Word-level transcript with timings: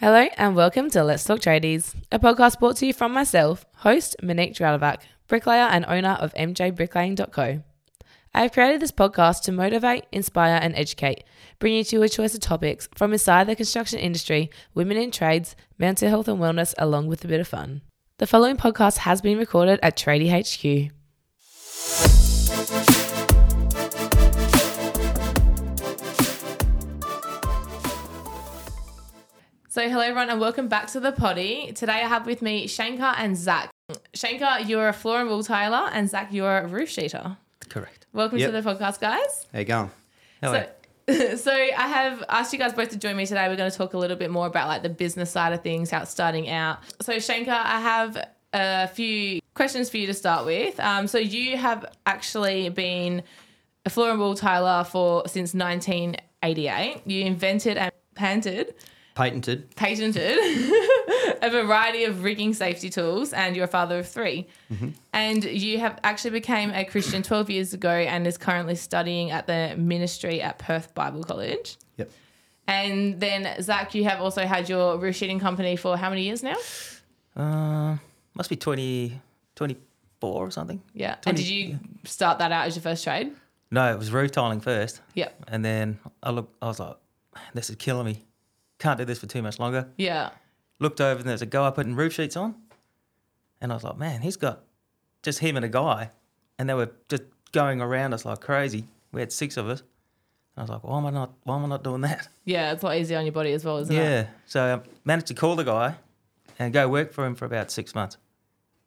Hello 0.00 0.28
and 0.36 0.54
welcome 0.54 0.88
to 0.90 1.02
Let's 1.02 1.24
Talk 1.24 1.40
Tradies, 1.40 1.92
a 2.12 2.20
podcast 2.20 2.60
brought 2.60 2.76
to 2.76 2.86
you 2.86 2.92
from 2.92 3.12
myself, 3.12 3.66
host 3.78 4.14
Monique 4.22 4.54
Dralovac, 4.54 4.98
bricklayer 5.26 5.64
and 5.64 5.84
owner 5.86 6.16
of 6.20 6.32
mjbricklaying.co. 6.34 7.64
I 8.32 8.42
have 8.42 8.52
created 8.52 8.80
this 8.80 8.92
podcast 8.92 9.42
to 9.42 9.52
motivate, 9.52 10.04
inspire, 10.12 10.60
and 10.62 10.76
educate, 10.76 11.24
bringing 11.58 11.78
you 11.78 11.84
to 11.84 12.02
a 12.02 12.08
choice 12.08 12.32
of 12.32 12.40
topics 12.40 12.88
from 12.94 13.12
inside 13.12 13.48
the 13.48 13.56
construction 13.56 13.98
industry, 13.98 14.50
women 14.72 14.98
in 14.98 15.10
trades, 15.10 15.56
mental 15.78 16.08
health 16.08 16.28
and 16.28 16.38
wellness, 16.38 16.74
along 16.78 17.08
with 17.08 17.24
a 17.24 17.28
bit 17.28 17.40
of 17.40 17.48
fun. 17.48 17.82
The 18.18 18.28
following 18.28 18.56
podcast 18.56 18.98
has 18.98 19.20
been 19.20 19.36
recorded 19.36 19.80
at 19.82 19.96
Tradie 19.96 20.30
HQ. 20.30 20.92
So, 29.78 29.88
hello 29.88 30.00
everyone, 30.02 30.28
and 30.28 30.40
welcome 30.40 30.66
back 30.66 30.88
to 30.88 30.98
the 30.98 31.12
potty. 31.12 31.70
Today 31.70 31.92
I 31.92 32.08
have 32.08 32.26
with 32.26 32.42
me 32.42 32.66
Shanka 32.66 33.14
and 33.16 33.36
Zac. 33.36 33.70
Shanka, 34.12 34.68
you're 34.68 34.88
a 34.88 34.92
floor 34.92 35.20
and 35.20 35.30
wall 35.30 35.44
tiler, 35.44 35.88
and 35.92 36.10
Zac, 36.10 36.32
you're 36.32 36.58
a 36.58 36.66
roof 36.66 36.88
sheeter. 36.88 37.36
Correct. 37.68 38.08
Welcome 38.12 38.38
Yep. 38.38 38.50
to 38.50 38.60
the 38.60 38.68
podcast, 38.68 38.98
guys. 38.98 39.46
How 39.52 39.60
you 39.60 39.64
going? 39.64 39.90
Hello. 40.42 40.66
So, 41.08 41.36
so 41.36 41.52
I 41.52 41.86
have 41.86 42.24
asked 42.28 42.52
you 42.52 42.58
guys 42.58 42.72
both 42.72 42.88
to 42.88 42.96
join 42.96 43.16
me 43.16 43.24
today. 43.24 43.46
We're 43.46 43.54
going 43.54 43.70
to 43.70 43.78
talk 43.78 43.94
a 43.94 43.98
little 43.98 44.16
bit 44.16 44.32
more 44.32 44.48
about 44.48 44.66
like 44.66 44.82
the 44.82 44.88
business 44.88 45.30
side 45.30 45.52
of 45.52 45.62
things, 45.62 45.92
how 45.92 46.02
it's 46.02 46.10
starting 46.10 46.50
out. 46.50 46.80
So 47.00 47.12
Shanka, 47.12 47.46
I 47.46 47.80
have 47.80 48.30
a 48.52 48.88
few 48.88 49.38
questions 49.54 49.88
for 49.88 49.98
you 49.98 50.08
to 50.08 50.14
start 50.14 50.44
with. 50.44 50.80
Um, 50.80 51.06
so 51.06 51.18
you 51.18 51.56
have 51.56 51.86
actually 52.04 52.68
been 52.70 53.22
a 53.86 53.90
floor 53.90 54.10
and 54.10 54.18
wall 54.18 54.34
tiler 54.34 54.82
for 54.82 55.28
since 55.28 55.54
1988. 55.54 57.02
You 57.06 57.24
invented 57.26 57.76
and 57.76 57.92
patented 58.16 58.74
Patented. 59.18 59.74
patented 59.74 60.38
a 61.42 61.50
variety 61.50 62.04
of 62.04 62.22
rigging 62.22 62.54
safety 62.54 62.88
tools 62.88 63.32
and 63.32 63.56
you're 63.56 63.64
a 63.64 63.68
father 63.68 63.98
of 63.98 64.06
3 64.08 64.46
and 65.12 65.42
you 65.44 65.78
have 65.80 65.98
actually 66.04 66.30
became 66.30 66.70
a 66.70 66.84
christian 66.84 67.22
12 67.24 67.50
years 67.50 67.74
ago 67.74 67.90
and 67.90 68.26
is 68.28 68.38
currently 68.38 68.76
studying 68.76 69.32
at 69.32 69.48
the 69.48 69.74
ministry 69.76 70.40
at 70.40 70.58
perth 70.58 70.94
bible 70.94 71.24
college 71.24 71.76
Yep. 71.96 72.10
and 72.68 73.18
then 73.18 73.60
zac 73.60 73.92
you 73.96 74.04
have 74.04 74.20
also 74.20 74.46
had 74.46 74.68
your 74.68 74.96
roof 74.98 75.16
sheeting 75.16 75.40
company 75.40 75.74
for 75.74 75.96
how 75.96 76.10
many 76.10 76.22
years 76.22 76.44
now 76.44 76.56
Uh, 77.36 77.96
must 78.34 78.50
be 78.50 78.56
20, 78.56 79.20
24 79.56 80.46
or 80.46 80.50
something. 80.52 80.80
yeah 80.94 81.16
20 81.22 81.28
and 81.30 81.36
did 81.36 81.46
you 81.48 81.78
start 82.04 82.38
that 82.38 82.52
out 82.52 82.66
as 82.68 82.76
your 82.76 82.82
first 82.84 83.02
trade 83.02 83.32
No, 83.72 83.90
it 83.92 83.98
was 83.98 84.12
roof 84.12 84.30
tiling 84.30 84.60
first. 84.60 85.00
yep 85.14 85.34
And 85.48 85.64
then 85.64 85.98
I 86.22 86.30
look, 86.30 86.54
I 86.62 86.66
was 86.66 86.78
like, 86.78 86.96
this 87.54 87.68
is 87.70 87.76
killing 87.76 88.06
me. 88.06 88.22
Can't 88.78 88.98
do 88.98 89.04
this 89.04 89.18
for 89.18 89.26
too 89.26 89.42
much 89.42 89.58
longer. 89.58 89.88
yeah 89.96 90.30
Looked 90.80 91.00
over 91.00 91.18
and 91.20 91.28
there's 91.28 91.42
a 91.42 91.46
guy 91.46 91.70
putting 91.70 91.96
roof 91.96 92.12
sheets 92.12 92.36
on. 92.36 92.54
And 93.60 93.72
I 93.72 93.74
was 93.74 93.82
like, 93.82 93.98
man, 93.98 94.20
he's 94.22 94.36
got 94.36 94.60
just 95.24 95.40
him 95.40 95.56
and 95.56 95.64
a 95.64 95.68
guy. 95.68 96.10
And 96.58 96.68
they 96.68 96.74
were 96.74 96.92
just 97.08 97.24
going 97.50 97.80
around 97.80 98.12
us 98.14 98.24
like 98.24 98.40
crazy. 98.40 98.84
We 99.10 99.20
had 99.20 99.32
six 99.32 99.56
of 99.56 99.68
us. 99.68 99.80
And 99.80 99.86
I 100.58 100.60
was 100.62 100.70
like, 100.70 100.84
why 100.84 100.98
am 100.98 101.06
I 101.06 101.10
not, 101.10 101.32
why 101.42 101.56
am 101.56 101.64
I 101.64 101.68
not 101.68 101.82
doing 101.82 102.02
that? 102.02 102.28
yeah 102.44 102.72
it's 102.72 102.82
a 102.82 102.86
lot 102.86 102.96
easier 102.96 103.18
on 103.18 103.24
your 103.24 103.32
body 103.32 103.52
as 103.52 103.64
well 103.64 103.78
isn't 103.78 103.94
it 103.94 103.98
Yeah. 103.98 104.26
So 104.46 104.76
I 104.76 104.88
managed 105.04 105.26
to 105.28 105.34
call 105.34 105.56
the 105.56 105.64
guy 105.64 105.96
and 106.60 106.72
go 106.72 106.88
work 106.88 107.12
for 107.12 107.26
him 107.26 107.34
for 107.34 107.44
about 107.46 107.70
six 107.72 107.94
months. 107.96 108.16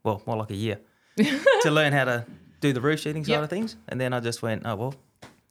Well, 0.04 0.22
more 0.26 0.38
like 0.38 0.52
a 0.52 0.56
year 0.56 0.80
to 1.18 1.70
learn 1.72 1.92
how 1.94 2.06
to 2.06 2.26
do 2.62 2.72
the 2.74 2.80
roof 2.82 3.02
sheeting 3.02 3.26
side 3.26 3.32
Yep. 3.34 3.44
of 3.44 3.50
things. 3.50 3.76
And 3.90 4.00
then 4.00 4.14
I 4.14 4.20
just 4.22 4.42
went, 4.42 4.62
oh, 4.66 4.76
well, 4.76 4.96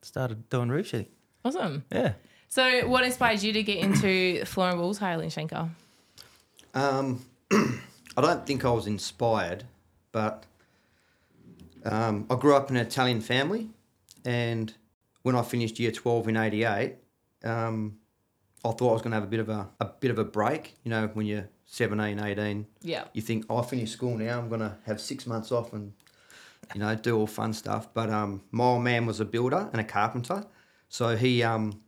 started 0.03 0.49
doing 0.49 0.71
roof 0.71 0.87
sheeting. 0.87 1.09
awesome 1.45 1.85
Yeah. 1.93 2.15
So 2.51 2.89
what 2.89 3.05
inspired 3.05 3.43
you 3.43 3.53
to 3.53 3.63
get 3.63 3.79
into 3.79 4.45
floor 4.45 4.71
and 4.71 4.81
wall 4.81 4.93
tiling 4.93 5.31
shanka 5.31 5.71
Um, 6.75 7.25
I 7.53 8.21
don't 8.21 8.45
think 8.45 8.65
I 8.65 8.71
was 8.71 8.89
inspired, 8.89 9.65
but 10.11 10.45
um, 11.85 12.27
I 12.29 12.35
grew 12.35 12.57
up 12.57 12.69
in 12.69 12.77
an 12.77 12.85
Italian 12.85 13.21
family, 13.21 13.69
and 14.25 14.75
when 15.23 15.37
I 15.37 15.43
finished 15.43 15.79
year 15.79 15.93
twelve 15.93 16.27
in 16.27 16.37
'88, 16.37 16.97
um, 17.45 17.99
I 18.65 18.73
thought 18.73 18.91
I 18.91 18.93
was 18.95 19.03
going 19.03 19.13
to 19.13 19.17
have 19.17 19.25
a 19.25 19.29
bit 19.29 19.41
of 19.41 19.49
a, 19.49 19.69
a 19.79 19.85
bit 19.87 20.11
of 20.11 20.19
a 20.19 20.25
break. 20.25 20.75
You 20.83 20.91
know, 20.91 21.09
when 21.15 21.27
you're 21.27 21.49
17, 21.67 22.19
18, 22.19 22.67
yeah 22.83 23.05
you 23.15 23.23
think 23.23 23.47
"Oh, 23.49 23.59
I 23.59 23.63
finished 23.65 23.93
school 23.93 24.19
now. 24.19 24.41
I'm 24.41 24.49
going 24.49 24.61
to 24.61 24.77
have 24.87 25.01
six 25.01 25.25
months 25.25 25.53
off 25.53 25.73
and 25.73 25.93
you 26.75 26.81
know 26.81 26.97
do 26.97 27.17
all 27.17 27.29
fun 27.29 27.53
stuff. 27.53 27.95
But 27.95 28.11
um, 28.11 28.43
my 28.51 28.65
old 28.65 28.83
man 28.83 29.07
was 29.07 29.21
a 29.21 29.25
builder 29.25 29.69
and 29.71 29.81
a 29.81 29.85
carpenter, 29.85 30.45
so 30.89 31.17
he 31.17 31.45
um, 31.45 31.81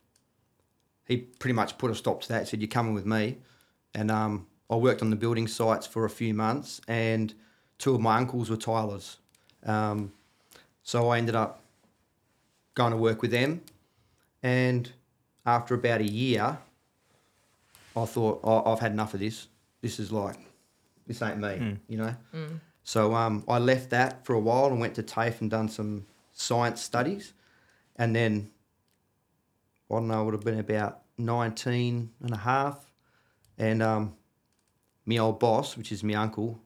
he 1.07 1.19
pretty 1.19 1.55
much 1.55 1.79
put 1.79 1.91
a 1.91 1.95
stop 1.95 2.23
to 2.23 2.29
that. 2.29 2.49
Said, 2.49 2.61
"You're 2.61 2.69
coming 2.69 2.95
with 2.95 3.07
me," 3.07 3.39
and 3.95 4.11
um, 4.11 4.47
I 4.71 4.77
worked 4.77 5.03
on 5.03 5.11
the 5.11 5.17
building 5.17 5.47
sites 5.49 5.87
for 5.87 6.05
a 6.05 6.11
few 6.11 6.35
months, 6.35 6.81
and 6.89 7.35
two 7.79 7.95
of 7.95 8.01
my 8.01 8.17
uncles 8.17 8.49
were 8.51 8.57
tilers, 8.57 9.19
um, 9.65 10.13
so 10.83 11.09
I 11.11 11.19
ended 11.19 11.35
up 11.35 11.61
going 12.75 12.93
to 12.93 12.97
work 12.97 13.23
with 13.23 13.31
them, 13.31 13.63
and 14.43 14.91
after 15.45 15.75
about 15.75 16.01
a 16.01 16.09
year, 16.09 16.59
I 17.97 18.05
thought 18.07 18.41
oh, 18.45 18.73
I've 18.73 18.81
had 18.81 18.93
enough 18.93 19.15
of 19.15 19.21
this. 19.21 19.49
This 19.81 19.99
is 19.99 20.13
like, 20.13 20.37
this 21.07 21.21
ain't 21.23 21.39
me, 21.39 21.79
you 21.89 21.99
know. 21.99 22.15
So 22.85 23.15
um, 23.15 23.45
I 23.49 23.59
left 23.59 23.91
that 23.91 24.25
for 24.25 24.35
a 24.35 24.41
while 24.41 24.67
and 24.67 24.81
went 24.81 24.95
to 24.95 25.03
TAFE 25.03 25.41
and 25.41 25.51
done 25.51 25.69
some 25.69 26.07
science 26.33 26.81
studies, 26.81 27.33
and 27.97 28.15
then 28.17 28.51
I 29.93 29.97
don't 29.97 30.09
know, 30.09 30.23
it 30.23 30.25
would 30.25 30.35
have 30.35 30.45
been 30.45 30.59
about 30.59 31.01
19 31.19 32.11
and 32.23 32.33
a 32.33 32.37
half, 32.37 32.79
and 33.59 33.83
um, 33.83 34.15
my 35.05 35.19
old 35.19 35.39
boss, 35.39 35.77
which 35.77 35.93
is 35.93 36.03
my 36.03 36.15
uncle, 36.15 36.59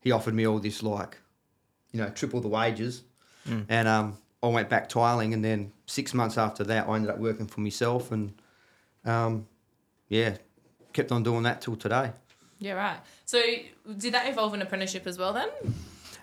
he 0.00 0.10
offered 0.12 0.34
me 0.34 0.46
all 0.46 0.58
this 0.58 0.82
like, 0.82 1.18
you 1.92 2.00
know, 2.00 2.08
triple 2.10 2.40
the 2.40 2.48
wages, 2.48 3.04
and 3.68 3.86
um, 3.88 4.16
I 4.42 4.46
went 4.48 4.70
back 4.70 4.88
tiling, 4.88 5.34
and 5.34 5.44
then 5.44 5.72
six 5.86 6.14
months 6.14 6.38
after 6.38 6.64
that, 6.64 6.88
I 6.88 6.94
ended 6.96 7.10
up 7.10 7.18
working 7.18 7.46
for 7.46 7.60
myself, 7.60 8.10
and 8.10 8.32
um, 9.04 9.46
yeah, 10.08 10.36
kept 10.94 11.12
on 11.12 11.22
doing 11.22 11.42
that 11.42 11.60
till 11.60 11.76
today. 11.76 12.12
yeah 12.58 12.72
right. 12.72 12.98
So 13.26 13.42
did 13.98 14.14
that 14.14 14.26
involve 14.26 14.54
an 14.54 14.62
apprenticeship 14.62 15.06
as 15.06 15.18
well 15.18 15.34
then? 15.34 15.48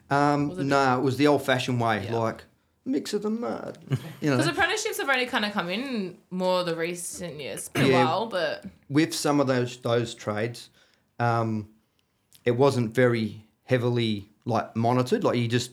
Um, 0.09 0.51
it 0.51 0.57
no, 0.65 0.97
it 0.97 1.03
was 1.03 1.17
the 1.17 1.27
old-fashioned 1.27 1.79
way, 1.79 2.05
Yeah. 2.05 2.15
like 2.17 2.43
mix 2.85 3.13
of 3.13 3.21
the 3.21 3.29
mud, 3.29 3.77
you 3.89 3.97
know. 4.29 4.37
Because 4.37 4.47
apprenticeships 4.47 4.97
have 4.97 5.09
only 5.09 5.25
kind 5.25 5.45
of 5.45 5.51
come 5.51 5.69
in 5.69 6.17
more 6.29 6.63
the 6.63 6.75
recent 6.75 7.39
years. 7.39 7.59
It's 7.59 7.69
been 7.69 7.91
a 7.91 7.93
while, 7.93 8.27
but 8.27 8.65
with 8.89 9.13
some 9.13 9.39
of 9.39 9.47
those 9.47 9.77
those 9.77 10.13
trades, 10.13 10.69
um, 11.19 11.69
it 12.45 12.51
wasn't 12.51 12.93
very 12.93 13.45
heavily 13.63 14.29
like 14.45 14.75
monitored. 14.75 15.23
Like 15.23 15.37
you 15.37 15.47
just 15.47 15.71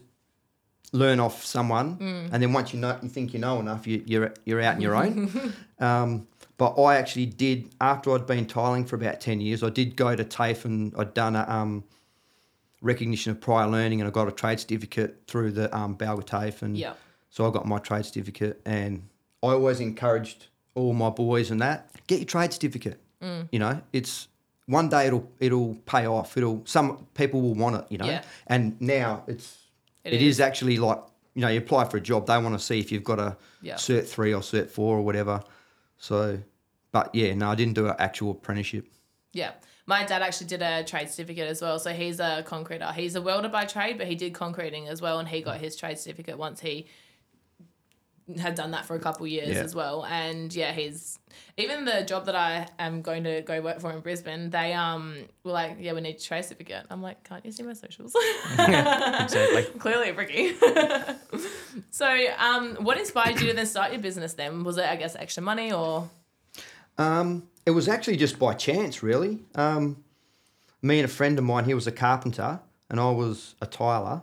learn 0.93 1.21
off 1.21 1.45
someone, 1.45 1.97
and 2.33 2.43
then 2.43 2.53
once 2.53 2.73
you 2.73 2.81
know, 2.81 2.99
you 3.03 3.09
think 3.09 3.33
you 3.33 3.41
know 3.41 3.59
enough, 3.61 3.87
you, 3.87 4.03
you're 4.07 4.35
you're 4.45 4.61
out 4.61 4.77
on 4.77 4.81
your 4.81 4.95
own. 4.95 5.55
um, 5.79 6.27
but 6.57 6.75
I 6.81 6.97
actually 6.97 7.27
did 7.27 7.71
after 7.81 8.13
I'd 8.15 8.27
been 8.27 8.47
tiling 8.47 8.85
for 8.85 8.97
about 8.97 9.21
ten 9.21 9.41
years. 9.41 9.63
I 9.63 9.71
did 9.71 9.97
go 9.97 10.15
to 10.15 10.25
TAFE 10.25 10.65
and 10.65 10.95
I'd 10.99 11.15
done 11.15 11.37
a 11.37 11.47
um, 11.49 11.85
recognition 12.81 13.33
of 13.33 13.41
prior 13.41 13.67
learning, 13.67 14.01
and 14.01 14.09
I 14.09 14.11
got 14.11 14.29
a 14.29 14.33
trade 14.33 14.61
certificate 14.61 15.23
through 15.27 15.53
the 15.53 15.75
um, 15.77 15.97
Balga 15.97 16.25
TAFE, 16.25 16.63
and 16.63 16.77
yeah. 16.77 16.95
so 17.31 17.47
I 17.49 17.51
got 17.53 17.67
my 17.67 17.79
trade 17.79 18.05
certificate, 18.07 18.61
and 18.65 19.03
I 19.43 19.49
always 19.49 19.81
encouraged 19.81 20.47
all 20.75 20.93
my 20.93 21.11
boys 21.11 21.51
and 21.51 21.61
that 21.61 21.91
get 22.07 22.19
your 22.21 22.27
trade 22.27 22.53
certificate. 22.53 23.01
Mm. 23.21 23.49
You 23.51 23.59
know, 23.59 23.83
it's 23.93 24.29
one 24.67 24.89
day 24.89 25.07
it'll 25.09 25.29
it'll 25.41 25.75
pay 25.87 26.07
off. 26.07 26.37
It'll 26.37 26.63
some 26.67 27.07
people 27.15 27.41
will 27.43 27.55
want 27.55 27.77
it. 27.77 27.85
You 27.91 27.99
know, 27.99 28.07
Yeah. 28.07 28.23
and 28.47 28.81
now 28.81 29.25
it's 29.27 29.59
It 30.05 30.13
it 30.15 30.23
is. 30.23 30.37
is. 30.37 30.41
actually 30.41 30.77
like 30.77 31.01
you 31.35 31.43
know 31.43 31.49
you 31.49 31.59
apply 31.59 31.85
for 31.87 31.97
a 31.97 32.01
job, 32.01 32.27
they 32.27 32.39
want 32.39 32.55
to 32.55 32.65
see 32.65 32.79
if 32.79 32.93
you've 32.93 33.03
got 33.05 33.19
a 33.19 33.37
Yeah. 33.61 33.75
cert 33.75 34.07
three 34.07 34.33
or 34.33 34.41
cert 34.41 34.71
four 34.71 34.97
or 34.99 35.03
whatever. 35.03 35.43
So, 35.99 36.39
but 36.93 37.13
yeah, 37.15 37.35
no, 37.35 37.51
I 37.51 37.55
didn't 37.57 37.75
do 37.75 37.89
an 37.89 37.97
actual 37.99 38.31
apprenticeship. 38.33 38.87
Yeah. 39.33 39.53
My 39.89 40.05
dad 40.05 40.21
actually 40.21 40.49
did 40.49 40.61
a 40.61 40.85
trade 40.85 41.09
certificate 41.09 41.49
as 41.49 41.63
well. 41.63 41.79
So 41.79 41.93
he's 41.95 42.21
a 42.21 42.45
concreter. 42.47 42.93
He's 42.93 43.15
a 43.15 43.23
welder 43.23 43.49
by 43.49 43.65
trade, 43.65 43.97
but 43.97 44.07
he 44.07 44.15
did 44.15 44.35
concreting 44.35 44.87
as 44.87 45.01
well. 45.01 45.19
And 45.19 45.27
he 45.27 45.41
got 45.41 45.57
his 45.59 45.77
trade 45.77 45.99
certificate 45.99 46.37
once 46.37 46.61
he 46.61 46.87
had 48.39 48.55
done 48.55 48.73
that 48.73 48.85
for 48.85 48.95
a 48.95 48.99
couple 48.99 49.27
years 49.27 49.57
Yeah. 49.57 49.63
as 49.63 49.75
well. 49.75 50.05
And 50.05 50.55
yeah, 50.55 50.73
he's 50.73 51.19
even 51.57 51.87
the 51.87 52.03
job 52.03 52.27
that 52.27 52.35
I 52.35 52.69
am 52.79 53.01
going 53.01 53.25
to 53.25 53.41
go 53.41 53.63
work 53.63 53.81
for 53.81 53.91
in 53.91 54.01
Brisbane, 54.01 54.51
they 54.51 54.75
um 54.75 55.25
were 55.43 55.53
like, 55.53 55.79
Yeah, 55.81 55.95
we 55.95 56.03
need 56.03 56.17
a 56.17 56.21
trade 56.21 56.43
certificate. 56.45 56.85
I'm 56.91 57.01
like, 57.01 57.25
Can't 57.25 57.43
you 57.47 57.53
see 57.53 57.63
my 57.63 57.73
socials? 57.73 58.15
exactly. 58.59 59.63
Clearly 59.79 60.11
a 60.11 60.15
brickie. 60.15 61.17
so, 61.91 62.07
um, 62.39 62.77
what 62.85 62.99
inspired 62.99 63.41
you 63.41 63.47
to 63.49 63.55
then 63.55 63.65
start 63.65 63.93
your 63.93 64.03
business 64.03 64.35
then? 64.35 64.63
Was 64.65 64.77
it, 64.77 64.85
I 64.85 64.97
guess, 64.97 65.17
extra 65.17 65.43
money 65.43 65.73
or? 65.73 66.11
Um, 66.99 67.49
it 67.65 67.71
was 67.71 67.89
actually 67.89 68.17
just 68.17 68.39
by 68.39 68.55
chance, 68.55 69.03
really. 69.03 69.39
Um, 69.55 70.05
me 70.83 70.99
and 70.99 71.05
a 71.05 71.13
friend 71.13 71.39
of 71.39 71.45
mine, 71.45 71.65
he 71.65 71.75
was 71.75 71.87
a 71.87 71.93
carpenter, 71.93 72.61
and 72.91 73.01
I 73.01 73.11
was 73.11 73.55
a 73.63 73.67
tiler, 73.67 74.23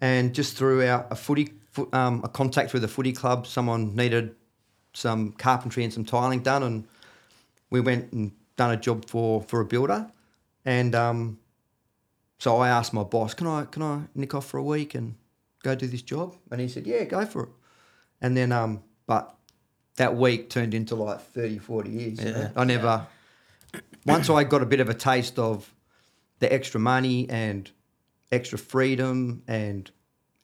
and 0.00 0.34
just 0.34 0.56
through 0.56 0.82
a 0.82 1.14
footy, 1.14 1.52
fo- 1.70 1.88
um, 1.92 2.22
a 2.24 2.28
contact 2.28 2.72
with 2.72 2.84
a 2.84 2.88
footy 2.88 3.12
club, 3.12 3.46
someone 3.46 3.94
needed 3.96 4.34
some 4.92 5.32
carpentry 5.32 5.84
and 5.84 5.92
some 5.92 6.04
tiling 6.04 6.40
done, 6.40 6.62
and 6.62 6.84
we 7.70 7.80
went 7.80 8.12
and 8.12 8.32
done 8.56 8.72
a 8.72 8.76
job 8.76 9.06
for 9.06 9.42
for 9.42 9.60
a 9.60 9.64
builder, 9.64 10.10
and 10.64 10.94
um, 10.94 11.38
so 12.38 12.56
I 12.58 12.68
asked 12.68 12.92
my 12.92 13.04
boss, 13.04 13.34
"Can 13.34 13.46
I 13.46 13.64
can 13.64 13.82
I 13.82 14.02
nick 14.14 14.34
off 14.34 14.46
for 14.46 14.58
a 14.58 14.62
week 14.62 14.94
and 14.94 15.14
go 15.62 15.74
do 15.74 15.86
this 15.86 16.02
job?" 16.02 16.36
And 16.50 16.60
he 16.60 16.68
said, 16.68 16.86
"Yeah, 16.86 17.04
go 17.04 17.24
for 17.26 17.44
it." 17.44 17.48
And 18.20 18.36
then, 18.36 18.50
um, 18.52 18.82
but 19.06 19.34
that 19.96 20.16
week 20.16 20.50
turned 20.50 20.74
into 20.74 20.94
like 20.94 21.20
30, 21.20 21.58
40 21.58 21.90
years. 21.90 22.18
you 22.24 22.32
know? 22.32 22.38
Yeah. 22.40 22.50
I 22.56 22.64
never. 22.64 23.06
Once 24.04 24.30
I 24.30 24.44
got 24.44 24.62
a 24.62 24.66
bit 24.66 24.80
of 24.80 24.88
a 24.88 24.94
taste 24.94 25.38
of 25.38 25.72
the 26.38 26.52
extra 26.52 26.78
money 26.78 27.28
and 27.28 27.70
extra 28.30 28.58
freedom 28.58 29.42
and 29.48 29.90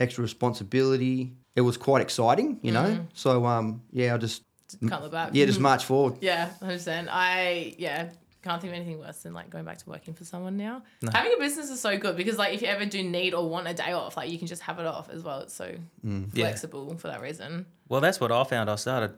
extra 0.01 0.23
responsibility, 0.23 1.33
it 1.55 1.61
was 1.61 1.77
quite 1.77 2.03
exciting, 2.03 2.59
you 2.63 2.73
know. 2.73 3.07
So 3.15 3.47
um, 3.47 3.83
yeah, 3.93 4.15
I 4.15 4.19
just 4.19 4.43
Can't 4.89 5.03
look 5.03 5.13
back. 5.13 5.31
yeah, 5.33 5.45
just 5.47 5.61
march 5.61 5.85
forward. 5.85 6.17
Yeah, 6.21 6.51
I 6.61 6.65
understand. 6.65 7.09
I 7.11 7.75
yeah 7.79 8.09
can't 8.43 8.61
think 8.61 8.73
of 8.73 8.77
anything 8.77 8.99
worse 8.99 9.19
than 9.19 9.33
like 9.33 9.49
going 9.51 9.65
back 9.65 9.79
to 9.79 9.89
working 9.89 10.15
for 10.15 10.25
someone 10.25 10.57
now. 10.57 10.83
Having 11.13 11.35
a 11.35 11.39
business 11.39 11.71
is 11.71 11.79
so 11.81 11.97
good 11.97 12.17
because 12.17 12.39
like 12.39 12.53
if 12.53 12.61
you 12.63 12.67
ever 12.67 12.85
do 12.85 13.01
need 13.05 13.35
or 13.35 13.49
want 13.49 13.69
a 13.69 13.75
day 13.75 13.93
off, 13.93 14.17
like 14.17 14.31
you 14.31 14.39
can 14.39 14.49
just 14.49 14.63
have 14.63 14.81
it 14.81 14.87
off 14.87 15.09
as 15.11 15.23
well. 15.23 15.39
It's 15.41 15.55
so 15.55 15.73
Mm. 16.05 16.31
Yeah. 16.33 16.47
flexible 16.47 16.97
for 16.97 17.07
that 17.07 17.21
reason. 17.21 17.67
Well, 17.89 18.01
that's 18.01 18.19
what 18.19 18.33
I 18.33 18.43
found. 18.43 18.69
I 18.69 18.75
started 18.75 19.13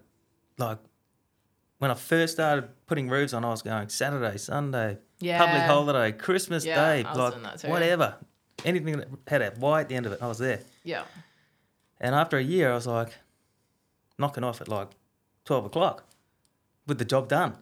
like 0.58 0.78
when 1.78 1.90
I 1.90 1.94
first 1.94 2.34
started 2.34 2.68
putting 2.86 3.08
roofs 3.08 3.32
on. 3.32 3.44
I 3.44 3.50
was 3.50 3.62
going 3.62 3.88
Saturday, 3.88 4.38
Sunday, 4.38 4.98
Yeah. 5.18 5.38
public 5.38 5.62
holiday, 5.62 6.12
Christmas 6.16 6.64
Yeah, 6.64 6.76
Day, 7.02 7.02
like 7.14 7.34
whatever, 7.64 8.16
anything 8.64 8.98
that 8.98 9.08
had 9.26 9.42
a 9.42 9.52
Y 9.58 9.80
at 9.80 9.88
the 9.88 9.94
end 9.96 10.06
of 10.06 10.12
it, 10.12 10.22
I 10.22 10.26
was 10.28 10.38
there. 10.38 10.60
Yeah. 10.84 11.04
And 12.00 12.14
after 12.14 12.36
a 12.38 12.42
year, 12.42 12.70
I 12.72 12.74
was 12.74 12.86
like 12.86 13.12
knocking 14.18 14.44
off 14.44 14.60
at 14.60 14.68
like 14.68 14.88
twelve 15.44 15.64
o'clock 15.64 16.04
with 16.86 16.98
the 16.98 17.04
job 17.04 17.28
done. 17.28 17.52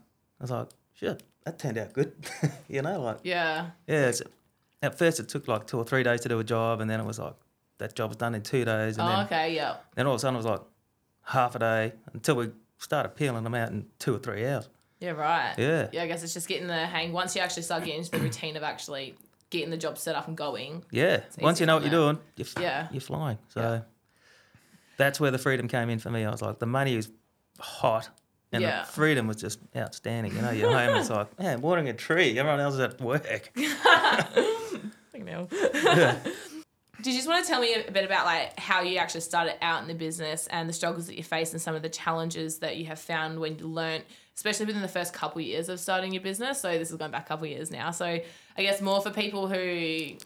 I 0.41 0.45
was 0.45 0.51
like, 0.51 0.69
shit, 0.95 1.23
that 1.45 1.59
turned 1.59 1.79
out 1.79 1.93
good. 1.93 2.13
you 2.69 2.83
know, 2.83 3.01
like 3.01 3.19
Yeah. 3.23 3.71
yeah. 3.87 4.13
At 4.83 4.99
first, 4.99 5.21
it 5.21 5.29
took 5.29 5.47
like 5.47 5.67
two 5.69 5.79
or 5.79 5.85
three 5.85 6.03
days 6.03 6.21
to 6.23 6.29
do 6.29 6.39
a 6.41 6.45
job, 6.45 6.81
and 6.81 6.91
then 6.91 6.99
it 7.01 7.07
was 7.07 7.19
like 7.19 7.35
that 7.79 7.95
job 7.95 8.11
was 8.11 8.17
done 8.17 8.35
in 8.35 8.43
two 8.43 8.65
days, 8.65 8.99
and 8.99 9.07
Oh, 9.09 9.11
then 9.11 9.25
okay. 9.27 9.55
Yeah. 9.55 9.77
then 9.95 10.07
all 10.07 10.15
of 10.15 10.17
a 10.17 10.21
sudden 10.21 10.35
it 10.35 10.39
was 10.39 10.47
like 10.47 10.61
half 11.25 11.55
a 11.55 11.59
day 11.61 11.93
until 12.13 12.35
we 12.37 12.51
started 12.83 13.11
peeling 13.17 13.45
them 13.45 13.55
out 13.55 13.71
in 13.71 13.87
two 13.99 14.15
or 14.15 14.19
three 14.19 14.47
hours. 14.47 14.69
Yeah. 15.01 15.13
Right. 15.13 15.55
Yeah. 15.57 15.89
Yeah. 15.93 16.03
I 16.03 16.07
guess 16.07 16.23
it's 16.23 16.35
just 16.35 16.49
getting 16.49 16.67
the 16.67 16.87
hang. 16.87 17.13
Once 17.13 17.35
you 17.35 17.41
actually 17.43 17.63
start 17.63 17.85
getting 17.85 18.01
into 18.01 18.11
the 18.11 18.19
routine 18.19 18.57
of 18.57 18.63
actually 18.63 19.15
getting 19.51 19.71
the 19.71 19.77
job 19.77 19.99
set 19.99 20.15
up 20.17 20.29
and 20.29 20.37
going. 20.37 20.85
Yeah. 20.91 21.21
Once 21.41 21.61
you 21.61 21.67
know 21.67 21.75
what 21.77 21.83
you're 21.83 21.91
doing, 21.91 22.19
you're, 22.37 22.47
Yeah. 22.61 22.89
you're 22.93 23.01
flying. 23.01 23.39
So 23.49 23.61
Yeah. 23.61 23.81
that's 24.97 25.19
where 25.21 25.31
the 25.31 25.39
freedom 25.39 25.69
came 25.69 25.91
in 25.91 25.99
for 25.99 26.11
me. 26.11 26.25
I 26.25 26.31
was 26.31 26.43
like, 26.43 26.59
the 26.59 26.67
money 26.67 26.95
is 26.97 27.09
hot. 27.59 28.09
And 28.53 28.63
Yeah. 28.63 28.83
the 28.83 28.87
freedom 28.93 29.27
was 29.27 29.37
just 29.39 29.59
outstanding. 29.77 30.35
You 30.37 30.43
know, 30.43 30.51
you're 30.51 30.71
home, 30.73 30.97
it's 30.97 31.09
like, 31.11 31.39
man, 31.39 31.61
watering 31.63 31.89
a 31.89 31.93
tree. 31.95 32.39
Everyone 32.39 32.61
else 32.61 32.75
is 32.75 32.81
at 32.81 33.01
work. 33.01 33.51
Hell. 35.27 35.49
Did 37.03 37.15
you 37.15 37.19
just 37.19 37.27
want 37.27 37.45
to 37.45 37.51
tell 37.51 37.61
me 37.61 37.75
a 37.75 37.91
bit 37.91 38.05
about 38.05 38.27
like 38.27 38.57
how 38.61 38.83
you 38.83 38.99
actually 38.99 39.23
started 39.23 39.57
out 39.61 39.83
in 39.83 39.89
the 39.89 39.95
business 39.95 40.47
and 40.47 40.69
the 40.69 40.73
struggles 40.73 41.09
that 41.09 41.17
you 41.17 41.25
faced 41.25 41.53
and 41.53 41.61
some 41.61 41.75
of 41.75 41.83
the 41.83 41.89
challenges 41.89 42.61
that 42.61 42.77
you 42.77 42.87
have 42.87 43.01
found 43.01 43.41
when 43.41 43.59
you 43.59 43.67
learnt, 43.67 44.05
especially 44.37 44.67
within 44.67 44.83
the 44.83 44.89
first 44.89 45.13
couple 45.13 45.41
of 45.41 45.47
years 45.47 45.69
of 45.69 45.81
starting 45.81 46.13
your 46.13 46.23
business? 46.23 46.61
So 46.61 46.79
this 46.79 46.93
is 46.93 46.97
going 46.97 47.11
back 47.11 47.25
a 47.25 47.29
couple 47.29 47.47
of 47.47 47.51
years 47.51 47.73
now. 47.73 47.91
So 47.91 48.07
I 48.07 48.23
guess 48.57 48.81
more 48.81 49.01
for 49.01 49.11
people 49.11 49.49
who 49.49 50.17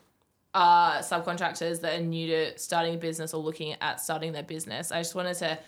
are 0.53 0.99
subcontractors 0.99 1.81
that 1.81 1.99
are 1.99 2.03
new 2.03 2.27
to 2.27 2.59
starting 2.59 2.95
a 2.95 2.99
business 2.99 3.33
or 3.33 3.43
looking 3.43 3.75
at 3.81 4.03
starting 4.03 4.33
their 4.33 4.43
business. 4.43 4.93
I 4.93 5.01
just 5.01 5.15
wanted 5.15 5.35
to 5.39 5.59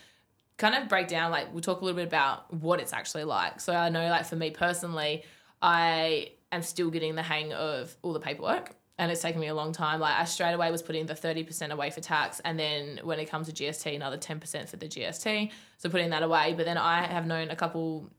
kind 0.58 0.75
of 0.75 0.90
break 0.90 1.08
down 1.08 1.31
like 1.31 1.50
we'll 1.55 1.62
talk 1.62 1.81
a 1.81 1.84
little 1.87 1.96
bit 1.96 2.06
about 2.06 2.52
what 2.52 2.81
it's 2.81 2.93
actually 2.93 3.25
like. 3.25 3.60
So 3.60 3.72
I 3.72 3.88
know 3.88 4.10
like 4.10 4.26
for 4.26 4.37
me 4.37 4.50
personally, 4.50 5.25
I 5.62 6.32
am 6.52 6.62
still 6.62 6.90
getting 6.90 7.14
the 7.14 7.22
hang 7.22 7.55
of 7.55 7.96
all 8.02 8.12
the 8.12 8.20
paperwork 8.20 8.75
and 8.99 9.11
it's 9.11 9.23
taken 9.23 9.41
me 9.41 9.47
a 9.47 9.55
long 9.55 9.73
time. 9.73 10.00
Like 10.00 10.17
I 10.17 10.25
straight 10.25 10.53
away 10.53 10.71
was 10.71 10.83
putting 10.83 11.06
the 11.06 11.15
30% 11.15 11.71
away 11.71 11.91
for 11.91 12.00
tax 12.00 12.41
and 12.45 12.59
then 12.59 13.00
when 13.05 13.19
it 13.21 13.31
comes 13.31 13.47
to 13.47 13.53
GST 13.53 13.95
another 13.95 14.19
10% 14.19 14.69
for 14.69 14.77
the 14.77 14.87
GST. 14.87 15.50
So 15.79 15.89
putting 15.89 16.11
that 16.11 16.23
away, 16.23 16.55
but 16.56 16.67
then 16.67 16.77
I 16.77 17.03
have 17.06 17.27
known 17.27 17.50
a 17.50 17.56
couple 17.56 18.11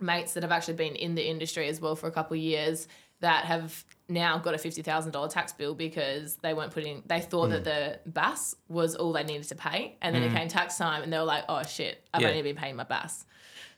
mates 0.00 0.34
that 0.34 0.42
have 0.42 0.52
actually 0.52 0.74
been 0.74 0.96
in 0.96 1.14
the 1.14 1.28
industry 1.28 1.68
as 1.68 1.80
well 1.80 1.96
for 1.96 2.06
a 2.06 2.10
couple 2.10 2.34
of 2.36 2.42
years 2.42 2.88
that 3.20 3.46
have 3.46 3.84
now 4.08 4.38
got 4.38 4.54
a 4.54 4.58
fifty 4.58 4.82
thousand 4.82 5.12
dollar 5.12 5.28
tax 5.28 5.52
bill 5.52 5.74
because 5.74 6.36
they 6.36 6.52
weren't 6.52 6.72
putting. 6.72 7.02
They 7.06 7.20
thought 7.20 7.48
that 7.48 7.58
hmm. 7.60 7.64
the 7.64 7.98
BAS 8.06 8.56
was 8.68 8.94
all 8.94 9.12
they 9.12 9.24
needed 9.24 9.48
to 9.48 9.54
pay, 9.54 9.96
and 10.02 10.14
then 10.14 10.22
it 10.22 10.30
hmm. 10.30 10.36
came 10.36 10.48
tax 10.48 10.76
time, 10.76 11.02
and 11.02 11.12
they 11.12 11.18
were 11.18 11.24
like, 11.24 11.44
"Oh 11.48 11.62
shit, 11.62 12.06
I've 12.12 12.20
Yeah. 12.22 12.28
only 12.28 12.42
been 12.42 12.56
paying 12.56 12.76
my 12.76 12.84
BAS." 12.84 13.24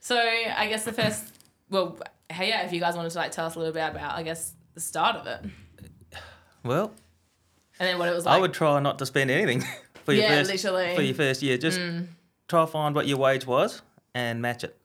So 0.00 0.18
I 0.18 0.66
guess 0.68 0.84
the 0.84 0.92
first, 0.92 1.32
well, 1.70 1.98
hey, 2.28 2.48
yeah, 2.48 2.62
if 2.62 2.72
you 2.72 2.80
guys 2.80 2.96
wanted 2.96 3.10
to 3.10 3.18
like 3.18 3.30
tell 3.30 3.46
us 3.46 3.54
a 3.54 3.58
little 3.58 3.74
bit 3.74 3.88
about, 3.88 4.14
I 4.14 4.22
guess 4.22 4.54
the 4.74 4.80
start 4.80 5.16
of 5.16 5.26
it, 5.26 5.50
and 6.64 6.90
then 7.78 7.98
what 7.98 8.08
it 8.08 8.14
was 8.14 8.24
like. 8.26 8.36
I 8.36 8.40
would 8.40 8.52
try 8.52 8.80
not 8.80 8.98
to 8.98 9.06
spend 9.06 9.30
anything 9.30 9.62
for 10.04 10.12
your 10.12 10.24
Yeah, 10.24 10.36
first 10.38 10.50
literally. 10.50 10.86
Mm. 10.86 10.96
for 10.96 11.02
your 11.02 11.14
first 11.14 11.42
year. 11.42 11.58
Just 11.58 11.80
try 12.48 12.60
to 12.62 12.66
find 12.66 12.94
what 12.94 13.06
your 13.06 13.18
wage 13.18 13.46
was 13.46 13.82
and 14.14 14.40
match 14.42 14.64
it. 14.64 14.76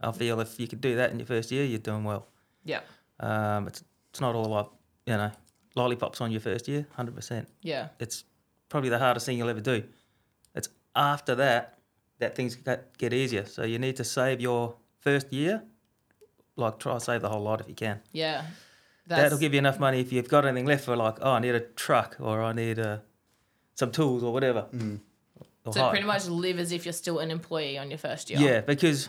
I 0.00 0.12
feel 0.12 0.38
if 0.40 0.60
you 0.60 0.68
could 0.68 0.80
do 0.80 0.96
that 0.96 1.10
in 1.10 1.18
your 1.18 1.26
first 1.26 1.50
year, 1.50 1.64
you're 1.64 1.78
doing 1.80 2.04
well. 2.04 2.26
yeah, 2.64 2.80
Um, 3.20 3.66
it's 3.66 3.82
it's 4.10 4.20
not 4.20 4.34
all 4.34 4.44
like 4.46 4.66
you 5.06 5.16
know 5.16 5.30
lollipops 5.74 6.20
on 6.20 6.30
your 6.30 6.40
first 6.40 6.68
year, 6.68 6.86
hundred 6.94 7.14
percent. 7.14 7.48
yeah, 7.62 7.88
It's 7.98 8.24
probably 8.68 8.90
the 8.90 8.98
hardest 8.98 9.26
thing 9.26 9.38
you'll 9.38 9.48
ever 9.48 9.60
do. 9.60 9.82
It's 10.54 10.68
after 10.94 11.34
that 11.36 11.78
that 12.18 12.34
things 12.34 12.56
get, 12.56 12.96
get 12.98 13.12
easier. 13.12 13.44
So 13.46 13.62
you 13.62 13.78
need 13.78 13.96
to 13.96 14.04
save 14.04 14.40
your 14.40 14.74
first 15.00 15.32
year, 15.32 15.62
like 16.56 16.78
try 16.78 16.94
to 16.94 17.00
save 17.00 17.20
the 17.22 17.28
whole 17.28 17.42
lot 17.42 17.60
if 17.60 17.68
you 17.68 17.74
can. 17.74 18.00
yeah. 18.12 18.44
That'll 19.16 19.38
give 19.38 19.52
you 19.54 19.58
enough 19.58 19.78
money 19.78 20.00
if 20.00 20.12
you've 20.12 20.28
got 20.28 20.44
anything 20.44 20.66
left 20.66 20.84
for 20.84 20.94
like, 20.96 21.16
oh, 21.22 21.32
I 21.32 21.38
need 21.40 21.54
a 21.54 21.60
truck 21.60 22.16
or 22.20 22.42
I 22.42 22.52
need 22.52 22.78
uh, 22.78 22.98
some 23.74 23.90
tools 23.90 24.22
or 24.22 24.32
whatever. 24.32 24.66
Mm. 24.74 25.00
Or 25.64 25.72
So 25.72 25.80
hire. 25.82 25.90
pretty 25.90 26.06
much 26.06 26.26
live 26.28 26.58
as 26.58 26.72
if 26.72 26.84
you're 26.86 26.92
still 26.92 27.18
an 27.18 27.30
employee 27.30 27.78
on 27.78 27.90
your 27.90 27.98
first 27.98 28.28
year. 28.30 28.38
Yeah, 28.40 28.60
because 28.60 29.08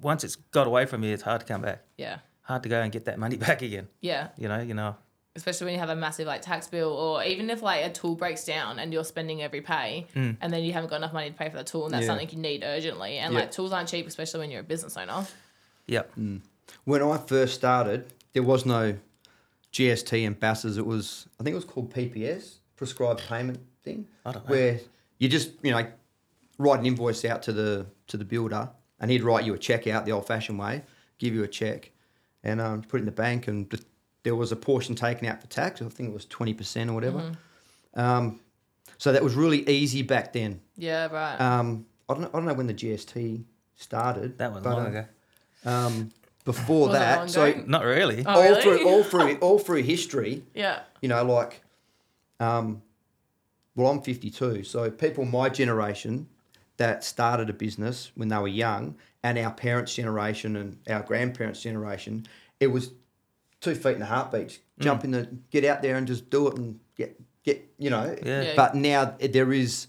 once 0.00 0.24
it's 0.24 0.36
got 0.36 0.66
away 0.66 0.86
from 0.86 1.02
you, 1.04 1.12
it's 1.12 1.22
hard 1.22 1.40
to 1.40 1.46
come 1.46 1.62
back. 1.62 1.82
yeah, 1.96 2.18
Hard 2.42 2.62
to 2.62 2.68
go 2.68 2.80
and 2.80 2.92
get 2.92 3.06
that 3.06 3.18
money 3.18 3.36
back 3.46 3.62
again. 3.62 3.88
yeah. 4.00 4.28
You 4.38 4.48
know, 4.48 4.60
you 4.60 4.74
know. 4.74 4.94
especially 5.34 5.64
when 5.66 5.74
you 5.74 5.80
have 5.80 5.88
a 5.90 5.96
massive 5.96 6.26
like 6.28 6.42
tax 6.42 6.68
bill 6.68 6.90
or 6.92 7.22
even 7.24 7.50
if 7.50 7.60
like 7.62 7.84
a 7.84 7.90
tool 7.90 8.14
breaks 8.14 8.44
down 8.44 8.78
and 8.78 8.92
you're 8.92 9.04
spending 9.04 9.42
every 9.42 9.60
pay 9.60 10.06
mm. 10.14 10.36
and 10.40 10.52
then 10.52 10.62
you 10.64 10.72
haven't 10.72 10.88
got 10.90 10.96
enough 10.96 11.12
money 11.12 11.28
to 11.30 11.36
pay 11.36 11.48
for 11.50 11.56
the 11.58 11.64
tool 11.64 11.84
and 11.86 11.92
that's 11.94 12.02
Yeah. 12.02 12.06
something 12.08 12.30
you 12.30 12.38
need 12.38 12.62
urgently 12.64 13.18
and 13.18 13.34
Yeah. 13.34 13.40
like 13.40 13.50
tools 13.50 13.72
aren't 13.72 13.88
cheap 13.88 14.06
especially 14.06 14.40
when 14.40 14.50
you're 14.50 14.60
a 14.60 14.64
business 14.64 14.96
owner 14.96 15.26
Yep. 15.88 16.12
Mm. 16.18 16.40
When 16.84 17.02
I 17.02 17.18
first 17.18 17.54
started, 17.54 18.12
there 18.32 18.42
was 18.42 18.66
no 18.66 18.96
GST 19.72 20.26
and 20.26 20.38
BASs. 20.38 20.78
It 20.78 20.86
was, 20.86 21.26
I 21.38 21.42
think 21.42 21.52
it 21.52 21.56
was 21.56 21.64
called 21.64 21.92
PPS, 21.92 22.56
prescribed 22.76 23.22
payment 23.28 23.60
thing, 23.82 24.06
I 24.24 24.32
don't 24.32 24.44
know. 24.44 24.50
where 24.50 24.80
you 25.18 25.28
just, 25.28 25.52
you 25.62 25.72
know, 25.72 25.86
write 26.58 26.80
an 26.80 26.86
invoice 26.86 27.24
out 27.24 27.42
to 27.44 27.52
the 27.52 27.86
to 28.08 28.16
the 28.16 28.24
builder, 28.24 28.70
and 29.00 29.10
he'd 29.10 29.22
write 29.22 29.44
you 29.44 29.54
a 29.54 29.58
check 29.58 29.86
out 29.86 30.04
the 30.04 30.12
old-fashioned 30.12 30.58
way, 30.58 30.82
give 31.18 31.34
you 31.34 31.42
a 31.42 31.48
check, 31.48 31.90
and 32.44 32.60
um, 32.60 32.82
put 32.82 32.98
it 32.98 33.00
in 33.00 33.06
the 33.06 33.12
bank, 33.12 33.48
and 33.48 33.70
th- 33.70 33.82
there 34.22 34.34
was 34.34 34.52
a 34.52 34.56
portion 34.56 34.94
taken 34.94 35.26
out 35.28 35.40
for 35.40 35.46
tax. 35.48 35.82
I 35.82 35.88
think 35.88 36.10
it 36.10 36.12
was 36.14 36.24
twenty 36.24 36.54
percent 36.54 36.90
or 36.90 36.94
whatever. 36.94 37.18
Mm-hmm. 37.18 38.00
Um, 38.00 38.40
so 38.98 39.12
that 39.12 39.22
was 39.22 39.34
really 39.34 39.68
easy 39.68 40.02
back 40.02 40.32
then. 40.32 40.60
yeah 40.76 41.06
right 41.08 41.40
Um, 41.40 41.86
I 42.08 42.14
don't 42.14 42.22
know, 42.22 42.28
I 42.28 42.32
don't 42.32 42.46
know 42.46 42.54
when 42.54 42.66
the 42.66 42.74
GST 42.74 43.42
started. 43.76 44.38
That 44.38 44.52
was 44.52 44.64
long 44.64 44.80
um, 44.80 44.86
ago. 44.86 45.04
Um, 45.64 46.10
before 46.46 46.88
Was 46.88 46.96
it 46.96 46.98
that, 47.00 47.30
so? 47.30 47.52
Not 47.66 47.84
really. 47.84 48.24
Oh, 48.24 48.30
all 48.30 48.42
really? 48.42 48.62
through 48.62 48.88
all 48.88 49.02
through 49.04 49.34
all 49.42 49.58
through 49.58 49.82
history, 49.82 50.44
yeah 50.54 50.80
you 51.02 51.08
know, 51.10 51.22
like, 51.22 51.60
um, 52.40 52.80
well, 53.74 53.88
I'm 53.90 54.00
52, 54.00 54.64
so 54.64 54.90
people 54.90 55.26
my 55.26 55.50
generation 55.50 56.26
that 56.78 57.04
started 57.04 57.50
a 57.50 57.52
business 57.52 58.10
when 58.14 58.28
they 58.28 58.38
were 58.38 58.48
young, 58.48 58.94
and 59.22 59.36
our 59.38 59.50
parents' 59.52 59.94
generation 59.94 60.56
and 60.56 60.78
our 60.88 61.02
grandparents' 61.02 61.60
generation, 61.62 62.26
it 62.60 62.68
was 62.68 62.92
two 63.60 63.74
feet 63.74 63.96
in 63.96 64.02
a 64.02 64.06
heartbeat. 64.06 64.58
Jump 64.78 65.04
in 65.04 65.10
the, 65.10 65.28
get 65.50 65.64
out 65.64 65.82
there 65.82 65.96
and 65.96 66.06
just 66.06 66.28
do 66.30 66.48
it 66.48 66.56
and 66.56 66.78
get 66.96 67.16
get, 67.42 67.62
you 67.78 67.90
know. 67.90 68.16
Yeah. 68.24 68.42
Yeah. 68.42 68.52
But 68.56 68.74
now 68.74 69.14
there 69.20 69.52
is, 69.52 69.86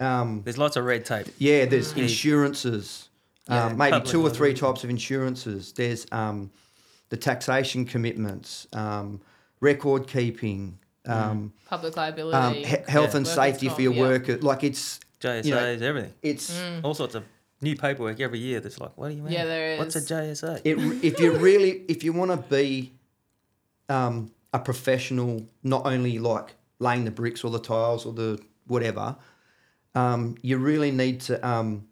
um, 0.00 0.42
There's 0.44 0.58
lots 0.58 0.76
of 0.76 0.84
red 0.84 1.04
tape. 1.04 1.26
yeah, 1.38 1.64
there's 1.64 1.94
Mm. 1.94 2.02
insurances, 2.02 3.07
Yeah, 3.48 3.66
um, 3.66 3.76
maybe 3.78 4.00
two 4.02 4.22
or 4.24 4.30
three 4.30 4.52
types 4.54 4.84
of 4.84 4.90
insurances. 4.90 5.72
There's 5.72 6.06
um, 6.12 6.50
the 7.08 7.16
taxation 7.16 7.84
commitments, 7.86 8.66
um, 8.72 9.20
record 9.60 10.06
keeping, 10.06 10.78
um, 11.06 11.52
public 11.66 11.96
um, 11.96 12.02
liability 12.02 12.64
he- 12.64 12.66
health 12.66 12.86
Yeah. 12.86 13.02
and 13.02 13.26
Workers' 13.26 13.34
safety 13.34 13.68
for 13.70 13.80
your 13.80 13.92
comp, 13.92 13.96
yeah. 14.02 14.08
worker. 14.34 14.38
Like 14.38 14.64
it's 14.64 15.00
JSAs, 15.20 15.44
you 15.46 15.54
know, 15.54 15.64
everything. 15.88 16.12
it's 16.22 16.50
Mm. 16.60 16.84
All 16.84 16.94
sorts 16.94 17.14
of 17.14 17.24
new 17.62 17.74
paperwork 17.74 18.20
every 18.20 18.38
year. 18.38 18.60
That's 18.60 18.78
like, 18.78 18.92
what 18.96 19.08
do 19.08 19.14
you 19.14 19.22
mean? 19.22 19.32
Yeah, 19.32 19.46
there 19.46 19.72
is. 19.72 19.78
What's 19.78 19.96
a. 19.96 20.00
JSA? 20.00 20.60
it. 20.64 20.78
If 21.04 21.18
you 21.18 21.32
really, 21.38 21.84
if 21.88 22.04
you 22.04 22.12
want 22.12 22.30
to 22.30 22.36
be 22.36 22.92
um, 23.88 24.30
a 24.52 24.58
professional, 24.58 25.46
not 25.62 25.86
only 25.86 26.18
like 26.18 26.54
laying 26.78 27.04
the 27.06 27.10
bricks 27.10 27.42
or 27.44 27.50
the 27.50 27.58
tiles 27.58 28.04
or 28.04 28.12
the 28.12 28.38
whatever, 28.66 29.16
um, 29.94 30.36
you 30.42 30.58
really 30.58 30.90
need 30.90 31.20
to 31.22 31.44
um, 31.48 31.87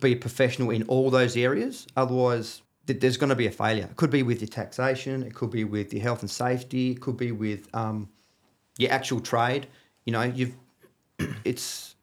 be 0.00 0.12
a 0.12 0.16
professional 0.16 0.70
in 0.70 0.82
all 0.84 1.10
those 1.10 1.36
areas. 1.36 1.86
Otherwise, 1.96 2.62
th- 2.86 3.00
there's 3.00 3.16
going 3.16 3.30
to 3.30 3.36
be 3.36 3.46
a 3.46 3.50
failure. 3.50 3.84
It 3.90 3.96
could 3.96 4.10
be 4.10 4.22
with 4.22 4.40
your 4.40 4.48
taxation, 4.48 5.22
it 5.22 5.34
could 5.34 5.50
be 5.50 5.64
with 5.64 5.92
your 5.92 6.02
health 6.02 6.20
and 6.22 6.30
safety, 6.30 6.92
it 6.92 7.00
could 7.00 7.16
be 7.16 7.32
with 7.32 7.68
um, 7.74 8.08
your 8.78 8.90
actual 8.92 9.20
trade. 9.20 9.66
You 10.06 10.12
know, 10.12 10.22
you've 10.22 10.54
it's 11.44 11.94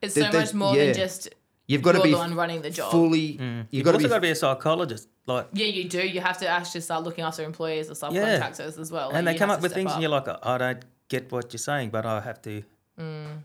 It's 0.00 0.14
There- 0.14 0.24
so 0.26 0.30
there's- 0.32 0.52
much 0.52 0.58
more 0.58 0.76
yeah. 0.76 0.86
than 0.86 0.94
just 0.94 1.28
you've 1.66 1.82
got 1.82 1.92
to 1.92 2.02
be 2.02 2.10
the 2.10 2.16
one 2.18 2.34
running 2.34 2.62
the 2.62 2.70
job. 2.70 2.90
fully. 2.90 3.20
You've 3.40 3.66
You've 3.70 3.84
got 3.84 3.92
to 3.92 3.96
also 3.98 4.06
be 4.06 4.08
got 4.08 4.14
to 4.16 4.20
be 4.20 4.30
a 4.30 4.34
psychologist. 4.34 5.08
Like, 5.26 5.48
Yeah, 5.52 5.66
you 5.66 5.88
do. 5.88 6.02
You 6.06 6.20
have 6.20 6.38
to 6.38 6.48
actually 6.48 6.80
start 6.80 7.04
looking 7.04 7.22
after 7.24 7.44
employees 7.44 7.88
or 7.88 8.12
Yeah. 8.12 8.40
subcontractors 8.40 8.78
as 8.78 8.90
well. 8.90 9.10
and 9.10 9.24
Like, 9.24 9.36
they 9.36 9.38
come 9.38 9.50
up 9.50 9.60
with 9.62 9.72
things, 9.72 9.90
up. 9.90 9.94
and 9.96 10.02
you're 10.02 10.10
like, 10.10 10.26
I 10.42 10.58
don't 10.58 10.84
get 11.08 11.30
what 11.30 11.52
you're 11.52 11.58
saying, 11.58 11.90
but 11.90 12.04
I 12.04 12.20
have 12.20 12.42
to 12.42 12.62
Mm. 13.00 13.42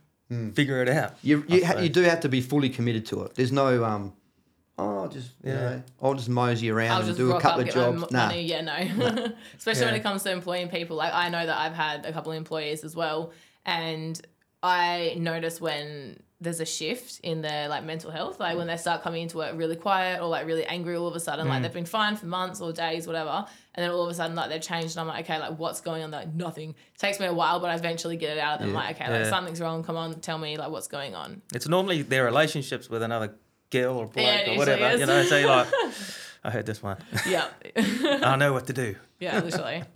Figure 0.54 0.82
it 0.82 0.90
out. 0.90 1.16
You 1.24 1.44
you, 1.48 1.66
ha- 1.66 1.80
you 1.80 1.90
do 1.90 2.02
have 2.04 2.20
to 2.22 2.30
be 2.30 2.42
fully 2.42 2.70
committed 2.70 3.06
to 3.08 3.24
it. 3.24 3.36
There's 3.36 3.52
no 3.52 3.84
um, 3.84 4.14
oh 4.78 5.08
just 5.08 5.32
you 5.44 5.52
Yeah. 5.52 5.56
know 5.60 5.84
I'll 6.02 6.14
just 6.14 6.30
mosey 6.30 6.70
around 6.70 6.92
I'll 7.04 7.08
and 7.08 7.18
do 7.18 7.32
a 7.36 7.40
couple 7.42 7.62
up, 7.62 7.68
of 7.68 7.74
jobs. 7.74 8.04
m- 8.04 8.08
Nah, 8.12 8.28
money. 8.28 8.42
Yeah, 8.44 8.62
no. 8.62 8.74
Especially 9.58 9.86
when 9.86 9.96
it 9.96 10.04
comes 10.04 10.24
to 10.24 10.32
employing 10.32 10.70
people. 10.70 10.98
Like 10.98 11.14
I 11.14 11.30
know 11.30 11.46
that 11.46 11.58
I've 11.58 11.74
had 11.74 12.06
a 12.06 12.12
couple 12.14 12.32
of 12.32 12.38
employees 12.38 12.84
as 12.84 12.96
well, 12.96 13.32
and 13.66 14.20
I 14.64 15.16
notice 15.18 15.62
when 15.62 16.20
there's 16.40 16.60
a 16.60 16.66
shift 16.66 17.20
in 17.24 17.42
their 17.42 17.68
like 17.68 17.84
mental 17.84 18.12
health, 18.12 18.40
like 18.40 18.56
when 18.58 18.68
they 18.68 18.78
start 18.78 19.02
coming 19.02 19.24
into 19.24 19.38
work 19.38 19.54
really 19.58 19.76
quiet 19.76 20.22
or 20.22 20.28
like 20.28 20.46
really 20.46 20.64
angry 20.66 20.96
all 20.96 21.08
of 21.08 21.16
a 21.16 21.20
sudden, 21.20 21.48
Mm. 21.48 21.50
like 21.50 21.62
they've 21.64 21.74
been 21.74 21.86
fine 21.86 22.16
for 22.16 22.28
months 22.28 22.62
or 22.62 22.72
days, 22.72 23.08
whatever, 23.08 23.46
and 23.74 23.84
then 23.84 23.90
all 23.90 24.04
of 24.04 24.10
a 24.12 24.14
sudden 24.14 24.36
like 24.36 24.50
they've 24.50 24.62
changed, 24.62 24.96
and 24.96 25.02
I'm 25.02 25.08
like, 25.08 25.26
okay, 25.26 25.40
like 25.40 25.58
what's 25.58 25.82
going 25.82 26.04
on? 26.04 26.12
They're 26.12 26.20
like 26.22 26.34
nothing. 26.36 26.76
takes 27.00 27.20
me 27.20 27.26
a 27.26 27.34
while, 27.34 27.60
but 27.60 27.72
I 27.72 27.76
eventually 27.76 28.18
get 28.18 28.38
it 28.38 28.40
out 28.40 28.56
of 28.56 28.60
them. 28.62 28.70
Yeah. 28.70 28.76
Like, 28.76 28.96
okay, 29.02 29.10
like 29.12 29.24
Yeah. 29.24 29.30
something's 29.30 29.60
wrong. 29.60 29.84
Come 29.84 29.98
on, 29.98 30.20
tell 30.20 30.38
me 30.38 30.58
like 30.58 30.70
what's 30.70 30.88
going 30.88 31.16
on. 31.16 31.42
It's 31.56 31.68
normally 31.68 32.04
their 32.04 32.26
relationships 32.26 32.88
with 32.90 33.02
another 33.02 33.34
girl 33.72 33.98
or 33.98 34.06
bloke 34.06 34.26
Yeah, 34.26 34.52
or 34.54 34.58
whatever. 34.58 34.86
is. 34.90 35.00
You 35.00 35.06
know, 35.08 35.24
so 35.24 35.38
you're 35.40 35.50
like, 35.50 35.68
I 36.44 36.52
heard 36.52 36.68
this 36.68 36.84
one. 36.84 36.98
Yeah. 37.28 37.48
I 37.76 38.36
know 38.36 38.54
what 38.54 38.68
to 38.68 38.74
do. 38.74 38.96
Yeah, 39.20 39.40
literally. 39.40 39.84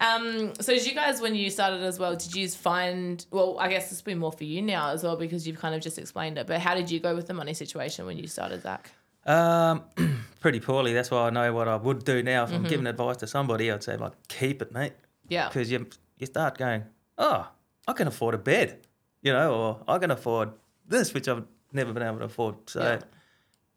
um, 0.00 0.52
so 0.60 0.72
did 0.74 0.86
you 0.86 0.94
guys, 0.94 1.20
when 1.20 1.34
you 1.34 1.50
started 1.50 1.82
as 1.82 1.98
well, 1.98 2.14
did 2.16 2.34
you 2.34 2.48
find? 2.48 3.24
Well, 3.30 3.56
I 3.58 3.68
guess 3.68 3.90
this 3.90 3.98
will 4.04 4.12
be 4.12 4.14
more 4.14 4.32
for 4.32 4.44
you 4.44 4.62
now 4.62 4.90
as 4.90 5.02
well 5.02 5.16
because 5.16 5.46
you've 5.46 5.58
kind 5.58 5.74
of 5.74 5.80
just 5.80 5.98
explained 5.98 6.38
it. 6.38 6.46
But 6.46 6.60
how 6.60 6.74
did 6.74 6.90
you 6.90 7.00
go 7.00 7.14
with 7.16 7.26
the 7.26 7.34
money 7.34 7.54
situation 7.54 8.06
when 8.06 8.16
you 8.18 8.26
started, 8.28 8.62
Zac? 8.62 8.92
Um, 9.26 9.82
pretty 10.40 10.60
poorly. 10.60 10.94
That's 10.94 11.10
why 11.10 11.26
I 11.26 11.30
know 11.30 11.52
what 11.52 11.66
I 11.68 11.76
would 11.76 12.04
do 12.04 12.22
now. 12.22 12.44
If 12.44 12.50
I'm 12.50 12.58
Mm-hmm. 12.60 12.66
giving 12.68 12.86
advice 12.86 13.16
to 13.18 13.26
somebody, 13.26 13.70
I'd 13.70 13.82
say 13.82 13.96
like, 13.96 14.12
keep 14.28 14.62
it, 14.62 14.72
mate, 14.72 14.92
Yeah, 15.28 15.48
because 15.48 15.70
you 15.70 15.86
you 16.18 16.26
start 16.26 16.56
going, 16.58 16.84
oh, 17.18 17.48
I 17.86 17.92
can 17.92 18.06
afford 18.08 18.34
a 18.34 18.38
bed, 18.38 18.86
you 19.22 19.32
know, 19.32 19.52
or 19.54 19.82
I 19.88 19.98
can 19.98 20.10
afford 20.10 20.50
this, 20.86 21.12
which 21.12 21.28
I've 21.28 21.44
never 21.72 21.92
been 21.92 22.02
able 22.04 22.18
to 22.18 22.24
afford. 22.24 22.54
So 22.70 22.80
Yeah. 22.82 23.00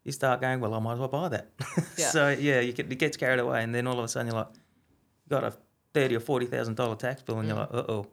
you 0.04 0.12
start 0.12 0.40
going, 0.40 0.60
well, 0.60 0.72
I 0.74 0.78
might 0.78 0.94
as 0.94 0.98
well 1.00 1.08
buy 1.08 1.28
that. 1.30 1.50
Yeah. 1.98 2.08
so 2.10 2.28
yeah, 2.30 2.60
you 2.60 2.72
get 2.72 2.90
it 2.90 2.98
gets 2.98 3.16
carried 3.16 3.40
away, 3.40 3.62
and 3.62 3.74
then 3.74 3.86
all 3.86 3.98
of 3.98 4.04
a 4.04 4.08
sudden 4.08 4.28
you're 4.28 4.36
like, 4.36 4.48
got 5.28 5.44
a 5.44 5.52
thirty 5.94 6.14
or 6.16 6.20
forty 6.20 6.46
thousand 6.46 6.76
dollar 6.76 6.96
tax 6.96 7.22
bill, 7.22 7.38
and 7.38 7.48
you're 7.48 7.56
Mm. 7.56 7.72
like, 7.72 7.74
uh 7.88 7.92
oh. 7.92 8.06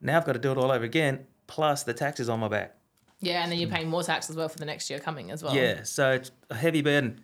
Now 0.00 0.16
I've 0.16 0.24
got 0.24 0.32
to 0.32 0.38
do 0.38 0.50
it 0.52 0.58
all 0.58 0.70
over 0.70 0.84
again, 0.84 1.26
plus 1.46 1.82
the 1.82 1.92
taxes 1.94 2.28
on 2.28 2.40
my 2.40 2.48
back. 2.48 2.76
yeah, 3.20 3.42
and 3.42 3.52
then 3.52 3.58
you're 3.58 3.68
paying 3.68 3.88
more 3.88 4.02
tax 4.02 4.30
as 4.30 4.36
well 4.36 4.48
for 4.48 4.58
the 4.58 4.64
next 4.64 4.88
year 4.88 4.98
coming 4.98 5.30
as 5.30 5.42
well. 5.42 5.54
Yeah, 5.54 5.82
so 5.82 6.12
it's 6.12 6.30
a 6.48 6.54
heavy 6.54 6.80
burden. 6.82 7.20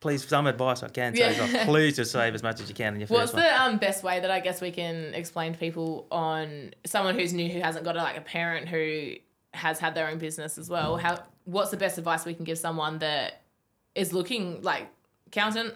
Please, 0.00 0.28
some 0.28 0.46
advice 0.46 0.82
I 0.82 0.88
can 0.88 1.14
Yeah. 1.16 1.28
like, 1.40 1.64
please 1.64 1.96
just 1.96 2.12
save 2.12 2.34
as 2.34 2.42
much 2.42 2.60
as 2.60 2.68
you 2.68 2.74
can 2.74 2.92
in 2.94 3.00
your 3.00 3.06
What's 3.08 3.32
first 3.32 3.34
one. 3.34 3.42
the 3.44 3.62
um, 3.62 3.78
best 3.78 4.04
way 4.04 4.20
that 4.20 4.30
I 4.30 4.40
guess 4.40 4.60
we 4.60 4.70
can 4.70 5.14
explain 5.14 5.54
to 5.54 5.58
people 5.58 6.06
on 6.10 6.74
someone 6.84 7.18
who's 7.18 7.32
new 7.32 7.48
who 7.48 7.60
hasn't 7.60 7.84
got 7.86 7.96
a, 7.96 8.02
like 8.02 8.18
a 8.18 8.20
parent 8.20 8.68
who 8.68 9.14
has 9.54 9.78
had 9.78 9.94
their 9.94 10.08
own 10.08 10.18
business 10.18 10.58
as 10.58 10.68
well? 10.68 10.98
How 10.98 11.24
what's 11.44 11.70
the 11.70 11.78
best 11.78 11.96
advice 11.96 12.26
we 12.26 12.34
can 12.34 12.44
give 12.44 12.58
someone 12.58 12.98
that 12.98 13.40
is 13.94 14.12
looking 14.12 14.60
like 14.60 14.86
accountant 15.28 15.72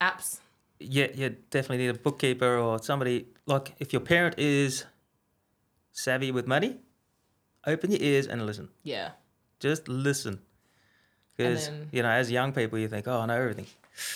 apps? 0.00 0.38
Yeah, 0.78 1.08
you 1.14 1.30
definitely 1.50 1.78
need 1.78 1.88
a 1.88 1.98
bookkeeper 1.98 2.58
or 2.58 2.82
somebody 2.82 3.26
like 3.46 3.74
if 3.78 3.92
your 3.92 4.00
parent 4.00 4.38
is 4.38 4.84
savvy 5.92 6.30
with 6.30 6.46
money, 6.46 6.78
open 7.66 7.90
your 7.90 8.00
ears 8.02 8.26
and 8.26 8.44
listen. 8.44 8.68
Yeah, 8.82 9.10
Just 9.58 9.88
listen, 9.88 10.40
because 11.36 11.70
you 11.92 12.02
know, 12.02 12.10
as 12.10 12.30
young 12.30 12.52
people, 12.52 12.78
you 12.78 12.88
think, 12.88 13.08
oh, 13.08 13.20
I 13.20 13.26
know 13.26 13.34
everything. 13.34 13.66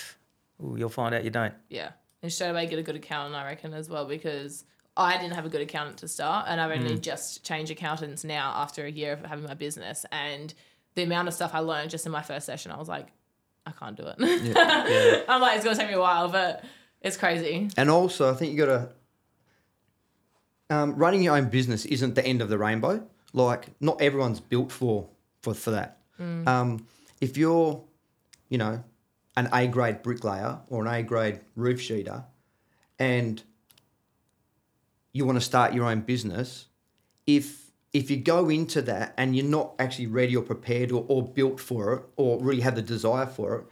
Ooh, 0.63 0.77
you'll 0.77 0.91
find 0.91 1.15
out 1.15 1.25
you 1.25 1.31
don't. 1.31 1.55
yeah, 1.69 1.93
and 2.23 2.31
straight 2.33 2.51
away 2.51 2.67
get 2.67 2.79
a 2.79 2.83
good 2.83 2.97
accountant, 2.97 3.35
I 3.35 3.45
reckon 3.47 3.75
as 3.75 3.89
well 3.89 4.07
because. 4.07 4.65
I 4.97 5.17
didn't 5.17 5.35
have 5.35 5.47
a 5.47 5.49
good 5.49 5.63
accountant 5.63 5.99
to 5.99 6.09
start, 6.09 6.47
and 6.49 6.61
I've 6.61 6.73
only 6.73 6.97
mm. 6.97 7.01
just 7.01 7.45
changed 7.45 7.71
accountants 7.71 8.23
now 8.25 8.53
after 8.57 8.85
a 8.85 8.91
year 8.91 9.13
of 9.13 9.25
having 9.25 9.45
my 9.45 9.55
business. 9.55 10.05
And 10.11 10.53
the 10.95 11.05
amount 11.05 11.29
of 11.29 11.33
stuff 11.33 11.53
I 11.55 11.61
learned 11.61 11.91
just 11.91 12.05
in 12.05 12.13
my 12.13 12.23
first 12.23 12.45
session, 12.45 12.73
I 12.73 12.77
was 12.77 12.89
like, 12.89 13.07
I 13.67 13.73
can't 13.73 13.97
do 13.97 14.05
it. 14.07 14.17
Yeah. 14.43 15.23
I'm 15.29 15.41
like, 15.41 15.57
it's 15.57 15.65
gonna 15.65 15.77
take 15.77 15.89
me 15.89 15.95
a 15.95 16.01
while, 16.01 16.29
but 16.29 16.65
it's 17.01 17.17
crazy. 17.17 17.69
And 17.77 17.91
also, 17.91 18.31
I 18.31 18.35
think 18.35 18.53
you 18.53 18.67
got 18.67 18.67
to 18.67 18.89
um, 20.75 20.95
running 20.97 21.23
your 21.23 21.37
own 21.37 21.49
business 21.49 21.85
isn't 21.85 22.15
the 22.15 22.25
end 22.25 22.43
of 22.43 22.49
the 22.49 22.59
rainbow. 22.59 23.03
Like, 23.33 23.67
not 23.81 24.01
everyone's 24.01 24.41
built 24.41 24.73
for 24.73 25.09
for 25.43 25.55
for 25.55 25.71
that. 25.73 25.99
Um, 26.47 26.87
if 27.23 27.39
you're, 27.39 27.83
you 28.51 28.59
know, 28.59 28.85
an 29.37 29.49
A 29.55 29.67
grade 29.67 30.03
bricklayer 30.03 30.59
or 30.69 30.87
an 30.87 30.93
A 30.93 31.03
grade 31.03 31.41
roof 31.57 31.81
sheeter, 31.81 32.25
and 32.99 33.43
you 35.13 35.25
want 35.25 35.37
to 35.37 35.41
start 35.45 35.73
your 35.73 35.87
own 35.87 36.01
business, 36.01 36.67
if 37.27 37.70
if 37.93 38.11
you 38.11 38.17
go 38.17 38.49
into 38.49 38.83
that 38.83 39.15
and 39.17 39.35
you're 39.35 39.45
not 39.45 39.75
actually 39.79 40.07
ready 40.07 40.37
or 40.37 40.43
prepared 40.43 40.93
or, 40.93 41.05
or 41.09 41.27
built 41.27 41.59
for 41.59 41.95
it 41.95 42.03
or 42.17 42.41
really 42.41 42.61
have 42.63 42.77
the 42.77 42.83
desire 42.83 43.27
for 43.27 43.57
it, 43.57 43.65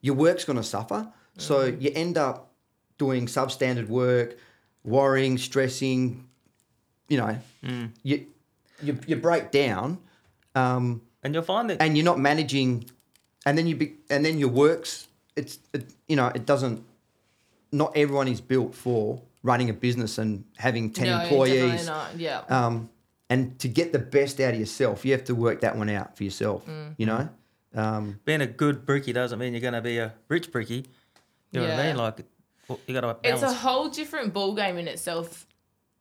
your 0.00 0.14
work's 0.14 0.44
going 0.44 0.56
to 0.56 0.62
suffer. 0.62 1.08
So 1.36 1.64
you 1.64 1.90
end 1.94 2.16
up 2.16 2.52
doing 2.98 3.26
substandard 3.26 3.88
work, 3.88 4.38
worrying, 4.84 5.36
stressing. 5.38 6.28
You 7.08 7.18
know, 7.18 7.38
you, 8.02 8.26
you 8.82 8.98
you 9.06 9.16
break 9.16 9.50
down, 9.50 9.98
um, 10.54 11.02
And 11.22 11.34
you'll 11.34 11.42
find 11.42 11.70
that 11.70 11.82
and 11.82 11.96
you're 11.96 12.04
not 12.04 12.18
managing, 12.18 12.88
and 13.44 13.58
then 13.58 13.66
you 13.66 13.76
be, 13.76 13.94
and 14.08 14.24
then 14.24 14.38
your 14.38 14.48
works. 14.50 15.08
It's 15.36 15.58
it, 15.72 15.92
you 16.06 16.16
know 16.16 16.28
it 16.28 16.46
doesn't. 16.46 16.84
Not 17.72 17.96
everyone 17.96 18.28
is 18.28 18.40
built 18.40 18.74
for 18.74 19.20
running 19.42 19.68
a 19.68 19.74
business 19.74 20.18
and 20.18 20.44
having 20.56 20.90
ten 20.90 21.06
no, 21.06 21.18
definitely 21.18 21.58
employees. 21.58 21.90
Yeah. 22.16 22.42
Um, 22.48 22.88
and 23.34 23.58
to 23.58 23.68
get 23.68 23.92
the 23.92 23.98
best 23.98 24.38
out 24.40 24.54
of 24.54 24.60
yourself, 24.60 25.04
you 25.04 25.10
have 25.12 25.24
to 25.24 25.34
work 25.34 25.60
that 25.62 25.76
one 25.76 25.90
out 25.90 26.16
for 26.16 26.22
yourself. 26.22 26.64
Mm. 26.66 26.94
You 26.98 27.06
know, 27.06 27.28
um, 27.74 28.20
being 28.24 28.40
a 28.40 28.46
good 28.46 28.86
brickie 28.86 29.12
doesn't 29.12 29.38
mean 29.40 29.52
you're 29.54 29.60
going 29.60 29.74
to 29.74 29.80
be 29.82 29.98
a 29.98 30.14
rich 30.28 30.52
brickie. 30.52 30.86
You 31.50 31.60
know 31.60 31.68
what 31.68 31.78
I 31.80 31.86
mean? 31.86 31.96
Like, 31.96 32.18
you 32.86 32.94
got 32.94 33.00
to 33.00 33.16
it's 33.28 33.42
a 33.42 33.52
whole 33.52 33.88
different 33.88 34.32
ball 34.32 34.54
game 34.54 34.78
in 34.78 34.86
itself 34.86 35.46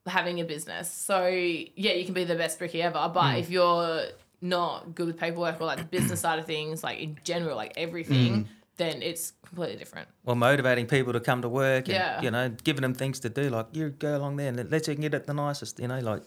having 0.06 0.40
a 0.42 0.46
business. 0.46 0.92
So 0.92 1.26
yeah, 1.28 1.94
you 1.94 2.06
can 2.06 2.14
be 2.14 2.24
the 2.24 2.36
best 2.36 2.60
bricky 2.60 2.82
ever, 2.84 3.10
but 3.14 3.38
if 3.40 3.50
you're 3.50 4.04
not 4.42 4.94
good 4.94 5.08
with 5.08 5.18
paperwork 5.18 5.60
or 5.60 5.66
like 5.66 5.80
the 5.80 5.86
business 5.86 6.20
side 6.20 6.38
of 6.38 6.46
things, 6.46 6.84
like 6.84 7.00
in 7.00 7.18
general, 7.24 7.56
like 7.56 7.74
everything, 7.78 8.34
Hmm. 8.34 8.42
then 8.78 9.02
it's 9.02 9.34
completely 9.46 9.78
different. 9.78 10.08
Well, 10.24 10.36
motivating 10.36 10.86
people 10.88 11.14
to 11.14 11.20
come 11.20 11.42
to 11.42 11.50
work 11.50 11.88
and 11.88 11.96
Yeah. 11.96 12.22
you 12.22 12.32
know 12.32 12.50
giving 12.64 12.82
them 12.82 12.94
things 12.94 13.20
to 13.22 13.30
do 13.30 13.50
like 13.50 13.68
you 13.74 13.90
go 13.90 14.18
along 14.18 14.36
there 14.38 14.50
and 14.50 14.72
let's 14.72 14.88
you 14.88 14.94
can 14.96 15.02
get 15.02 15.14
it 15.14 15.26
the 15.26 15.34
nicest 15.34 15.80
you 15.80 15.88
know 15.88 16.00
like 16.00 16.24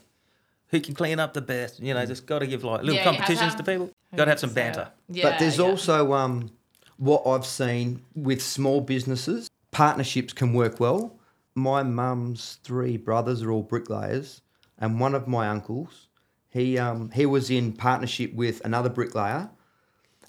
who 0.69 0.81
can 0.81 0.95
clean 0.95 1.19
up 1.19 1.33
the 1.35 1.41
best 1.41 1.81
you 1.81 1.95
know 1.95 2.05
just 2.07 2.27
got 2.27 2.41
to 2.41 2.47
give 2.47 2.65
like 2.65 2.83
little 2.83 2.95
Yeah, 2.95 3.11
you 3.11 3.17
have 3.17 3.27
to 3.27 3.35
competitions 3.35 3.55
to 3.55 3.63
people 3.63 3.91
got 4.15 4.25
to 4.25 4.31
have 4.31 4.41
some 4.41 4.53
banter 4.53 4.91
Yeah, 5.09 5.31
but 5.31 5.39
there's 5.39 5.59
yeah. 5.59 5.65
also 5.65 6.13
um, 6.13 6.51
what 6.97 7.27
I've 7.27 7.47
seen 7.47 8.03
with 8.15 8.43
small 8.43 8.81
businesses, 8.81 9.51
partnerships 9.71 10.33
can 10.33 10.53
work 10.53 10.81
well. 10.81 11.19
My 11.55 11.83
mum's 11.83 12.59
three 12.63 12.97
brothers 12.97 13.43
are 13.43 13.51
all 13.51 13.63
bricklayers, 13.63 14.43
and 14.79 15.01
one 15.01 15.15
of 15.15 15.27
my 15.27 15.49
uncles, 15.49 16.09
he 16.49 16.79
um, 16.79 17.11
he 17.11 17.27
was 17.27 17.51
in 17.51 17.73
partnership 17.73 18.33
with 18.35 18.65
another 18.65 18.89
bricklayer, 18.89 19.51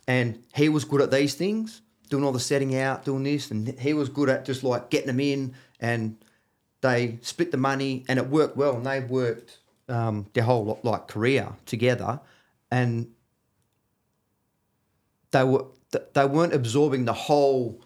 and 0.07 0.43
he 0.55 0.69
was 0.69 0.85
good 0.85 1.01
at 1.01 1.11
these 1.11 1.35
things, 1.35 1.81
doing 2.09 2.23
all 2.23 2.31
the 2.31 2.39
setting 2.39 2.75
out, 2.75 3.05
doing 3.05 3.23
this, 3.23 3.51
and 3.51 3.77
he 3.79 3.93
was 3.93 4.09
good 4.09 4.29
at 4.29 4.45
just 4.45 4.63
like 4.63 4.89
getting 4.89 5.07
them 5.07 5.19
in, 5.19 5.53
and 5.79 6.17
they 6.81 7.19
split 7.21 7.51
the 7.51 7.57
money, 7.57 8.05
and 8.07 8.19
it 8.19 8.27
worked 8.27 8.55
well, 8.55 8.77
and 8.77 8.85
they 8.85 8.99
worked 9.01 9.59
um, 9.89 10.27
their 10.33 10.43
whole 10.43 10.79
like 10.83 11.07
career 11.07 11.49
together, 11.65 12.19
and 12.71 13.07
they 15.31 15.43
were 15.43 15.65
they 16.13 16.25
weren't 16.25 16.53
absorbing 16.53 17.05
the 17.05 17.13
whole 17.13 17.81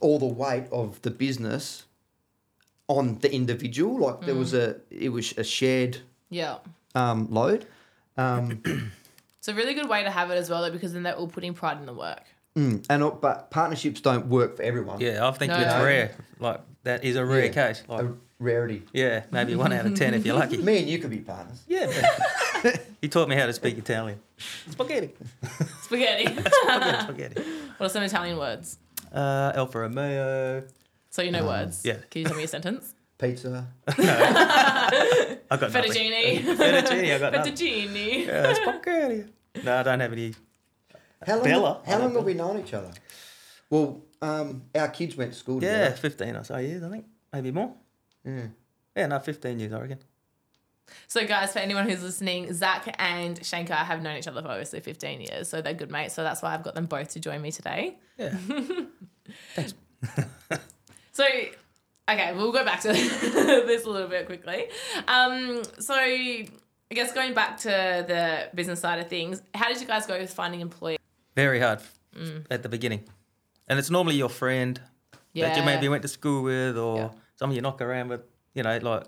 all 0.00 0.18
the 0.18 0.26
weight 0.26 0.64
of 0.72 1.00
the 1.02 1.10
business 1.10 1.84
on 2.88 3.18
the 3.20 3.32
individual 3.32 3.98
like 3.98 4.20
there 4.22 4.34
was 4.34 4.52
a 4.54 4.76
it 4.90 5.10
was 5.10 5.32
a 5.38 5.44
shared 5.44 5.98
yeah. 6.30 6.58
um, 6.94 7.28
load 7.30 7.66
um, 8.16 8.60
It's 9.38 9.48
a 9.48 9.54
really 9.54 9.74
good 9.74 9.88
way 9.88 10.02
to 10.02 10.10
have 10.10 10.30
it 10.30 10.34
as 10.34 10.50
well, 10.50 10.60
though, 10.62 10.70
because 10.70 10.92
then 10.92 11.02
they're 11.04 11.14
all 11.14 11.28
putting 11.28 11.54
pride 11.54 11.78
in 11.78 11.86
the 11.86 11.94
work. 11.94 12.22
mm, 12.56 12.84
and 12.90 13.02
uh, 13.02 13.10
but 13.10 13.50
partnerships 13.50 14.00
don't 14.00 14.26
work 14.26 14.56
for 14.56 14.62
everyone 14.62 15.00
yeah 15.00 15.26
i 15.26 15.30
think 15.30 15.50
No. 15.52 15.58
it's 15.60 15.74
No. 15.74 15.84
rare 15.84 16.14
like 16.40 16.60
that 16.82 17.04
is 17.04 17.16
a 17.16 17.24
rare 17.24 17.44
Yeah. 17.46 17.52
case 17.52 17.82
like 17.88 18.02
a 18.02 18.14
rarity 18.40 18.82
yeah 18.92 19.22
maybe 19.30 19.54
one 19.54 19.72
out 19.72 19.86
of 19.86 19.94
ten 19.94 20.14
if 20.14 20.26
you're 20.26 20.34
lucky 20.34 20.56
me 20.62 20.78
and 20.78 20.88
you 20.88 20.98
could 20.98 21.10
be 21.10 21.18
partners 21.18 21.62
yeah 21.68 21.86
he 23.00 23.08
taught 23.08 23.28
me 23.28 23.36
how 23.36 23.46
to 23.46 23.52
speak 23.52 23.78
Italian. 23.78 24.20
Spaghetti. 24.70 25.10
Spaghetti. 25.82 26.26
Spaghetti. 26.50 27.00
spaghetti. 27.02 27.42
what 27.76 27.86
are 27.86 27.88
some 27.88 28.02
Italian 28.02 28.38
words? 28.38 28.78
Uh, 29.12 29.52
Alfa 29.54 29.80
Romeo. 29.80 30.62
So 31.10 31.22
you 31.22 31.30
know 31.30 31.44
words. 31.46 31.82
yeah. 31.84 31.96
Can 32.10 32.22
you 32.22 32.26
tell 32.26 32.36
me 32.36 32.44
a 32.44 32.48
sentence? 32.48 32.94
Pizza. 33.18 33.66
I 33.88 33.94
got 35.50 35.72
nothing. 35.72 35.82
Fettuccine. 35.82 36.42
Fettuccine. 36.56 37.14
I 37.14 37.18
got 37.18 37.32
nothing. 37.32 37.54
Fettuccine. 37.54 38.26
Yeah, 38.26 38.54
spaghetti. 38.54 39.24
No, 39.64 39.76
I 39.76 39.82
don't 39.82 40.00
have 40.00 40.12
any. 40.12 40.34
How 41.26 41.34
long, 41.36 41.44
Bella. 41.44 41.80
How 41.86 41.98
long 41.98 42.14
have 42.14 42.24
we 42.24 42.34
known 42.34 42.60
each 42.60 42.72
other? 42.72 42.92
Well, 43.68 44.02
um, 44.22 44.62
our 44.74 44.88
kids 44.88 45.16
went 45.16 45.32
to 45.32 45.38
school 45.38 45.60
together. 45.60 45.78
Yeah, 45.78 45.84
together. 45.90 46.10
15 46.10 46.36
or 46.36 46.44
so 46.44 46.56
years, 46.58 46.82
I 46.82 46.88
think. 46.88 47.06
Maybe 47.32 47.50
more. 47.50 47.74
Yeah. 48.24 48.46
Yeah, 48.96 49.06
no, 49.06 49.18
15 49.18 49.58
years, 49.58 49.72
I 49.72 49.80
reckon. 49.80 49.98
So, 51.06 51.24
guys, 51.26 51.52
for 51.52 51.60
anyone 51.60 51.88
who's 51.88 52.02
listening, 52.02 52.52
Zac 52.52 52.94
and 52.98 53.38
Shanka 53.40 53.70
have 53.76 54.02
known 54.02 54.16
each 54.16 54.26
other 54.26 54.42
for 54.42 54.48
obviously 54.48 54.80
15 54.80 55.20
years. 55.20 55.48
So 55.48 55.62
they're 55.62 55.72
good 55.74 55.90
mates. 55.90 56.14
So 56.14 56.24
that's 56.24 56.42
why 56.42 56.52
I've 56.52 56.64
got 56.64 56.74
them 56.74 56.86
both 56.86 57.10
to 57.10 57.20
join 57.20 57.40
me 57.40 57.52
today. 57.52 57.96
Yeah. 58.18 58.34
Thanks. 59.54 59.74
So, 61.12 61.24
okay, 62.08 62.32
we'll 62.34 62.52
go 62.52 62.64
back 62.64 62.80
to 62.82 62.88
this 62.92 63.84
a 63.84 63.90
little 63.90 64.08
bit 64.08 64.24
quickly. 64.26 64.68
Um, 65.06 65.62
so, 65.78 65.92
I 65.94 66.48
guess 66.90 67.12
going 67.12 67.34
back 67.34 67.58
to 67.58 67.68
the 68.08 68.48
business 68.54 68.80
side 68.80 69.00
of 69.00 69.08
things, 69.08 69.42
how 69.54 69.68
did 69.68 69.80
you 69.80 69.86
guys 69.86 70.06
go 70.06 70.18
with 70.18 70.32
finding 70.32 70.60
employees? 70.60 70.98
Very 71.36 71.60
hard 71.60 71.80
at 72.50 72.62
the 72.62 72.68
beginning. 72.70 73.04
And 73.68 73.78
it's 73.78 73.90
normally 73.90 74.16
your 74.16 74.30
friend 74.30 74.80
that 75.34 75.56
you 75.56 75.62
maybe 75.62 75.88
went 75.88 76.02
to 76.02 76.08
school 76.08 76.42
with 76.42 76.78
or 76.78 76.96
Yeah. 76.96 77.08
Someone 77.40 77.56
you 77.56 77.62
knock 77.62 77.80
around 77.80 78.10
with, 78.10 78.20
you 78.52 78.62
know, 78.62 78.78
like 78.82 79.04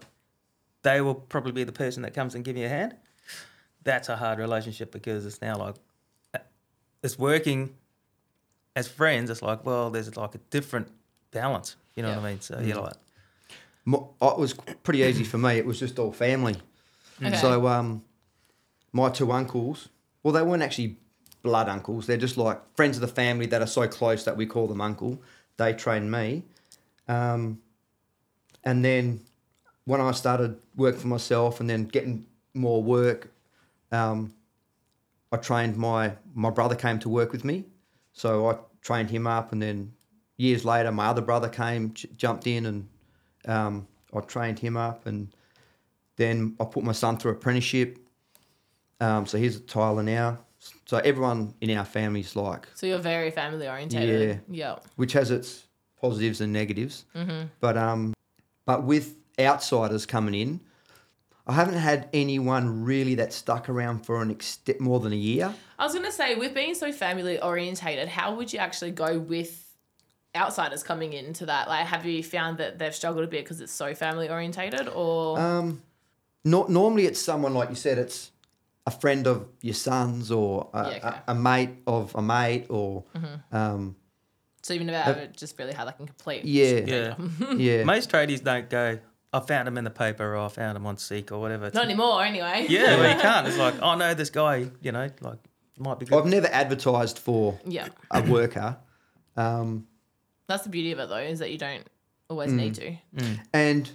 they 0.81 1.03
will 1.03 1.15
probably 1.15 1.53
be 1.53 1.65
the 1.65 1.73
person 1.73 2.03
that 2.03 2.15
comes 2.15 2.35
and 2.35 2.43
give 2.43 2.57
you 2.57 2.65
a 2.65 2.69
hand. 2.69 2.97
That's 3.85 4.09
a 4.09 4.17
hard 4.17 4.39
relationship 4.39 4.91
because 4.91 5.27
it's 5.27 5.43
now 5.43 5.59
like 5.59 5.75
it's 7.03 7.19
working 7.19 7.75
as 8.75 8.89
friends. 8.89 9.29
It's 9.29 9.43
like, 9.43 9.67
well, 9.67 9.91
there's 9.91 10.17
like 10.17 10.35
a 10.35 10.39
different 10.49 10.89
balance. 11.31 11.77
You 11.95 12.05
know 12.05 12.09
what 12.09 12.25
I 12.25 12.31
mean? 12.31 12.41
So 12.41 12.59
you're 12.59 12.81
like, 12.81 12.95
It 13.87 14.39
was 14.39 14.55
pretty 14.83 15.01
easy 15.01 15.25
for 15.25 15.37
me. 15.37 15.59
It 15.59 15.67
was 15.67 15.79
just 15.79 15.99
all 15.99 16.11
family. 16.11 16.57
Okay. 17.23 17.37
So 17.37 17.67
um, 17.69 18.03
my 18.93 19.11
two 19.11 19.31
uncles, 19.31 19.91
well, 20.23 20.33
they 20.33 20.43
weren't 20.43 20.63
actually 20.63 20.97
blood 21.43 21.69
uncles. 21.69 22.07
They're 22.07 22.17
just 22.17 22.39
like 22.39 22.61
friends 22.77 22.97
of 22.97 23.03
the 23.03 23.09
family 23.09 23.45
that 23.47 23.61
are 23.61 23.67
so 23.67 23.87
close 23.89 24.25
that 24.25 24.39
we 24.39 24.47
call 24.47 24.69
them 24.69 24.81
uncle. 24.81 25.21
They 25.59 25.75
trained 25.75 26.11
me. 26.11 26.45
Um, 27.09 27.59
and 28.65 28.85
then 28.85 29.21
when 29.85 30.01
I 30.01 30.13
started 30.13 30.57
work 30.77 30.97
for 30.97 31.09
myself 31.09 31.61
and 31.61 31.69
then 31.69 31.85
getting 31.85 32.27
more 32.55 32.83
work, 32.83 33.31
um, 33.91 34.33
I 35.33 35.37
trained 35.39 35.77
my 35.77 36.13
my 36.35 36.51
brother 36.51 36.75
came 36.75 36.99
to 37.01 37.09
work 37.09 37.33
with 37.33 37.45
me, 37.45 37.65
so 38.13 38.51
I 38.51 38.57
trained 38.83 39.11
him 39.11 39.27
up, 39.27 39.53
and 39.53 39.61
then 39.63 39.93
years 40.37 40.65
later, 40.65 40.91
my 40.93 41.07
other 41.07 41.23
brother 41.23 41.49
came, 41.49 41.93
j- 41.95 42.09
jumped 42.17 42.47
in, 42.47 42.67
and 42.67 42.89
um, 43.47 43.87
I 44.15 44.21
trained 44.21 44.59
him 44.59 44.77
up, 44.77 45.07
and 45.07 45.29
then 46.17 46.55
I 46.61 46.65
put 46.65 46.85
my 46.85 46.93
son 46.93 47.17
through 47.17 47.33
apprenticeship. 47.33 47.99
Um, 49.01 49.27
so 49.27 49.39
he's 49.39 49.57
a 49.57 49.61
tiler 49.61 50.03
now. 50.03 50.39
So 50.87 50.99
everyone 50.99 51.55
in 51.61 51.77
our 51.77 51.85
family's 51.85 52.37
like, 52.37 52.69
So 52.75 52.87
you're 52.87 52.99
very 52.99 53.31
family 53.33 53.67
orientated. 53.67 54.43
Yeah. 54.49 54.77
which 54.97 55.13
has 55.15 55.31
its 55.33 55.67
positives 56.01 56.41
and 56.41 56.53
negatives. 56.53 57.05
But 57.61 57.77
um, 57.77 58.15
but 58.65 58.85
with 58.85 59.17
outsiders 59.39 60.07
coming 60.07 60.35
in, 60.35 60.61
I 61.47 61.55
haven't 61.55 61.79
had 61.79 62.09
anyone 62.13 62.85
really 62.85 63.17
that 63.17 63.33
stuck 63.33 63.69
around 63.69 64.07
for 64.07 64.23
an 64.23 64.31
extent 64.31 64.81
more 64.81 65.01
than 65.01 65.13
a 65.13 65.17
year. 65.17 65.53
I 65.79 65.85
was 65.85 65.93
going 65.93 66.07
to 66.07 66.13
say, 66.13 66.37
with 66.37 66.55
being 66.55 66.75
so 66.75 66.93
family 66.93 67.41
orientated, 67.41 68.09
how 68.09 68.35
would 68.37 68.53
you 68.53 68.61
actually 68.61 68.93
go 68.93 69.19
with 69.19 69.67
outsiders 70.37 70.83
coming 70.85 71.13
into 71.13 71.47
that? 71.47 71.69
Like, 71.69 71.87
have 71.87 72.07
you 72.07 72.23
found 72.23 72.59
that 72.59 72.79
they've 72.79 72.95
struggled 72.95 73.25
a 73.25 73.27
bit 73.27 73.45
because 73.45 73.61
it's 73.61 73.73
so 73.73 73.95
family 73.95 74.29
orientated 74.29 74.89
or? 74.89 75.39
Um, 75.39 75.83
not 76.45 76.71
normally 76.71 77.07
it's 77.07 77.21
someone 77.21 77.55
like 77.55 77.71
you 77.71 77.75
said. 77.77 77.99
It's 77.99 78.31
a 78.87 78.91
friend 78.93 79.27
of 79.27 79.47
your 79.61 79.75
son's 79.75 80.31
or 80.31 80.69
a, 80.73 80.83
Yeah, 80.83 80.89
okay. 80.97 80.99
Mm-hmm. 81.01 81.31
a, 81.31 81.33
a 81.33 81.35
mate 81.35 81.71
of 81.87 82.15
a 82.15 82.23
mate 82.23 82.67
or 82.69 83.05
um, 83.51 83.97
so 84.63 84.75
you've 84.75 84.85
never 84.85 85.11
ever 85.11 85.27
just 85.29 85.59
really 85.59 85.73
had 85.73 85.85
like 85.85 85.95
a 86.01 86.07
complete. 86.07 86.45
yeah, 86.45 86.81
yeah. 86.87 87.15
yeah. 87.57 87.85
Most 87.85 88.11
tradies 88.11 88.43
don't 88.43 88.69
go, 88.71 88.99
I 89.33 89.41
found 89.41 89.67
him 89.69 89.77
in 89.79 89.85
the 89.85 89.91
paper 89.91 90.35
or 90.37 90.39
I 90.39 90.49
found 90.49 90.77
him 90.77 90.87
on 90.87 90.97
Seek 90.97 91.33
or 91.33 91.39
whatever. 91.41 91.67
It's- 91.67 91.75
Not 91.75 91.85
anymore, 91.87 92.23
anyway. 92.23 92.67
Yeah, 92.69 92.97
well, 92.99 93.15
you 93.15 93.21
can't. 93.29 93.47
It's 93.47 93.59
like, 93.59 93.75
oh 93.83 93.95
no, 93.97 94.15
this 94.15 94.31
guy, 94.31 94.69
you 94.81 94.93
know, 94.93 95.09
like 95.21 95.39
might 95.79 95.99
be 95.99 96.07
good. 96.07 96.19
I've 96.19 96.27
never 96.27 96.47
advertised 96.49 97.19
for 97.19 97.59
Yeah. 97.67 97.89
a 98.11 98.23
worker. 98.23 98.77
Um, 99.37 99.87
That's 100.47 100.65
the 100.65 100.69
beauty 100.71 100.93
of 100.93 100.99
it, 100.99 101.09
though, 101.09 101.17
is 101.17 101.39
that 101.41 101.51
you 101.51 101.59
don't 101.59 101.85
always 102.29 102.51
Mm. 102.51 102.57
need 102.57 102.75
to. 102.77 102.97
And 103.55 103.91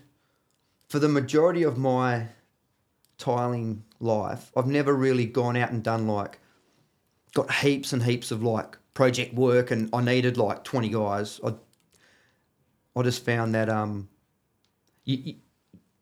for 0.90 1.00
the 1.00 1.08
majority 1.08 1.64
of 1.64 1.78
my 1.78 2.28
tiling 3.18 3.84
life, 4.00 4.52
I've 4.56 4.68
never 4.68 4.94
really 4.94 5.26
gone 5.26 5.56
out 5.56 5.72
and 5.72 5.84
done 5.84 6.08
like, 6.08 6.40
got 7.34 7.52
heaps 7.54 7.94
and 7.94 8.04
heaps 8.04 8.32
of 8.32 8.42
like 8.44 8.77
project 8.98 9.36
work 9.36 9.70
and 9.70 9.92
I 9.94 10.02
needed 10.02 10.38
like 10.38 10.64
20 10.64 10.90
guys. 10.90 11.40
I, 11.46 11.54
I 12.96 13.04
just 13.04 13.24
found 13.24 13.54
that 13.54 13.70
um, 13.70 14.10
you, 15.06 15.36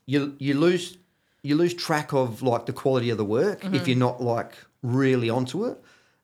you, 0.06 0.34
you 0.40 0.54
lose 0.54 0.98
you 1.44 1.56
lose 1.58 1.74
track 1.74 2.14
of 2.14 2.42
like 2.42 2.66
the 2.66 2.72
quality 2.74 3.10
of 3.10 3.18
the 3.18 3.26
work 3.26 3.66
if 3.66 3.88
you're 3.88 3.98
not 3.98 4.24
like 4.24 4.54
really 4.82 5.30
onto 5.30 5.66
it. 5.66 5.78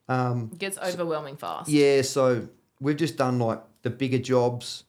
It 0.09 0.57
gets 0.57 0.77
overwhelming 0.77 1.35
fast. 1.35 1.69
Yeah, 1.69 2.03
so 2.03 2.47
we've 2.79 2.95
just 2.95 3.17
done 3.17 3.37
like 3.37 3.61
the 3.81 3.89
bigger 3.89 4.17
jobs 4.17 4.85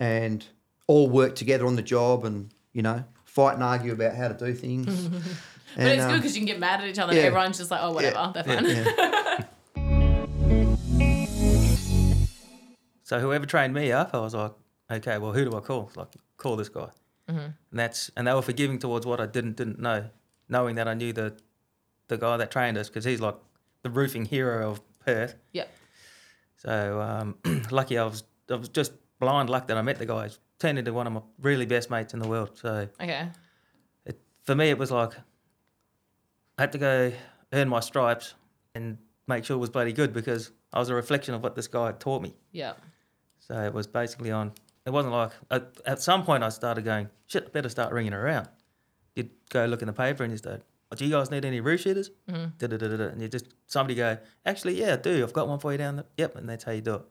and 0.00 0.44
all 0.86 1.08
work 1.08 1.36
together 1.36 1.66
on 1.66 1.76
the 1.76 1.82
job 1.82 2.24
and, 2.24 2.50
you 2.72 2.82
know, 2.82 3.04
fight 3.24 3.54
and 3.54 3.62
argue 3.62 3.92
about 3.92 4.16
how 4.16 4.28
to 4.28 4.34
do 4.34 4.54
things. 4.54 5.10
But 5.76 5.86
it's 5.86 6.04
um, 6.04 6.10
good 6.12 6.16
because 6.18 6.36
you 6.36 6.40
can 6.40 6.46
get 6.46 6.60
mad 6.60 6.82
at 6.82 6.86
each 6.88 7.00
other 7.00 7.12
yeah. 7.12 7.22
everyone's 7.22 7.58
just 7.58 7.68
like, 7.68 7.80
oh, 7.82 7.90
whatever, 7.90 8.30
they're 8.32 8.44
fine. 8.44 8.64
yeah. 8.64 9.44
So 13.04 13.20
whoever 13.20 13.46
trained 13.46 13.74
me 13.74 13.92
up, 13.92 14.10
I 14.14 14.18
was 14.18 14.34
like, 14.34 14.52
okay, 14.90 15.18
well, 15.18 15.32
who 15.32 15.44
do 15.44 15.56
I 15.56 15.60
call? 15.60 15.90
Like, 15.94 16.08
call 16.36 16.56
this 16.56 16.68
guy. 16.70 16.88
Mm-hmm. 17.28 17.38
And 17.38 17.54
that's 17.72 18.10
and 18.16 18.26
they 18.26 18.34
were 18.34 18.42
forgiving 18.42 18.78
towards 18.78 19.06
what 19.06 19.20
I 19.20 19.26
didn't 19.26 19.56
didn't 19.56 19.78
know, 19.78 20.10
knowing 20.48 20.74
that 20.76 20.88
I 20.88 20.94
knew 20.94 21.12
the 21.12 21.36
the 22.08 22.16
guy 22.18 22.36
that 22.36 22.50
trained 22.50 22.76
us 22.76 22.88
because 22.88 23.04
he's 23.04 23.20
like 23.20 23.36
the 23.82 23.90
roofing 23.90 24.24
hero 24.24 24.70
of 24.70 24.80
Perth. 25.00 25.34
Yep. 25.52 25.70
So 26.56 27.00
um, 27.00 27.36
lucky 27.70 27.96
I 27.98 28.04
was 28.04 28.24
I 28.50 28.56
was 28.56 28.68
just 28.68 28.92
blind 29.20 29.48
luck 29.48 29.68
that 29.68 29.76
I 29.76 29.82
met 29.82 29.98
the 29.98 30.06
guy. 30.06 30.24
He's 30.24 30.38
turned 30.58 30.78
into 30.78 30.92
one 30.92 31.06
of 31.06 31.12
my 31.12 31.20
really 31.40 31.66
best 31.66 31.90
mates 31.90 32.12
in 32.14 32.20
the 32.20 32.28
world. 32.28 32.58
So 32.58 32.88
Okay. 33.00 33.28
it, 34.06 34.20
for 34.42 34.54
me, 34.54 34.68
it 34.70 34.78
was 34.78 34.90
like 34.90 35.14
I 36.58 36.62
had 36.62 36.72
to 36.72 36.78
go 36.78 37.12
earn 37.52 37.68
my 37.68 37.80
stripes 37.80 38.34
and 38.74 38.98
make 39.26 39.44
sure 39.44 39.56
it 39.56 39.60
was 39.60 39.70
bloody 39.70 39.92
good 39.92 40.12
because 40.12 40.50
I 40.72 40.78
was 40.78 40.88
a 40.90 40.94
reflection 40.94 41.34
of 41.34 41.42
what 41.42 41.54
this 41.54 41.68
guy 41.68 41.86
had 41.86 42.00
taught 42.00 42.22
me. 42.22 42.34
Yeah. 42.52 42.74
So 43.46 43.60
it 43.62 43.72
was 43.74 43.86
basically 43.86 44.30
on. 44.30 44.52
It 44.86 44.90
wasn't 44.90 45.14
like 45.14 45.32
at, 45.50 45.68
at 45.86 46.02
some 46.02 46.24
point 46.24 46.42
I 46.42 46.48
started 46.50 46.84
going, 46.84 47.08
shit, 47.26 47.44
I 47.46 47.50
better 47.50 47.68
start 47.68 47.92
ringing 47.92 48.12
around. 48.12 48.48
You'd 49.14 49.30
go 49.48 49.64
look 49.66 49.82
in 49.82 49.86
the 49.86 49.92
paper 49.92 50.24
and 50.24 50.32
you 50.32 50.36
start, 50.38 50.62
oh, 50.90 50.96
do 50.96 51.04
you 51.04 51.10
guys 51.10 51.30
need 51.30 51.44
any 51.44 51.60
roof 51.60 51.84
sheeters? 51.84 52.08
Mm-hmm. 52.28 53.02
And 53.12 53.22
you 53.22 53.28
just 53.28 53.48
somebody 53.66 53.94
go, 53.94 54.18
actually, 54.44 54.78
yeah, 54.80 54.94
I 54.94 54.96
do. 54.96 55.22
I've 55.22 55.32
got 55.32 55.48
one 55.48 55.58
for 55.58 55.72
you 55.72 55.78
down 55.78 55.96
there. 55.96 56.04
Yep, 56.18 56.36
and 56.36 56.48
that's 56.48 56.64
how 56.64 56.72
you 56.72 56.80
do 56.80 56.94
it. 56.94 57.02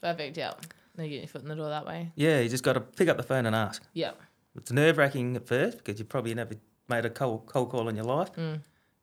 Perfect. 0.00 0.36
Yeah. 0.36 0.52
Then 0.94 1.06
you 1.06 1.10
get 1.12 1.20
your 1.20 1.28
foot 1.28 1.42
in 1.42 1.48
the 1.48 1.56
door 1.56 1.68
that 1.70 1.86
way. 1.86 2.12
Yeah, 2.16 2.40
you 2.40 2.48
just 2.48 2.64
got 2.64 2.74
to 2.74 2.80
pick 2.80 3.08
up 3.08 3.16
the 3.16 3.22
phone 3.22 3.46
and 3.46 3.56
ask. 3.56 3.82
Yeah. 3.94 4.12
It's 4.56 4.70
nerve 4.70 4.98
wracking 4.98 5.36
at 5.36 5.46
first 5.46 5.78
because 5.78 5.98
you 5.98 6.04
probably 6.04 6.34
never 6.34 6.54
made 6.88 7.06
a 7.06 7.10
cold, 7.10 7.46
cold 7.46 7.70
call 7.70 7.88
in 7.88 7.96
your 7.96 8.04
life. 8.04 8.32
Mm. 8.34 8.60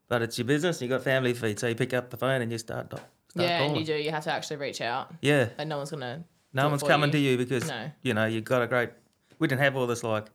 But 0.08 0.22
it's 0.22 0.38
your 0.38 0.44
business. 0.44 0.80
You've 0.80 0.90
got 0.90 1.02
family 1.02 1.34
feed, 1.34 1.58
so 1.58 1.66
you 1.66 1.74
pick 1.74 1.94
up 1.94 2.10
the 2.10 2.16
phone 2.16 2.42
and 2.42 2.52
you 2.52 2.58
start. 2.58 2.86
start 2.86 3.02
yeah, 3.34 3.58
calling. 3.58 3.70
and 3.76 3.80
you 3.80 3.86
do. 3.86 4.00
You 4.00 4.10
have 4.10 4.24
to 4.24 4.32
actually 4.32 4.56
reach 4.56 4.80
out. 4.80 5.12
Yeah, 5.22 5.48
Like 5.58 5.68
no 5.68 5.78
one's 5.78 5.90
gonna. 5.90 6.24
No 6.52 6.68
one's 6.68 6.82
coming 6.82 7.08
you. 7.08 7.12
to 7.12 7.18
you 7.18 7.36
because 7.38 7.68
No. 7.68 7.90
you 8.02 8.14
know 8.14 8.26
you 8.26 8.40
got 8.40 8.62
a 8.62 8.66
great. 8.66 8.90
We 9.38 9.48
didn't 9.48 9.60
have 9.62 9.76
all 9.76 9.86
this 9.86 10.02
like 10.02 10.26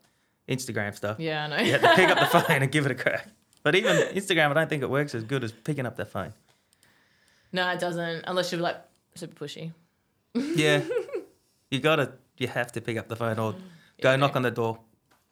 Instagram 0.49 0.95
stuff. 0.95 1.19
Yeah, 1.19 1.45
I 1.45 1.47
know. 1.47 1.57
You 1.57 1.71
had 1.73 1.81
to 1.81 1.95
pick 1.95 2.09
up 2.09 2.19
the 2.19 2.39
phone 2.39 2.61
and 2.63 2.71
give 2.71 2.85
it 2.85 2.91
a 2.91 2.95
crack. 2.95 3.27
But 3.63 3.75
even 3.75 3.95
Instagram, 4.15 4.51
I 4.51 4.53
don't 4.53 4.69
think 4.69 4.83
it 4.83 4.89
works 4.89 5.15
as 5.15 5.23
good 5.23 5.43
as 5.43 5.51
picking 5.51 5.85
up 5.85 5.95
the 5.95 6.05
phone. 6.05 6.33
no, 7.51 7.69
it 7.71 7.79
doesn't. 7.79 8.23
Unless 8.27 8.51
you're 8.51 8.61
like 8.61 8.77
super 9.15 9.45
pushy. 9.45 9.71
Yeah, 10.33 10.81
you 11.71 11.79
gotta, 11.79 12.13
you 12.37 12.47
have 12.47 12.71
to 12.73 12.81
pick 12.81 12.97
up 12.97 13.07
the 13.07 13.15
phone 13.15 13.39
or 13.39 13.53
mm, 13.53 13.59
go 14.01 14.11
Yeah. 14.11 14.15
knock 14.17 14.35
on 14.35 14.41
the 14.41 14.51
door. 14.51 14.79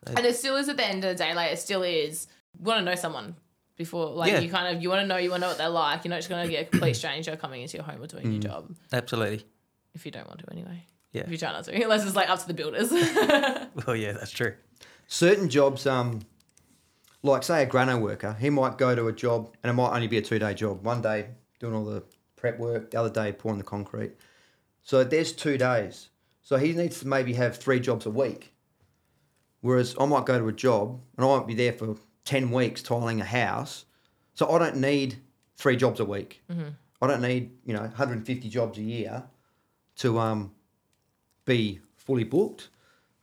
And 0.08 0.19
it 0.26 0.36
still 0.36 0.56
is 0.58 0.67
at 0.69 0.78
the 0.78 0.86
end 0.86 1.04
of 1.06 1.15
the 1.17 1.24
day. 1.24 1.34
Like 1.34 1.52
it 1.52 1.60
still 1.60 1.84
is. 1.84 2.28
You 2.58 2.65
want 2.65 2.80
to 2.80 2.86
know 2.86 2.96
someone 2.96 3.36
before, 3.78 4.08
like 4.08 4.32
Yeah. 4.32 4.39
you 4.39 4.50
kind 4.50 4.76
of 4.76 4.82
you 4.82 4.89
want 4.89 5.02
to 5.02 5.08
know 5.08 5.17
you 5.17 5.30
want 5.30 5.41
to 5.41 5.46
know 5.46 5.50
what 5.50 5.58
they're 5.58 5.69
like. 5.69 6.04
You're 6.04 6.10
not 6.10 6.17
just 6.17 6.30
gonna 6.30 6.48
get 6.48 6.67
a 6.67 6.69
complete 6.69 6.96
stranger 7.02 7.36
coming 7.36 7.62
into 7.62 7.78
your 7.78 7.84
home 7.86 8.02
or 8.02 8.08
doing 8.08 8.32
your 8.32 8.41
mm. 8.41 8.43
job 8.46 8.76
Absolutely. 8.91 9.46
If 9.94 10.06
you 10.06 10.12
don't 10.12 10.28
want 10.28 10.40
to 10.40 10.52
anyway. 10.52 10.86
Yeah. 11.12 11.22
If 11.24 11.32
you 11.32 11.38
try 11.38 11.52
not 11.52 11.66
to, 11.66 11.74
unless 11.84 12.06
it's 12.06 12.16
like 12.16 12.30
up 12.30 12.40
to 12.40 12.48
the 12.48 12.54
builders. 12.54 12.92
Well, 13.88 13.96
yeah, 13.96 14.12
that's 14.14 14.32
true. 14.32 14.54
Certain 15.08 15.50
jobs, 15.50 15.88
um, 15.88 16.22
like 17.24 17.44
say 17.44 17.64
a 17.64 17.66
grano 17.66 17.98
worker, 17.98 18.36
he 18.40 18.50
might 18.50 18.78
go 18.78 18.96
to 18.96 19.08
a 19.08 19.12
job 19.12 19.56
and 19.64 19.70
it 19.70 19.74
might 19.74 19.94
only 19.94 20.08
be 20.08 20.18
a 20.18 20.22
two 20.22 20.40
day 20.40 20.54
job. 20.54 20.84
One 20.84 21.02
day 21.02 21.30
doing 21.60 21.74
all 21.74 21.86
the 21.86 22.04
prep 22.36 22.60
work, 22.60 22.92
the 22.92 23.00
other 23.00 23.10
day 23.10 23.32
pouring 23.32 23.58
the 23.58 23.64
concrete. 23.64 24.12
So 24.84 25.04
there's 25.04 25.32
two 25.32 25.58
days. 25.58 26.10
So 26.42 26.58
he 26.58 26.74
needs 26.74 27.00
to 27.00 27.08
maybe 27.08 27.34
have 27.34 27.58
three 27.58 27.80
jobs 27.80 28.06
a 28.06 28.10
week. 28.10 28.54
Whereas 29.62 29.96
I 30.00 30.06
might 30.06 30.26
go 30.26 30.38
to 30.38 30.48
a 30.48 30.54
job 30.54 31.00
and 31.18 31.26
I 31.26 31.38
might 31.38 31.48
be 31.48 31.56
there 31.56 31.74
for 31.74 31.96
10 32.26 32.52
weeks 32.52 32.84
tiling 32.84 33.22
a 33.22 33.26
house. 33.26 33.86
So 34.34 34.50
I 34.52 34.60
don't 34.60 34.78
need 34.78 35.16
three 35.56 35.78
jobs 35.78 36.00
a 36.00 36.06
week. 36.06 36.44
I 37.02 37.08
don't 37.08 37.22
need, 37.22 37.52
you 37.66 37.74
know, 37.74 37.82
150 37.82 38.50
jobs 38.50 38.78
a 38.78 38.82
year 38.82 39.24
to 39.98 40.20
um, 40.20 40.52
be 41.46 41.80
fully 41.96 42.24
booked. 42.24 42.70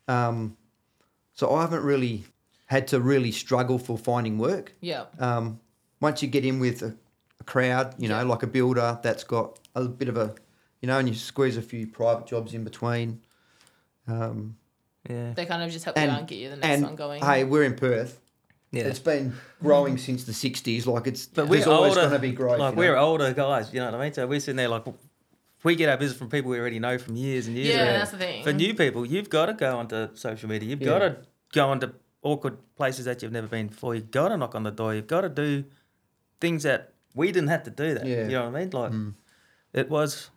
Um, 0.09 0.57
so 1.35 1.55
I 1.55 1.63
haven't 1.63 1.83
really 1.85 2.25
had 2.67 2.87
to 2.89 3.01
really 3.01 3.33
struggle 3.33 3.79
for 3.79 3.97
finding 3.99 4.39
work. 4.39 4.73
Yeah. 4.81 5.07
Um, 5.19 5.61
once 6.01 6.23
you 6.23 6.29
get 6.29 6.45
in 6.45 6.61
with 6.61 6.83
a, 6.83 6.95
a 7.41 7.45
crowd, 7.45 7.95
you 7.99 8.09
know, 8.09 8.17
Yeah. 8.19 8.23
like 8.25 8.43
a 8.43 8.47
builder 8.47 8.99
that's 9.03 9.25
got 9.25 9.59
a 9.75 9.85
bit 9.85 10.09
of 10.09 10.17
a, 10.17 10.35
you 10.81 10.87
know, 10.87 10.99
and 10.99 11.09
you 11.09 11.15
squeeze 11.15 11.57
a 11.57 11.63
few 11.63 11.87
private 11.87 12.27
jobs 12.27 12.55
in 12.55 12.65
between. 12.65 13.21
Um, 14.07 14.57
Yeah. 15.09 15.33
They 15.35 15.47
kind 15.47 15.63
of 15.63 15.71
just 15.71 15.85
help 15.85 15.97
you 15.97 16.03
and 16.03 16.13
out 16.13 16.19
and 16.21 16.29
get 16.29 16.39
you 16.39 16.51
the 16.51 16.57
next 16.57 16.69
and 16.77 16.83
one 16.85 16.97
going. 16.97 17.23
hey, 17.23 17.45
we're 17.45 17.65
in 17.65 17.75
Perth. 17.75 18.21
Yeah. 18.73 18.85
It's 18.85 18.99
been 19.01 19.35
growing 19.61 19.99
since 19.99 20.25
the 20.25 20.33
'60s. 20.33 20.87
Like 20.87 21.07
it's, 21.09 21.27
But 21.27 21.49
we're 21.49 21.67
always 21.69 21.97
older. 21.97 22.03
going 22.03 22.13
to 22.13 22.19
be 22.21 22.31
growth. 22.33 22.59
Like 22.61 22.75
you 22.75 22.79
we're 22.79 22.95
know? 22.95 23.01
older 23.01 23.33
guys, 23.33 23.73
you 23.73 23.81
know 23.81 23.87
what 23.87 23.95
I 24.01 24.05
mean? 24.05 24.13
So 24.13 24.27
we're 24.29 24.39
sitting 24.39 24.57
there 24.57 24.69
like, 24.69 24.85
we 25.65 25.75
get 25.77 25.89
our 25.89 25.97
business 25.97 26.19
from 26.19 26.29
people 26.31 26.51
we 26.51 26.59
already 26.59 26.79
know 26.79 26.97
from 26.99 27.17
years 27.17 27.47
and 27.47 27.57
years. 27.57 27.69
yeah, 27.75 27.83
ago. 27.83 27.93
that's 27.99 28.11
the 28.13 28.19
thing. 28.19 28.43
For 28.45 28.53
new 28.53 28.75
people, 28.75 29.05
you've 29.07 29.29
got 29.31 29.47
to 29.47 29.53
go 29.55 29.77
onto 29.79 30.15
social 30.17 30.49
media. 30.49 30.69
You've 30.71 30.81
Yeah. 30.81 30.87
got 30.87 30.99
to 31.01 31.17
go 31.53 31.69
onto 31.69 31.93
awkward 32.23 32.59
places 32.77 33.05
that 33.07 33.23
you've 33.23 33.33
never 33.33 33.47
been 33.47 33.69
before. 33.69 33.95
You've 33.95 34.11
got 34.11 34.29
to 34.29 34.37
knock 34.37 34.55
on 34.55 34.63
the 34.63 34.71
door. 34.71 34.95
You've 34.95 35.07
got 35.07 35.23
to 35.23 35.29
do 35.29 35.65
things 36.41 36.63
that 36.65 36.93
we 37.15 37.33
didn't 37.33 37.49
have 37.49 37.63
to 37.65 37.71
do. 37.71 37.95
That 37.95 38.07
Yeah. 38.07 38.25
you 38.25 38.31
know 38.33 38.45
what 38.51 38.57
I 38.57 38.61
mean? 38.61 38.71
Like 38.71 38.93
Mm. 38.93 39.15
it 39.73 39.91
was, 39.91 40.31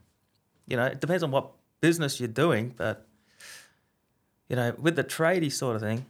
you 0.68 0.76
know, 0.78 0.86
it 0.86 1.00
depends 1.00 1.24
on 1.24 1.32
what 1.32 1.52
business 1.82 2.20
you're 2.20 2.28
doing, 2.30 2.74
but 2.78 3.06
you 4.50 4.56
know, 4.56 4.74
with 4.80 4.96
the 4.96 5.04
tradie 5.04 5.52
sort 5.52 5.76
of 5.76 5.82
thing, 5.82 6.06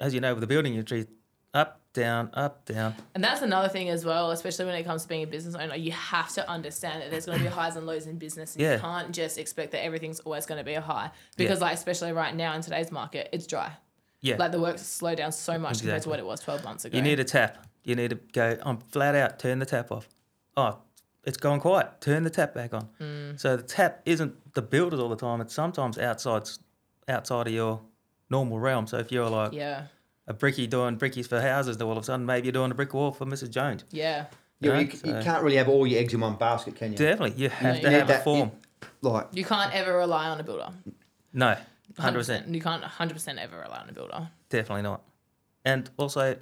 as 0.00 0.14
you 0.14 0.20
know, 0.20 0.32
with 0.34 0.40
the 0.40 0.46
building 0.46 0.74
industry, 0.74 1.06
up, 1.54 1.80
down, 1.92 2.30
up, 2.34 2.64
down. 2.64 2.94
And 3.14 3.22
that's 3.22 3.42
another 3.42 3.68
thing 3.68 3.88
as 3.88 4.04
well, 4.04 4.30
especially 4.30 4.64
when 4.64 4.74
it 4.74 4.84
comes 4.84 5.02
to 5.02 5.08
being 5.08 5.22
a 5.22 5.26
business 5.26 5.54
owner. 5.54 5.74
You 5.74 5.92
have 5.92 6.32
to 6.34 6.48
understand 6.48 7.02
that 7.02 7.10
there's 7.10 7.26
going 7.26 7.38
to 7.38 7.44
be 7.44 7.50
highs 7.50 7.76
and 7.76 7.86
lows 7.86 8.06
in 8.06 8.18
business. 8.18 8.54
And 8.54 8.62
Yeah. 8.62 8.74
You 8.74 8.80
can't 8.80 9.12
just 9.12 9.38
expect 9.38 9.72
that 9.72 9.84
everything's 9.84 10.20
always 10.20 10.46
going 10.46 10.58
to 10.58 10.64
be 10.64 10.74
a 10.74 10.80
high 10.80 11.10
because, 11.36 11.60
like, 11.60 11.74
especially 11.74 12.12
right 12.12 12.34
now 12.34 12.54
in 12.54 12.62
today's 12.62 12.90
market, 12.90 13.28
it's 13.32 13.46
dry. 13.46 13.72
Yeah. 14.20 14.36
Like 14.38 14.52
the 14.52 14.60
work's 14.60 14.82
slowed 14.82 15.18
down 15.18 15.32
so 15.32 15.58
much 15.58 15.80
compared 15.80 16.02
to 16.02 16.08
what 16.08 16.18
it 16.18 16.26
was 16.26 16.40
12 16.40 16.64
months 16.64 16.84
ago. 16.84 16.96
You 16.96 17.02
need 17.02 17.18
a 17.18 17.24
tap. 17.24 17.66
You 17.84 17.96
need 17.96 18.10
to 18.10 18.18
go. 18.32 18.56
I'm 18.62 18.78
flat 18.78 19.14
out. 19.16 19.40
Turn 19.40 19.58
the 19.58 19.66
tap 19.66 19.90
off. 19.90 20.08
Oh, 20.56 20.78
it's 21.24 21.36
gone 21.36 21.58
quiet. 21.58 22.00
Turn 22.00 22.22
the 22.22 22.30
tap 22.30 22.54
back 22.54 22.72
on. 22.72 22.88
Mm. 23.00 23.40
So 23.40 23.56
the 23.56 23.64
tap 23.64 24.00
isn't 24.06 24.54
the 24.54 24.62
builders 24.62 25.00
all 25.00 25.08
the 25.08 25.16
time. 25.16 25.40
It's 25.40 25.52
sometimes 25.52 25.98
outside, 25.98 26.48
outside 27.08 27.48
of 27.48 27.52
your 27.52 27.80
normal 28.30 28.60
realm. 28.60 28.86
So 28.86 28.98
if 28.98 29.10
you're 29.10 29.28
like 29.28 29.52
yeah, 29.52 29.86
a 30.26 30.34
brickie 30.34 30.68
doing 30.68 30.96
brickies 30.98 31.26
for 31.26 31.40
houses, 31.40 31.76
then 31.78 31.86
all 31.86 31.96
of 31.96 32.02
a 32.02 32.04
sudden 32.04 32.24
maybe 32.26 32.46
you're 32.46 32.52
doing 32.52 32.70
a 32.70 32.74
brick 32.74 32.94
wall 32.94 33.12
for 33.12 33.26
Mrs. 33.26 33.50
Jones. 33.50 33.84
yeah. 33.90 34.26
Yeah, 34.60 34.74
know, 34.74 34.78
you, 34.78 34.86
you 34.86 34.92
so- 34.96 35.22
can't 35.24 35.42
really 35.42 35.56
have 35.56 35.68
all 35.68 35.84
your 35.88 35.98
eggs 35.98 36.14
in 36.14 36.20
one 36.20 36.36
basket, 36.36 36.76
can 36.76 36.92
you? 36.92 36.96
Definitely, 36.98 37.42
you 37.42 37.48
have 37.48 37.74
you 37.76 37.82
to 37.82 37.88
need 37.90 37.94
have 37.96 38.04
a 38.08 38.12
that- 38.12 38.22
form. 38.24 38.52
Like, 39.00 39.26
You 39.32 39.44
can't 39.44 39.74
ever 39.74 39.96
rely 39.96 40.28
on 40.28 40.38
a 40.38 40.44
builder. 40.44 40.68
No, 41.32 41.56
hundred 41.98 42.18
percent, 42.20 42.46
You 42.46 42.60
can't 42.60 42.82
100% 42.84 43.38
ever 43.38 43.58
rely 43.58 43.78
on 43.78 43.88
a 43.88 43.92
builder. 43.92 44.28
definitely 44.50 44.82
not. 44.82 45.02
And 45.64 45.90
also, 45.96 46.36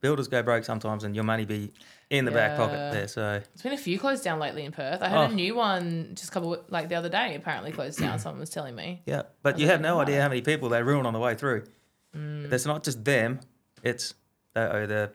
builders 0.00 0.26
go 0.26 0.42
broke 0.42 0.64
sometimes, 0.64 1.04
and 1.04 1.14
your 1.14 1.22
money 1.24 1.44
be 1.44 1.72
in 2.10 2.24
the 2.24 2.30
back 2.32 2.56
pocket 2.56 2.92
there. 2.92 3.06
So 3.08 3.40
it's 3.52 3.62
been 3.62 3.72
a 3.72 3.76
few 3.78 3.98
closed 4.00 4.24
down 4.24 4.38
lately 4.40 4.64
in 4.64 4.72
Perth. 4.72 5.00
I 5.02 5.08
had 5.08 5.18
Oh. 5.18 5.22
a 5.30 5.34
new 5.34 5.54
one 5.54 6.10
just 6.14 6.30
a 6.30 6.32
couple 6.32 6.56
like 6.68 6.88
the 6.88 6.94
other 6.96 7.08
day. 7.08 7.34
Apparently 7.36 7.70
closed 7.72 7.98
down. 8.00 8.18
Someone 8.18 8.40
was 8.40 8.50
telling 8.50 8.74
me. 8.74 9.02
Yeah, 9.06 9.22
but 9.42 9.58
you 9.58 9.66
was 9.66 9.70
have 9.72 9.80
no 9.80 9.96
"Why?" 9.96 10.02
idea 10.02 10.22
how 10.22 10.28
many 10.28 10.42
people 10.42 10.68
they 10.68 10.82
ruin 10.82 11.06
on 11.06 11.12
the 11.12 11.18
way 11.20 11.34
through. 11.36 11.64
Mm. 12.16 12.52
It's 12.52 12.66
not 12.66 12.82
just 12.84 13.04
them; 13.04 13.40
it's 13.82 14.14
they 14.54 14.62
owe 14.62 14.86
the 14.86 15.12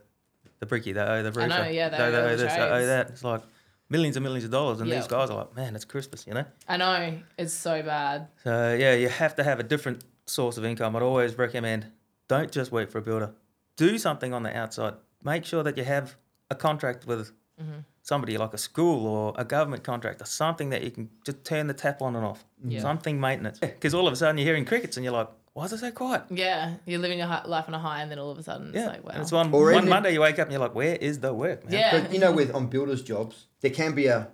the 0.59 0.65
bricky, 0.65 0.91
they 0.91 1.01
owe 1.01 1.23
the 1.23 1.31
roofer, 1.31 1.47
know, 1.47 1.63
yeah, 1.67 1.89
they 1.89 1.97
owe 1.97 2.05
all 2.05 2.11
the 2.29 2.35
this, 2.35 2.53
they 2.53 2.59
owe 2.61 2.85
that. 2.85 3.09
It's 3.09 3.23
like 3.23 3.41
millions 3.89 4.15
and 4.17 4.23
millions 4.23 4.45
of 4.45 4.51
dollars, 4.51 4.79
and 4.79 4.87
Yeah. 4.89 4.97
these 4.97 5.07
guys 5.07 5.29
are 5.29 5.37
like, 5.37 5.55
man, 5.55 5.75
it's 5.75 5.85
Christmas, 5.85 6.25
you 6.27 6.33
know. 6.33 6.45
I 6.67 6.77
know 6.77 7.19
it's 7.37 7.53
so 7.53 7.81
bad. 7.81 8.27
So 8.43 8.73
yeah, 8.79 8.93
you 8.93 9.09
have 9.09 9.35
to 9.35 9.43
have 9.43 9.59
a 9.59 9.63
different 9.63 10.03
source 10.27 10.57
of 10.57 10.65
income. 10.65 10.95
I'd 10.95 11.01
always 11.01 11.37
recommend 11.37 11.87
don't 12.27 12.51
just 12.51 12.71
work 12.71 12.89
for 12.91 12.99
a 12.99 13.01
builder. 13.01 13.31
Do 13.75 13.97
something 13.97 14.33
on 14.33 14.43
the 14.43 14.55
outside. 14.55 14.93
Make 15.23 15.43
sure 15.45 15.63
that 15.63 15.77
you 15.77 15.83
have 15.83 16.15
a 16.49 16.55
contract 16.55 17.05
with 17.07 17.31
Mm-hmm. 17.61 17.81
somebody 18.01 18.37
like 18.39 18.53
a 18.55 18.57
school 18.57 19.05
or 19.05 19.33
a 19.37 19.45
government 19.45 19.83
contract 19.83 20.19
or 20.19 20.25
something 20.25 20.71
that 20.71 20.81
you 20.81 20.89
can 20.89 21.09
just 21.23 21.43
turn 21.43 21.67
the 21.67 21.75
tap 21.75 22.01
on 22.01 22.15
and 22.15 22.25
off. 22.25 22.43
Yeah. 22.65 22.81
Something 22.81 23.19
maintenance. 23.19 23.59
Because 23.59 23.93
all 23.93 24.07
of 24.07 24.13
a 24.13 24.15
sudden 24.15 24.39
you're 24.39 24.45
hearing 24.47 24.65
crickets 24.65 24.97
and 24.97 25.03
you're 25.03 25.13
like, 25.13 25.27
why 25.53 25.65
is 25.65 25.73
it 25.73 25.79
so 25.79 25.91
quiet? 25.91 26.23
Yeah, 26.29 26.75
you're 26.85 26.99
living 26.99 27.17
your 27.19 27.27
hi- 27.27 27.45
life 27.45 27.65
on 27.67 27.73
a 27.73 27.79
high, 27.79 28.01
and 28.01 28.09
then 28.11 28.19
all 28.19 28.31
of 28.31 28.37
a 28.37 28.43
sudden 28.43 28.67
it's 28.69 28.77
Yeah, 28.77 28.87
like, 28.87 29.03
wow. 29.03 29.11
and 29.13 29.21
it's 29.21 29.31
one, 29.31 29.53
Or 29.53 29.65
one 29.65 29.75
even- 29.75 29.89
Monday 29.89 30.13
you 30.13 30.21
wake 30.21 30.39
up 30.39 30.47
and 30.47 30.51
you're 30.51 30.61
like, 30.61 30.75
where 30.75 30.95
is 30.95 31.19
the 31.19 31.33
work, 31.33 31.65
man? 31.65 31.73
yeah, 31.73 31.99
but 32.01 32.13
you 32.13 32.19
know, 32.19 32.31
with 32.31 32.53
on 32.55 32.67
builders' 32.67 33.01
jobs, 33.03 33.47
there 33.61 33.71
can 33.71 33.93
be 33.93 34.07
a 34.07 34.29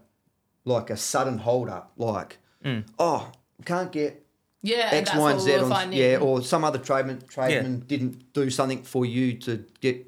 like 0.65 0.89
a 0.89 0.97
sudden 0.97 1.37
hold 1.39 1.69
up, 1.69 1.91
like, 1.97 2.37
Mm. 2.65 2.83
oh, 2.99 3.31
can't 3.65 3.91
get 3.91 4.25
yeah, 4.61 4.87
and 4.89 4.97
X, 4.97 5.09
that's 5.11 5.17
Y, 5.19 5.23
what 5.23 5.29
and 5.35 5.39
we 5.39 5.45
Z 5.45 5.57
were 5.57 5.63
on, 5.63 5.69
finding. 5.69 5.99
yeah, 5.99 6.17
or 6.17 6.41
some 6.41 6.63
other 6.63 6.79
tradesman 6.79 7.21
tradesman 7.27 7.79
didn't 7.87 8.33
do 8.33 8.49
something 8.49 8.83
for 8.83 9.05
you 9.05 9.33
to 9.39 9.63
get 9.81 10.05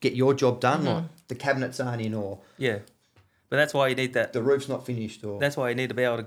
get 0.00 0.14
your 0.14 0.34
job 0.34 0.60
done, 0.60 0.80
Mm-hmm. 0.84 0.94
like 0.94 1.04
the 1.28 1.34
cabinets 1.34 1.78
aren't 1.80 2.02
in, 2.02 2.14
or 2.14 2.40
Yeah. 2.58 2.78
But 3.48 3.56
that's 3.58 3.72
why 3.74 3.88
you 3.88 3.94
need 3.94 4.12
that. 4.14 4.32
the 4.32 4.42
roof's 4.42 4.68
not 4.68 4.84
finished, 4.86 5.24
or 5.24 5.38
That's 5.38 5.56
why 5.56 5.68
you 5.68 5.74
need 5.74 5.88
to 5.88 5.94
be 5.94 6.02
able 6.02 6.18
to 6.24 6.26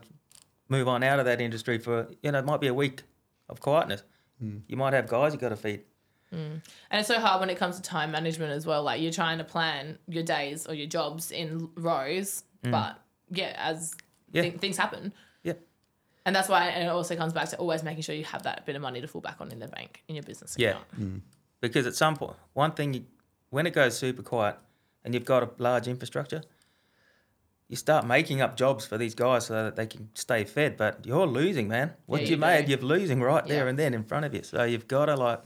move 0.69 0.87
on 0.87 1.03
out 1.03 1.19
of 1.19 1.25
that 1.25 1.41
industry 1.41 1.77
for, 1.77 2.07
you 2.23 2.31
know, 2.31 2.39
it 2.39 2.45
might 2.45 2.61
be 2.61 2.67
a 2.67 2.73
week 2.73 3.03
of 3.49 3.59
quietness. 3.59 4.03
Hmm. 4.39 4.57
You 4.67 4.77
might 4.77 4.93
have 4.93 5.07
guys 5.07 5.33
you 5.33 5.39
got 5.39 5.49
to 5.49 5.55
feed. 5.55 5.81
Hmm. 6.31 6.37
And 6.91 6.99
it's 6.99 7.07
so 7.07 7.19
hard 7.19 7.39
when 7.39 7.49
it 7.49 7.57
comes 7.57 7.75
to 7.77 7.81
time 7.81 8.11
management 8.11 8.51
as 8.51 8.65
well. 8.65 8.83
Like 8.83 9.01
you're 9.01 9.11
trying 9.11 9.39
to 9.39 9.43
plan 9.43 9.97
your 10.07 10.23
days 10.23 10.67
or 10.67 10.73
your 10.75 10.87
jobs 10.87 11.31
in 11.31 11.69
rows, 11.75 12.43
hmm. 12.63 12.71
but 12.71 12.97
yeah, 13.31 13.53
as 13.57 13.93
Mm. 14.31 14.35
Yeah. 14.35 14.41
thi- 14.43 14.57
things 14.59 14.77
happen. 14.77 15.11
Yeah. 15.41 15.53
And 16.23 16.35
that's 16.35 16.47
why 16.47 16.67
and 16.67 16.83
it 16.83 16.89
also 16.91 17.15
comes 17.15 17.33
back 17.33 17.49
to 17.49 17.57
always 17.57 17.81
making 17.81 18.03
sure 18.03 18.13
you 18.13 18.25
have 18.25 18.43
that 18.43 18.63
bit 18.67 18.75
of 18.75 18.81
money 18.83 19.01
to 19.01 19.07
fall 19.07 19.21
back 19.21 19.37
on 19.41 19.51
in 19.51 19.57
the 19.57 19.67
bank 19.67 20.03
in 20.07 20.13
your 20.13 20.21
business 20.23 20.55
Yeah. 20.55 20.77
account. 20.93 21.23
Because 21.61 21.87
at 21.87 21.95
some 21.95 22.15
point, 22.15 22.35
one 22.53 22.73
thing, 22.73 22.93
you, 22.93 23.05
when 23.49 23.65
it 23.65 23.71
goes 23.73 23.97
super 23.97 24.21
quiet 24.21 24.55
and 25.03 25.15
you've 25.15 25.25
got 25.25 25.41
a 25.41 25.49
large 25.57 25.87
infrastructure, 25.87 26.43
you 27.69 27.75
start 27.75 28.05
making 28.05 28.41
up 28.41 28.57
jobs 28.57 28.85
for 28.85 28.97
these 28.97 29.15
guys 29.15 29.45
so 29.45 29.53
that 29.65 29.75
they 29.75 29.85
can 29.85 30.09
stay 30.15 30.43
fed. 30.43 30.75
But 30.75 31.05
you're 31.05 31.27
losing, 31.27 31.67
man. 31.67 31.93
What 32.07 32.21
Yeah, 32.21 32.27
you 32.27 32.31
you 32.31 32.37
made, 32.37 32.67
you're 32.67 32.79
losing 32.79 33.21
right 33.21 33.45
there 33.45 33.67
and 33.67 33.77
then 33.77 33.93
in 33.93 34.03
front 34.03 34.25
of 34.25 34.33
you. 34.33 34.43
So 34.43 34.63
you've 34.63 34.87
got 34.87 35.05
to 35.05 35.15
like, 35.15 35.39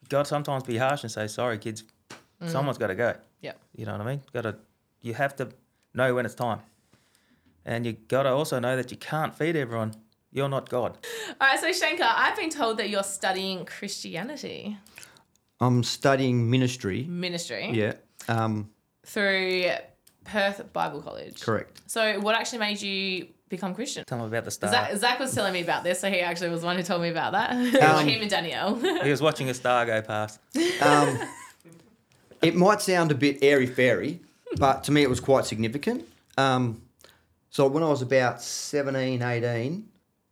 you've 0.00 0.08
got 0.08 0.24
to 0.24 0.28
sometimes 0.28 0.64
be 0.64 0.76
harsh 0.76 1.02
and 1.04 1.10
say, 1.10 1.28
sorry, 1.28 1.58
kids, 1.58 1.84
someone's 2.46 2.78
got 2.78 2.88
to 2.88 2.96
go. 2.96 3.14
Yeah. 3.40 3.52
You 3.76 3.86
know 3.86 3.92
what 3.92 4.00
I 4.00 4.04
mean? 4.04 4.22
Got 4.32 4.42
to, 4.42 4.56
you 5.00 5.14
have 5.14 5.36
to 5.36 5.48
know 5.94 6.14
when 6.14 6.26
it's 6.26 6.34
time, 6.34 6.60
and 7.64 7.86
you 7.86 7.92
got 7.92 8.24
to 8.24 8.30
also 8.30 8.58
know 8.58 8.76
that 8.76 8.90
you 8.90 8.96
can't 8.96 9.34
feed 9.34 9.56
everyone. 9.56 9.94
You're 10.32 10.48
not 10.48 10.68
God. 10.68 10.98
All 11.40 11.46
right, 11.48 11.60
so 11.60 11.68
Shanka, 11.68 12.06
I've 12.08 12.36
been 12.36 12.50
told 12.50 12.78
that 12.78 12.88
you're 12.88 13.02
studying 13.02 13.66
Christianity 13.66 14.78
I'm 15.60 15.84
studying 15.84 16.50
ministry. 16.50 17.04
ministry 17.04 17.70
Yeah, 17.72 17.92
um, 18.28 18.70
through 19.06 19.66
Perth 20.24 20.72
Bible 20.72 21.00
College. 21.02 21.40
correct. 21.40 21.80
So, 21.86 22.20
what 22.20 22.34
actually 22.34 22.58
made 22.58 22.80
you 22.80 23.28
become 23.48 23.74
Christian? 23.74 24.04
Tell 24.04 24.18
me 24.18 24.26
about 24.26 24.44
the 24.44 24.50
star. 24.50 24.70
Zac, 24.70 24.96
Zac 24.96 25.18
was 25.18 25.34
telling 25.34 25.52
me 25.52 25.60
about 25.62 25.84
this, 25.84 26.00
so 26.00 26.08
he 26.10 26.20
actually 26.20 26.50
was 26.50 26.60
the 26.60 26.66
one 26.66 26.76
who 26.76 26.82
told 26.82 27.02
me 27.02 27.08
about 27.10 27.32
that. 27.32 27.50
Um, 27.82 28.06
Him 28.08 28.22
and 28.22 28.30
Danielle. 28.30 28.76
he 28.76 29.10
was 29.10 29.20
watching 29.20 29.50
a 29.50 29.54
star 29.54 29.84
go 29.86 30.00
past. 30.02 30.38
Um, 30.80 31.18
it 32.40 32.54
might 32.54 32.80
sound 32.80 33.10
a 33.10 33.14
bit 33.14 33.38
airy 33.42 33.66
fairy, 33.66 34.20
but 34.56 34.84
to 34.84 34.92
me 34.92 35.02
it 35.02 35.10
was 35.10 35.20
quite 35.20 35.44
significant. 35.44 36.08
Um, 36.38 36.80
so 37.50 37.66
when 37.66 37.82
I 37.82 37.88
was 37.88 38.00
about 38.02 38.40
17, 38.42 39.22
18, 39.22 39.88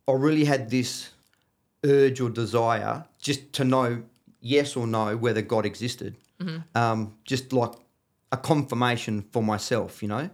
I 0.07 0.11
really 0.13 0.45
had 0.45 0.69
this 0.69 1.11
urge 1.85 2.19
or 2.19 2.29
desire 2.29 3.05
just 3.19 3.53
to 3.53 3.63
know 3.63 4.01
yes 4.41 4.75
or 4.75 4.87
no 4.87 5.15
whether 5.15 5.41
God 5.41 5.65
existed. 5.65 6.15
Um, 6.73 7.13
just 7.23 7.53
like 7.53 7.71
a 8.31 8.37
confirmation 8.37 9.23
for 9.31 9.43
myself, 9.43 10.01
you 10.01 10.07
know. 10.07 10.29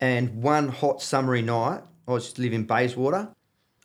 And 0.00 0.42
one 0.42 0.68
hot 0.68 1.02
summery 1.02 1.42
night, 1.42 1.82
I 2.06 2.12
was 2.12 2.24
just 2.24 2.38
living 2.38 2.60
in 2.60 2.66
Bayswater. 2.66 3.28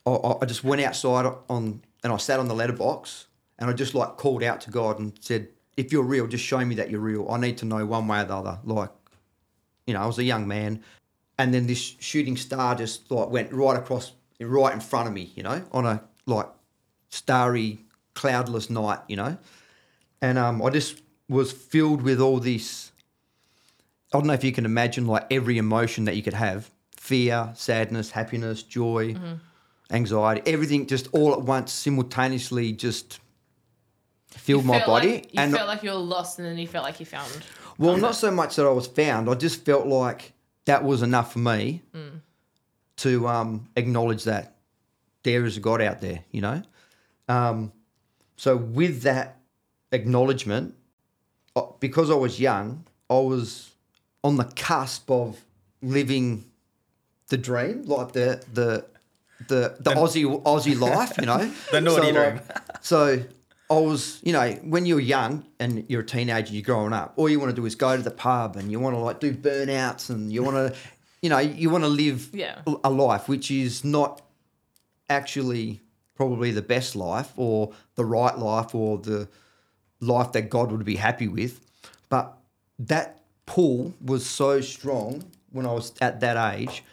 I, 0.06 0.36
I 0.42 0.46
just 0.46 0.64
went 0.64 0.82
outside 0.82 1.32
on 1.50 1.82
and 2.04 2.14
I 2.14 2.18
sat 2.18 2.40
on 2.40 2.48
the 2.48 2.56
letterbox 2.56 3.28
and 3.60 3.70
I 3.70 3.74
just 3.74 3.94
like 3.94 4.18
called 4.18 4.44
out 4.44 4.62
to 4.62 4.72
God 4.72 5.00
and 5.00 5.14
said, 5.20 5.50
"If 5.76 5.92
you're 5.92 6.04
real, 6.04 6.28
just 6.28 6.44
show 6.44 6.64
me 6.64 6.76
that 6.76 6.90
you're 6.90 7.02
real. 7.02 7.30
I 7.30 7.38
need 7.38 7.58
to 7.60 7.66
know 7.66 7.86
one 7.86 8.08
way 8.08 8.22
or 8.22 8.26
the 8.26 8.36
other." 8.36 8.60
Like, 8.64 8.92
you 9.86 9.94
know, 9.94 10.02
I 10.02 10.06
was 10.06 10.20
a 10.20 10.24
young 10.24 10.48
man, 10.48 10.84
and 11.38 11.54
then 11.54 11.68
this 11.68 11.96
shooting 12.00 12.38
star 12.38 12.76
just 12.76 13.10
like 13.12 13.30
went 13.30 13.52
right 13.52 13.78
across, 13.78 14.14
right 14.40 14.74
in 14.74 14.80
front 14.80 15.08
of 15.08 15.14
me. 15.14 15.32
You 15.36 15.44
know, 15.44 15.64
on 15.72 15.86
a 15.86 16.04
like 16.26 16.50
starry, 17.10 17.80
cloudless 18.14 18.70
night. 18.70 19.00
You 19.08 19.18
know, 19.18 19.38
and 20.22 20.38
um, 20.38 20.62
I 20.62 20.70
just 20.70 21.02
was 21.28 21.52
filled 21.52 22.02
with 22.02 22.22
all 22.22 22.40
this. 22.40 22.92
I 24.14 24.18
don't 24.18 24.28
know 24.28 24.34
if 24.34 24.44
you 24.44 24.52
can 24.52 24.66
imagine 24.66 25.06
like 25.06 25.26
every 25.32 25.58
emotion 25.58 26.06
that 26.06 26.16
you 26.16 26.24
could 26.24 26.34
have 26.34 26.70
fear, 26.96 27.52
sadness, 27.56 28.12
happiness, 28.12 28.64
joy, 28.64 29.16
anxiety, 29.92 30.42
everything 30.52 30.88
just 30.88 31.08
all 31.14 31.34
at 31.34 31.42
once 31.42 31.72
simultaneously 31.72 32.72
just 32.74 33.20
filled 34.30 34.66
my 34.66 34.86
body. 34.86 35.14
Like, 35.14 35.34
you 35.34 35.42
and 35.42 35.54
felt 35.54 35.68
like 35.68 35.84
you 35.84 35.90
were 35.92 35.96
lost, 35.98 36.40
and 36.40 36.48
then 36.48 36.58
you 36.58 36.68
felt 36.68 36.84
like 36.86 37.00
you 37.00 37.06
found. 37.06 37.32
well, 37.78 37.98
not 37.98 38.16
so 38.16 38.32
much 38.32 38.56
that 38.56 38.66
I 38.66 38.72
was 38.72 38.88
found. 38.88 39.30
I 39.30 39.36
just 39.36 39.66
felt 39.66 39.88
like 39.88 40.34
that 40.66 40.84
was 40.84 41.02
enough 41.02 41.34
for 41.34 41.40
me 41.40 41.82
to 42.98 43.28
um, 43.28 43.68
acknowledge 43.76 44.24
that 44.26 44.56
there 45.24 45.46
is 45.46 45.58
a 45.58 45.60
God 45.60 45.82
out 45.82 46.02
there, 46.02 46.24
you 46.32 46.42
know? 46.42 46.62
Um, 47.28 47.72
so, 48.38 48.56
with 48.56 49.02
that 49.02 49.40
acknowledgement, 49.92 50.76
uh, 51.56 51.64
because 51.80 52.10
I 52.10 52.16
was 52.16 52.40
young, 52.40 52.86
I 53.10 53.16
was 53.20 53.72
on 54.24 54.38
the 54.38 54.44
cusp 54.46 55.10
of 55.10 55.44
living 55.82 56.46
the 57.30 57.38
dream, 57.38 57.84
like 57.84 58.14
the, 58.14 58.44
the, 58.54 58.86
the, 59.48 59.76
the 59.80 59.92
Aussie 59.92 60.44
Aussie 60.44 60.80
life, 60.90 61.18
you 61.20 61.26
know. 61.26 61.52
The 61.72 61.82
naughty 61.82 62.08
so, 62.08 62.12
dream. 62.14 62.36
Like, 62.36 62.84
so 62.84 63.24
I 63.70 63.74
was, 63.74 64.22
you 64.24 64.34
know, 64.34 64.50
when 64.64 64.86
you're 64.86 65.00
young 65.00 65.46
and 65.60 65.86
you're 65.90 66.02
a 66.02 66.06
teenager, 66.06 66.54
you're 66.54 66.64
growing 66.64 66.94
up, 66.94 67.14
all 67.18 67.30
you 67.30 67.40
want 67.40 67.50
to 67.52 67.56
do 67.56 67.66
is 67.66 67.76
go 67.76 67.96
to 67.98 68.02
the 68.02 68.12
pub 68.12 68.56
and 68.56 68.72
you 68.72 68.80
want 68.80 68.96
to 68.96 69.00
like 69.00 69.20
do 69.20 69.34
burnouts 69.34 70.10
and 70.10 70.32
you 70.32 70.42
want 70.44 70.56
to, 70.56 70.80
you 71.22 71.30
know, 71.30 71.40
you 71.40 71.70
want 71.70 71.84
to 71.84 71.90
live 71.90 72.30
Yeah. 72.34 72.62
a 72.84 72.90
life 72.90 73.28
which 73.28 73.52
is 73.52 73.84
not 73.84 74.22
actually 75.10 75.82
probably 76.16 76.52
the 76.52 76.62
best 76.62 76.96
life 76.96 77.32
or 77.36 77.72
the 77.96 78.06
right 78.06 78.38
life 78.38 78.74
or 78.74 78.98
the 78.98 79.28
life 80.00 80.32
that 80.32 80.50
God 80.50 80.72
would 80.72 80.86
be 80.86 80.96
happy 80.96 81.28
with. 81.28 81.60
But 82.10 82.38
that 82.80 83.22
pull 83.48 83.94
was 84.00 84.24
so 84.26 84.62
strong 84.62 85.24
when 85.52 85.66
I 85.66 85.72
was 85.74 85.94
at 86.02 86.20
that 86.20 86.38
age 86.56 86.84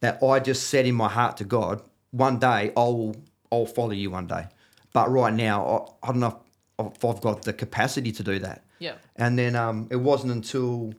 that 0.00 0.22
I 0.22 0.38
just 0.38 0.68
said 0.68 0.86
in 0.86 0.94
my 0.94 1.08
heart 1.08 1.36
to 1.38 1.44
God, 1.44 1.82
one 2.12 2.38
day 2.38 2.70
I'll 2.76 3.16
I'll 3.50 3.66
follow 3.66 3.90
you 3.90 4.10
one 4.12 4.28
day. 4.28 4.46
But 4.92 5.10
right 5.10 5.32
now 5.34 5.88
I, 6.02 6.08
I 6.08 6.12
don't 6.12 6.20
know 6.20 6.40
if, 6.78 6.86
if 6.96 7.04
I've 7.04 7.20
got 7.20 7.42
the 7.42 7.52
capacity 7.52 8.12
to 8.12 8.22
do 8.22 8.38
that. 8.40 8.62
Yeah. 8.78 8.94
And 9.16 9.36
then 9.38 9.56
um, 9.56 9.88
it 9.90 9.96
wasn't 9.96 10.32
until, 10.32 10.92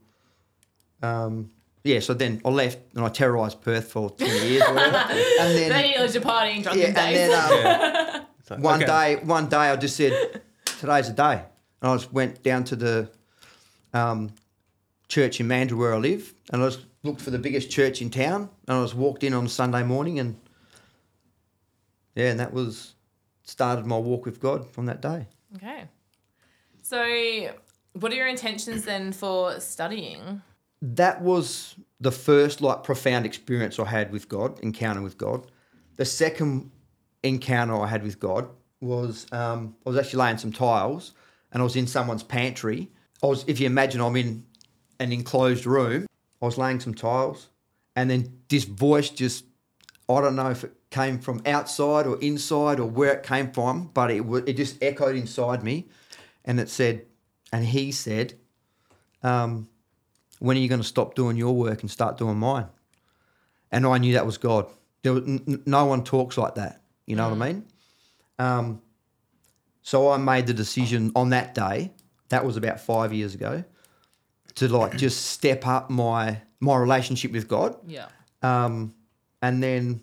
um, 1.02 1.52
yeah, 1.84 2.00
so 2.00 2.14
then 2.14 2.42
I 2.44 2.50
left 2.50 2.80
and 2.96 3.06
I 3.06 3.10
terrorised 3.10 3.62
Perth 3.62 3.92
for 3.92 4.10
20 4.10 4.48
years 4.50 4.64
or 4.64 4.74
whatever. 4.74 4.98
And 4.98 5.58
then, 5.58 5.70
Then 5.70 5.92
you 5.96 6.02
was 6.02 6.16
your 6.16 6.24
partying 6.24 6.64
drunken 6.64 6.82
yeah, 6.82 6.88
and 6.88 6.96
days. 6.96 7.18
then 7.30 8.16
um, 8.16 8.26
It's 8.40 8.50
like, 8.52 8.60
one 8.60 8.84
okay. 8.84 9.16
day, 9.18 9.24
one 9.24 9.48
day 9.50 9.58
I 9.58 9.76
just 9.76 9.96
said, 9.96 10.42
today's 10.80 11.08
the 11.08 11.14
day. 11.14 11.44
And 11.82 11.92
I 11.92 11.96
just 11.96 12.12
went 12.12 12.42
down 12.42 12.64
to 12.66 12.76
the 12.76 13.10
um, 13.94 14.32
church 15.08 15.40
in 15.40 15.48
Mandurah 15.48 15.78
where 15.78 15.94
I 15.94 15.98
live 15.98 16.34
and 16.52 16.62
I 16.62 16.68
just 16.68 16.86
looked 17.04 17.22
for 17.22 17.32
the 17.32 17.40
biggest 17.40 17.70
church 17.70 18.02
in 18.02 18.10
town 18.10 18.50
and 18.68 18.78
I 18.78 18.84
just 18.84 18.96
walked 18.96 19.24
in 19.24 19.34
on 19.34 19.48
Sunday 19.48 19.84
morning 19.84 20.20
and 20.20 20.40
yeah, 22.16 22.32
and 22.32 22.40
that 22.40 22.54
was 22.54 22.96
started 23.44 23.86
my 23.86 23.98
walk 23.98 24.26
with 24.26 24.40
God 24.40 24.70
from 24.70 24.86
that 24.86 25.02
day. 25.02 25.28
okay. 25.56 25.86
So, 26.82 27.52
what 27.94 28.12
are 28.12 28.16
your 28.16 28.28
intentions 28.28 28.86
then 28.86 29.12
for 29.12 29.60
studying? 29.60 30.42
that 30.94 31.22
was 31.22 31.76
the 32.00 32.12
first 32.12 32.62
like 32.62 32.84
profound 32.84 33.26
experience 33.26 33.80
I 33.80 33.86
had 33.86 34.12
with 34.12 34.30
God, 34.30 34.60
encounter 34.60 35.02
with 35.02 35.18
God. 35.18 35.50
The 35.96 36.06
second 36.06 36.72
encounter 37.24 37.80
I 37.80 37.88
had 37.88 38.04
with 38.04 38.20
God 38.20 38.50
was 38.82 39.26
um, 39.32 39.76
I 39.86 39.90
was 39.90 39.98
actually 39.98 40.20
laying 40.20 40.38
some 40.38 40.52
tiles 40.52 41.14
and 41.52 41.62
I 41.62 41.64
was 41.64 41.76
in 41.76 41.88
someone's 41.88 42.24
pantry. 42.24 42.92
I 43.24 43.28
was, 43.28 43.46
if 43.48 43.60
you 43.60 43.66
imagine, 43.66 44.02
I'm 44.02 44.16
in 44.16 44.46
an 45.00 45.12
enclosed 45.12 45.66
room. 45.66 46.08
I 46.42 46.46
was 46.46 46.58
laying 46.58 46.80
some 46.80 46.94
tiles, 46.94 47.50
and 47.96 48.10
then 48.10 48.42
this 48.50 48.66
voice 48.66 49.10
just 49.10 49.46
I 50.08 50.22
don't 50.22 50.36
know 50.36 50.52
if 50.52 50.64
it 50.64 50.74
came 50.92 51.20
from 51.20 51.42
outside 51.46 52.06
or 52.06 52.20
inside 52.20 52.80
or 52.80 52.86
where 52.86 53.14
it 53.14 53.24
came 53.24 53.52
from, 53.52 53.90
but 53.94 54.12
it 54.12 54.24
it 54.46 54.54
just 54.54 54.82
echoed 54.84 55.16
inside 55.16 55.64
me, 55.64 55.88
and 56.44 56.60
it 56.60 56.70
said, 56.70 57.06
and 57.52 57.66
he 57.66 57.92
said, 57.92 58.36
um, 59.24 59.68
when 60.40 60.58
are 60.58 60.60
you 60.60 60.70
going 60.70 60.82
to 60.82 60.88
stop 60.88 61.16
doing 61.16 61.38
your 61.38 61.56
work 61.56 61.82
and 61.82 61.90
start 61.90 62.18
doing 62.18 62.38
mine? 62.38 62.68
And 63.72 63.86
I 63.86 63.98
knew 63.98 64.14
that 64.14 64.26
was 64.26 64.38
God. 64.38 64.68
There 65.02 65.14
was, 65.14 65.24
n- 65.24 65.64
no 65.66 65.86
one 65.86 66.04
talks 66.04 66.38
like 66.38 66.56
that. 66.56 66.82
You 67.08 67.16
know 67.16 67.30
what 67.30 67.42
I 67.42 67.52
mean? 67.52 67.66
Um, 68.38 68.82
so 69.82 70.10
I 70.12 70.18
made 70.18 70.48
the 70.48 70.54
decision 70.54 71.12
on 71.16 71.30
that 71.30 71.54
day. 71.56 71.92
That 72.30 72.46
was 72.46 72.58
about 72.58 72.80
five 72.80 73.14
years 73.14 73.36
ago, 73.36 73.64
to 74.56 74.68
like 74.68 74.98
just 74.98 75.28
step 75.28 75.66
up 75.68 75.90
my 75.90 76.42
my 76.60 76.78
relationship 76.78 77.32
with 77.32 77.48
God. 77.48 77.78
Yeah. 77.88 78.08
Um, 78.42 78.94
and 79.42 79.62
then 79.62 80.02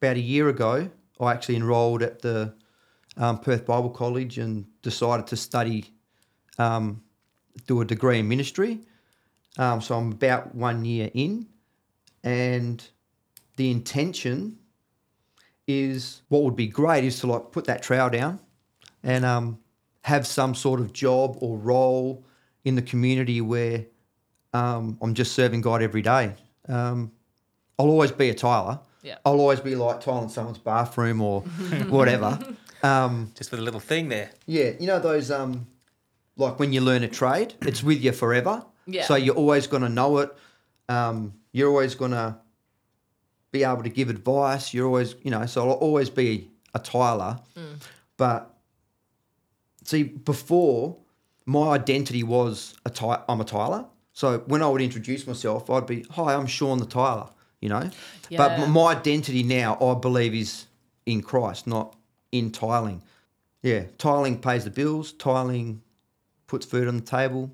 about 0.00 0.16
a 0.16 0.20
year 0.20 0.48
ago, 0.48 0.90
I 1.20 1.32
actually 1.32 1.56
enrolled 1.56 2.02
at 2.02 2.20
the 2.20 2.54
um, 3.16 3.38
Perth 3.38 3.64
Bible 3.64 3.90
College 3.90 4.38
and 4.38 4.66
decided 4.82 5.26
to 5.28 5.36
study, 5.36 5.92
um, 6.58 7.02
do 7.66 7.80
a 7.80 7.84
degree 7.84 8.18
in 8.18 8.28
ministry. 8.28 8.80
Um, 9.56 9.80
so 9.80 9.96
I'm 9.96 10.12
about 10.12 10.54
one 10.54 10.84
year 10.84 11.10
in, 11.14 11.46
and 12.22 12.86
the 13.56 13.70
intention 13.70 14.58
is 15.66 16.22
what 16.28 16.42
would 16.42 16.56
be 16.56 16.66
great 16.66 17.04
is 17.04 17.20
to 17.20 17.26
like 17.26 17.52
put 17.52 17.64
that 17.66 17.82
trowel 17.82 18.10
down 18.10 18.40
and 19.02 19.24
um, 19.24 19.58
have 20.02 20.26
some 20.26 20.54
sort 20.54 20.80
of 20.80 20.92
job 20.92 21.38
or 21.40 21.56
role 21.56 22.24
in 22.64 22.74
the 22.74 22.82
community 22.82 23.40
where 23.40 23.86
um, 24.52 24.98
I'm 25.02 25.14
just 25.14 25.32
serving 25.32 25.60
God 25.60 25.82
every 25.82 26.02
day. 26.02 26.34
Um, 26.68 27.12
I'll 27.78 27.86
always 27.90 28.12
be 28.12 28.30
a 28.30 28.34
tiler. 28.34 28.78
Yeah. 29.02 29.16
I'll 29.24 29.40
always 29.40 29.60
be 29.60 29.74
like 29.74 30.00
tiling 30.00 30.28
someone's 30.30 30.58
bathroom 30.58 31.20
or 31.20 31.40
whatever. 31.88 32.38
Um, 32.82 33.32
Just 33.34 33.50
for 33.50 33.56
the 33.56 33.62
little 33.62 33.80
thing 33.80 34.08
there. 34.08 34.30
yeah, 34.46 34.70
you 34.78 34.86
know 34.86 34.98
those 34.98 35.30
um, 35.30 35.66
like 36.36 36.58
when 36.58 36.72
you 36.72 36.80
learn 36.80 37.02
a 37.02 37.08
trade, 37.08 37.54
it's 37.62 37.82
with 37.82 38.02
you 38.02 38.12
forever. 38.12 38.64
Yeah. 38.86 39.04
So 39.04 39.14
you're 39.16 39.34
always 39.34 39.66
going 39.66 39.82
to 39.82 39.88
know 39.88 40.18
it. 40.18 40.30
Um, 40.88 41.34
you're 41.52 41.68
always 41.68 41.94
going 41.94 42.10
to 42.12 42.36
be 43.52 43.64
able 43.64 43.82
to 43.82 43.88
give 43.88 44.08
advice. 44.10 44.74
You're 44.74 44.86
always, 44.86 45.14
you 45.22 45.30
know, 45.30 45.46
so 45.46 45.68
I'll 45.68 45.76
always 45.76 46.10
be 46.10 46.50
a 46.74 46.78
tiler. 46.78 47.38
But 48.16 48.54
see, 49.84 50.02
before 50.02 50.96
my 51.46 51.70
identity 51.70 52.22
was 52.22 52.74
a 52.84 52.90
ti- 52.90 53.22
I'm 53.28 53.40
a 53.40 53.44
tiler. 53.44 53.86
So 54.12 54.38
when 54.46 54.62
I 54.62 54.68
would 54.68 54.80
introduce 54.80 55.26
myself, 55.26 55.68
I'd 55.70 55.86
be, 55.86 56.04
"Hi, 56.12 56.34
I'm 56.34 56.46
Sean 56.46 56.78
the 56.78 56.86
tiler." 56.86 57.28
You 57.60 57.68
know. 57.70 57.90
But 58.30 58.30
Yeah. 58.30 58.64
m- 58.64 58.70
my 58.72 58.92
identity 58.92 59.42
now, 59.42 59.76
I 59.80 59.94
believe, 59.94 60.34
is 60.34 60.66
in 61.06 61.22
Christ, 61.22 61.66
not 61.66 61.96
in 62.32 62.50
tiling. 62.50 63.02
Yeah, 63.62 63.84
tiling 63.98 64.38
pays 64.38 64.64
the 64.64 64.70
bills. 64.70 65.12
Tiling 65.12 65.80
puts 66.46 66.66
food 66.66 66.86
on 66.88 66.96
the 66.96 67.02
table. 67.02 67.50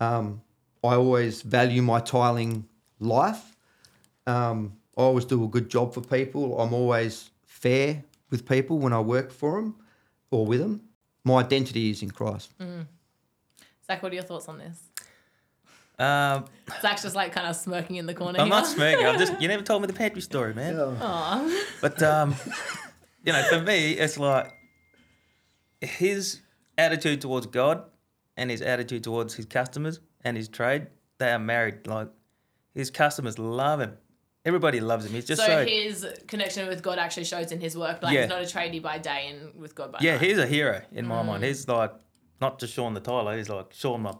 Um, 0.00 0.42
I 0.84 0.94
always 0.94 1.42
value 1.42 1.82
my 1.82 2.00
tiling 2.00 2.66
life. 2.98 3.56
Um, 4.26 4.74
I 4.96 5.02
always 5.02 5.24
do 5.24 5.42
a 5.44 5.48
good 5.48 5.68
job 5.70 5.94
for 5.94 6.00
people. 6.02 6.58
I'm 6.60 6.72
always 6.74 7.30
fair 7.44 8.04
with 8.30 8.46
people 8.46 8.78
when 8.78 8.92
I 8.92 9.00
work 9.00 9.30
for 9.30 9.60
them 9.60 9.74
or 10.30 10.46
with 10.46 10.60
them. 10.60 10.82
My 11.24 11.40
identity 11.40 11.90
is 11.90 12.02
in 12.02 12.10
Christ. 12.10 12.52
Zac, 13.90 14.04
what 14.04 14.12
are 14.12 14.14
your 14.14 14.22
thoughts 14.24 14.48
on 14.48 14.58
this? 14.58 14.78
Um, 15.98 16.44
Zac's 16.80 17.02
just 17.02 17.16
like 17.16 17.32
kind 17.32 17.48
of 17.48 17.56
smirking 17.56 17.96
in 17.96 18.06
the 18.06 18.14
corner. 18.14 18.38
I'm 18.38 18.46
here. 18.46 18.54
not 18.54 18.66
smirking. 18.68 19.04
I'm 19.04 19.18
just 19.18 19.40
you 19.42 19.48
never 19.48 19.64
told 19.64 19.82
me 19.82 19.88
the 19.88 19.92
pantry 19.92 20.22
story, 20.22 20.54
man. 20.54 20.76
Aw. 20.78 21.62
But 21.80 22.00
um, 22.02 22.36
you 23.24 23.32
know, 23.32 23.42
for 23.50 23.60
me, 23.60 23.92
it's 23.94 24.16
like 24.16 24.46
his 25.80 26.40
attitude 26.78 27.20
towards 27.20 27.46
God 27.46 27.82
and 28.36 28.48
his 28.48 28.62
attitude 28.62 29.02
towards 29.02 29.34
his 29.34 29.44
customers 29.46 29.98
and 30.24 30.36
his 30.36 30.48
trade. 30.48 30.86
They 31.18 31.32
are 31.32 31.38
married. 31.40 31.88
Like 31.88 32.08
his 32.72 32.92
customers 32.92 33.40
love 33.40 33.80
him. 33.80 33.94
Everybody 34.44 34.78
loves 34.80 35.04
him. 35.04 35.12
He's 35.12 35.26
just 35.26 35.42
so, 35.42 35.46
so, 35.48 35.66
his 35.66 36.06
connection 36.28 36.68
with 36.68 36.80
God 36.82 36.98
actually 37.00 37.24
shows 37.24 37.50
in 37.50 37.60
his 37.60 37.76
work. 37.76 38.02
Like 38.02 38.14
Yeah. 38.14 38.20
he's 38.22 38.30
not 38.30 38.40
a 38.40 38.44
tradie 38.44 38.80
by 38.80 38.98
day 38.98 39.26
and 39.28 39.60
with 39.60 39.74
God 39.74 39.90
by 39.92 39.98
yeah. 40.00 40.12
night. 40.12 40.22
He's 40.22 40.38
a 40.38 40.46
hero 40.46 40.80
in 40.92 41.06
my 41.08 41.22
Mm. 41.22 41.26
mind. 41.26 41.44
He's 41.44 41.66
like 41.66 41.92
not 42.40 42.58
just 42.58 42.74
Sean 42.74 42.94
the 42.94 43.00
tiler. 43.00 43.36
He's 43.36 43.48
like 43.48 43.72
Sean 43.72 44.02
my 44.02 44.14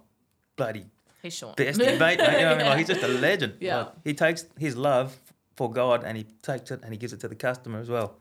bloody 0.56 0.86
He's 1.22 1.34
Sean. 1.34 1.54
best 1.56 1.78
mate. 1.78 1.98
mate, 1.98 2.18
You 2.18 2.24
know 2.26 2.32
what 2.32 2.44
I 2.44 2.56
mean? 2.56 2.66
Like 2.66 2.78
he's 2.78 2.88
just 2.88 3.02
a 3.02 3.08
legend. 3.28 3.54
Yeah. 3.60 3.76
Like, 3.78 3.92
he 4.04 4.14
takes 4.14 4.44
his 4.58 4.76
love 4.76 5.16
for 5.56 5.70
God 5.70 6.04
and 6.04 6.16
he 6.16 6.24
takes 6.42 6.70
it 6.70 6.80
and 6.82 6.92
he 6.92 6.98
gives 6.98 7.12
it 7.12 7.20
to 7.20 7.28
the 7.28 7.34
customer 7.34 7.78
as 7.80 7.88
well. 7.90 8.16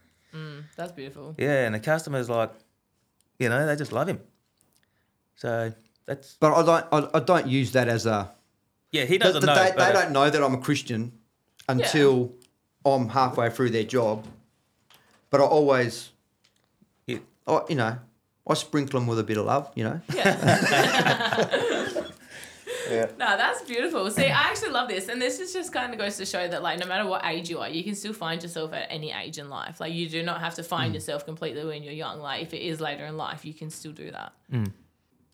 That's 0.76 0.92
beautiful. 0.92 1.34
Yeah, 1.38 1.66
and 1.66 1.74
the 1.74 1.80
customers 1.80 2.30
like, 2.30 2.52
you 3.40 3.50
know, 3.50 3.66
they 3.66 3.76
just 3.76 3.92
love 3.92 4.08
him. 4.08 4.20
So 5.36 5.74
that's 6.06 6.36
But 6.40 6.54
I 6.54 6.64
don't. 6.92 7.06
I, 7.14 7.18
I 7.18 7.20
don't 7.22 7.48
use 7.48 7.72
that 7.72 7.88
as 7.88 8.06
a. 8.06 8.32
yeah. 8.92 9.04
He 9.06 9.14
They, 9.14 9.18
doesn't 9.20 9.42
they, 9.42 9.48
know. 9.48 9.56
they 9.56 9.72
but, 9.76 9.96
uh, 9.96 10.02
don't 10.02 10.12
know 10.12 10.30
that 10.30 10.44
I'm 10.44 10.54
a 10.54 10.58
Christian 10.60 11.14
until 11.68 12.34
I'm 12.86 13.10
halfway 13.10 13.50
through 13.50 13.70
their 13.72 13.84
job. 13.86 14.26
But 15.30 15.42
I 15.42 15.46
always, 15.46 16.10
he- 17.08 17.22
I, 17.48 17.62
you 17.70 17.76
know, 17.76 17.98
I 18.50 18.56
sprinkle 18.56 19.00
them 19.00 19.08
with 19.08 19.20
a 19.20 19.24
bit 19.24 19.38
of 19.38 19.46
love, 19.46 19.72
you 19.76 19.84
know. 19.84 20.02
Yeah. 20.14 21.96
No, 23.20 23.38
that's 23.38 23.62
beautiful. 23.64 24.10
See, 24.10 24.26
I 24.26 24.30
actually 24.50 24.72
love 24.72 24.90
this, 24.90 25.10
and 25.10 25.22
this 25.22 25.40
is 25.40 25.54
just 25.54 25.72
kind 25.72 25.94
of 25.94 26.00
goes 26.00 26.18
to 26.18 26.26
show 26.26 26.48
that 26.48 26.64
like 26.64 26.80
no 26.80 26.88
matter 26.88 27.06
what 27.08 27.24
age 27.24 27.48
you 27.50 27.60
are, 27.60 27.70
you 27.70 27.84
can 27.84 27.94
still 27.94 28.14
find 28.14 28.42
yourself 28.42 28.74
at 28.74 28.88
any 28.90 29.12
age 29.12 29.38
in 29.38 29.48
life. 29.48 29.80
Like 29.80 29.94
you 29.94 30.10
do 30.10 30.24
not 30.24 30.40
have 30.42 30.56
to 30.56 30.64
find 30.64 30.96
yourself 30.96 31.24
completely 31.26 31.64
when 31.66 31.84
you're 31.84 31.94
young. 31.94 32.20
Like 32.20 32.42
if 32.42 32.52
it 32.54 32.62
is 32.64 32.82
later 32.82 33.06
in 33.06 33.16
life, 33.16 33.46
you 33.46 33.54
can 33.54 33.70
still 33.70 33.92
do 33.92 34.10
that. 34.12 34.34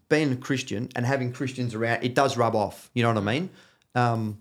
being 0.10 0.32
a 0.34 0.36
Christian 0.36 0.89
and 0.95 1.06
having 1.06 1.32
Christians 1.32 1.73
around, 1.75 2.04
it 2.04 2.13
does 2.13 2.36
rub 2.36 2.56
off. 2.56 2.89
You 2.93 3.04
know 3.04 3.10
what 3.13 3.17
I 3.19 3.21
mean? 3.21 3.49
Um, 3.95 4.39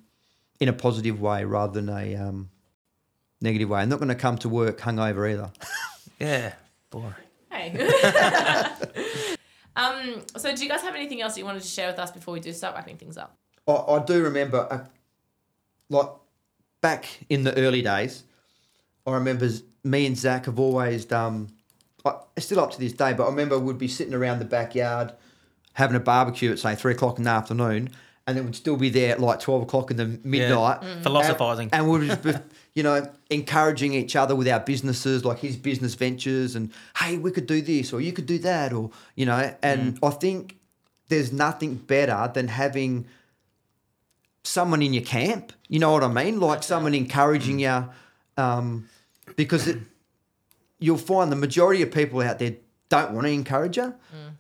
in 0.59 0.69
a 0.69 0.73
positive 0.73 1.21
way 1.21 1.45
rather 1.45 1.73
than 1.81 1.89
a 1.89 2.17
um, 2.17 2.51
negative 3.41 3.69
way. 3.69 3.81
I'm 3.81 3.89
not 3.89 3.99
going 4.01 4.09
to 4.09 4.15
come 4.15 4.39
to 4.39 4.49
work 4.49 4.81
hungover 4.81 5.31
either. 5.31 5.51
Yeah. 6.21 6.55
Boring. 6.91 7.13
Hey. 7.55 9.37
um. 9.77 10.23
So, 10.37 10.55
do 10.55 10.63
you 10.63 10.69
guys 10.69 10.83
have 10.83 10.95
anything 10.95 11.23
else 11.23 11.35
that 11.35 11.41
you 11.41 11.47
wanted 11.47 11.63
to 11.63 11.69
share 11.69 11.89
with 11.89 11.99
us 11.99 12.11
before 12.11 12.35
we 12.35 12.41
do 12.41 12.53
start 12.53 12.75
wrapping 12.75 12.97
things 12.97 13.17
up? 13.17 13.37
I, 13.67 13.73
I 13.73 14.05
do 14.05 14.23
remember, 14.23 14.67
uh, 14.71 14.85
like 15.89 16.09
back 16.81 17.07
in 17.29 17.45
the 17.45 17.57
early 17.57 17.83
days, 17.83 18.25
I 19.07 19.13
remember 19.13 19.49
me 19.85 20.07
and 20.07 20.17
Zac 20.17 20.47
have 20.47 20.59
always, 20.59 21.11
um, 21.13 21.49
I, 22.05 22.15
it's 22.37 22.47
still 22.47 22.61
up 22.61 22.73
to 22.73 22.81
this 22.81 22.93
day, 22.93 23.13
but 23.13 23.25
I 23.25 23.31
remember 23.31 23.59
we'd 23.59 23.79
be 23.79 23.89
sitting 23.89 24.15
around 24.15 24.39
the 24.39 24.45
backyard 24.45 25.13
having 25.75 25.97
a 25.97 26.01
barbecue 26.01 26.51
at 26.53 26.59
say 26.59 26.75
three 26.75 26.93
o'clock 26.93 27.19
in 27.19 27.25
the 27.25 27.31
afternoon, 27.31 27.91
and 28.27 28.37
then 28.37 28.45
we'd 28.45 28.57
still 28.57 28.77
be 28.77 28.89
there 28.89 29.13
at 29.13 29.21
like 29.21 29.41
twelve 29.41 29.63
o'clock 29.63 29.91
in 29.91 29.97
the 29.97 30.19
midnight, 30.25 30.83
Philosophizing. 31.03 31.69
and, 31.73 31.83
and 31.83 31.91
we'd 31.91 32.09
just 32.09 32.23
be, 32.23 32.33
you 32.75 32.83
know, 32.83 33.09
encouraging 33.31 33.95
each 33.95 34.17
other 34.17 34.35
with 34.35 34.49
our 34.49 34.61
businesses, 34.61 35.25
like 35.25 35.39
his 35.39 35.57
business 35.57 35.95
ventures, 35.95 36.57
and 36.57 36.73
hey, 36.99 37.17
we 37.19 37.31
could 37.31 37.47
do 37.47 37.63
this, 37.63 37.93
or 37.93 38.01
you 38.01 38.13
could 38.13 38.27
do 38.27 38.39
that, 38.39 38.73
or 38.73 38.91
you 39.15 39.25
know, 39.27 39.55
and 39.63 39.99
I 40.03 40.11
think 40.11 40.59
there's 41.09 41.33
nothing 41.33 41.77
better 41.77 42.31
than 42.35 42.49
having 42.49 43.07
someone 44.43 44.83
in 44.83 44.93
your 44.93 45.05
camp. 45.05 45.53
You 45.69 45.79
know 45.79 45.93
what 45.93 46.03
I 46.03 46.09
mean? 46.09 46.41
Like 46.41 46.63
someone 46.63 46.95
encouraging 46.95 47.61
you, 47.61 47.89
um, 48.37 48.89
because 49.37 49.69
it, 49.69 49.79
you'll 50.81 50.99
find 50.99 51.31
the 51.31 51.37
majority 51.37 51.83
of 51.83 51.93
people 51.93 52.21
out 52.23 52.39
there 52.41 52.57
don't 52.89 53.13
want 53.13 53.27
to 53.27 53.33
encourage 53.33 53.77
you. 53.77 53.95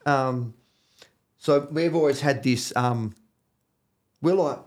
Um, 0.06 0.54
so 1.38 1.68
we've 1.70 1.94
always 1.94 2.20
had 2.20 2.42
this. 2.42 2.72
Um, 2.74 3.14
we're 4.20 4.34
like, 4.34 4.58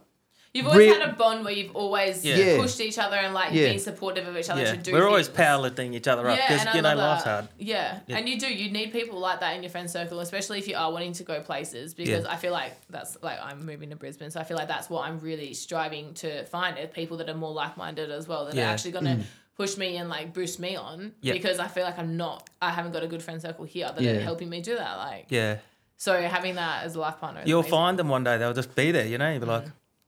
You've 0.53 0.65
always 0.67 0.79
Re- 0.91 0.99
had 0.99 1.09
a 1.09 1.13
bond 1.13 1.45
where 1.45 1.53
you've 1.53 1.75
always 1.75 2.25
Yeah. 2.25 2.57
pushed 2.57 2.79
each 2.81 2.97
other 2.97 3.15
and 3.15 3.33
like 3.33 3.53
Yeah. 3.53 3.69
been 3.69 3.79
supportive 3.79 4.27
of 4.27 4.35
each 4.35 4.49
other 4.49 4.61
Yeah. 4.61 4.71
to 4.71 4.77
do. 4.77 4.91
We're 4.93 5.07
always 5.07 5.27
things. 5.27 5.37
powerlifting 5.37 5.93
each 5.93 6.07
other 6.07 6.27
up 6.27 6.37
because 6.37 6.61
and 6.61 6.69
I 6.69 6.75
you 6.75 6.81
know 6.81 6.89
love 6.95 6.97
life's 6.97 7.23
that. 7.25 7.29
hard. 7.29 7.47
Yeah. 7.59 7.99
Yeah. 8.07 8.17
and 8.17 8.27
you 8.29 8.39
do. 8.39 8.47
You 8.47 8.71
need 8.71 8.91
people 8.91 9.19
like 9.19 9.39
that 9.41 9.55
in 9.55 9.61
your 9.63 9.69
friend 9.69 9.89
circle, 9.89 10.19
especially 10.19 10.57
if 10.59 10.67
you 10.67 10.75
are 10.75 10.91
wanting 10.91 11.13
to 11.13 11.23
go 11.23 11.41
places. 11.41 11.93
Because 11.93 12.23
Yeah. 12.23 12.31
I 12.31 12.37
feel 12.37 12.51
like 12.53 12.73
that's 12.89 13.17
like 13.21 13.39
I'm 13.43 13.65
moving 13.65 13.89
to 13.91 13.95
Brisbane, 13.95 14.31
so 14.31 14.39
I 14.39 14.43
feel 14.43 14.57
like 14.57 14.67
that's 14.67 14.89
what 14.89 15.05
I'm 15.07 15.19
really 15.19 15.53
striving 15.53 16.13
to 16.15 16.45
find: 16.45 16.77
are 16.79 16.87
people 16.87 17.17
that 17.17 17.29
are 17.29 17.35
more 17.35 17.53
like 17.53 17.77
minded 17.77 18.09
as 18.11 18.27
well, 18.27 18.45
that 18.45 18.55
Yeah. 18.55 18.67
are 18.69 18.73
actually 18.73 18.91
gonna 18.91 19.17
mm. 19.17 19.23
push 19.57 19.75
me 19.77 19.97
and 19.97 20.09
like 20.09 20.33
boost 20.33 20.59
me 20.59 20.75
on. 20.75 21.13
Yeah. 21.21 21.33
Because 21.33 21.59
I 21.59 21.67
feel 21.67 21.83
like 21.83 21.99
I'm 21.99 22.15
not. 22.17 22.49
I 22.61 22.69
haven't 22.71 22.93
got 22.93 23.03
a 23.03 23.07
good 23.07 23.21
friend 23.21 23.41
circle 23.41 23.65
here 23.65 23.91
that 23.93 24.01
Yeah. 24.01 24.11
are 24.13 24.19
helping 24.21 24.49
me 24.49 24.61
do 24.61 24.75
that. 24.75 24.97
Like, 24.97 25.25
Yeah. 25.29 25.57
so 25.97 26.19
having 26.21 26.55
that 26.55 26.83
as 26.83 26.95
a 26.95 26.99
life 26.99 27.19
partner. 27.19 27.41
Is 27.41 27.47
You'll 27.47 27.59
amazing. 27.61 27.71
find 27.71 27.99
them 27.99 28.07
one 28.09 28.23
day. 28.23 28.37
They'll 28.37 28.53
just 28.53 28.73
be 28.75 28.91
there. 28.91 29.05
You 29.05 29.17
know. 29.17 29.29
You'll 29.31 29.41
be 29.41 29.45
like, 29.47 29.65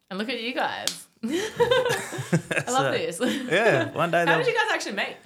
And 0.10 0.17
look 0.19 0.30
at 0.30 0.41
you 0.41 0.54
guys. 0.54 1.08
I 1.24 2.63
love 2.67 2.67
So, 2.67 2.91
this. 2.91 3.19
yeah. 3.52 3.91
One 3.93 4.12
day 4.12 4.19
How 4.19 4.26
they'll. 4.26 4.38
did 4.39 4.48
you 4.48 4.54
guys 4.54 4.72
actually 4.74 4.93
meet? 4.95 5.17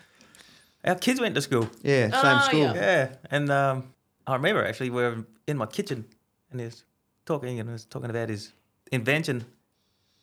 Our 0.85 0.95
kids 0.95 1.19
went 1.21 1.35
to 1.35 1.41
school. 1.41 1.69
yeah, 1.81 2.09
same 2.09 2.37
Oh, 2.37 2.39
school. 2.47 2.59
yeah. 2.59 2.73
Yeah, 2.73 3.15
and 3.31 3.49
um, 3.49 3.93
I 4.27 4.33
remember 4.35 4.65
actually 4.65 4.89
we 4.89 5.01
were 5.01 5.25
in 5.47 5.57
my 5.57 5.65
kitchen 5.65 6.05
and 6.51 6.59
he 6.59 6.65
was 6.65 6.83
talking 7.25 7.59
and 7.59 7.69
he 7.69 7.73
was 7.73 7.85
talking 7.85 8.09
about 8.09 8.27
his 8.29 8.51
invention, 8.91 9.45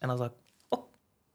and 0.03 0.11
I 0.11 0.15
was 0.15 0.21
like, 0.21 0.33
"Oh, 0.71 0.85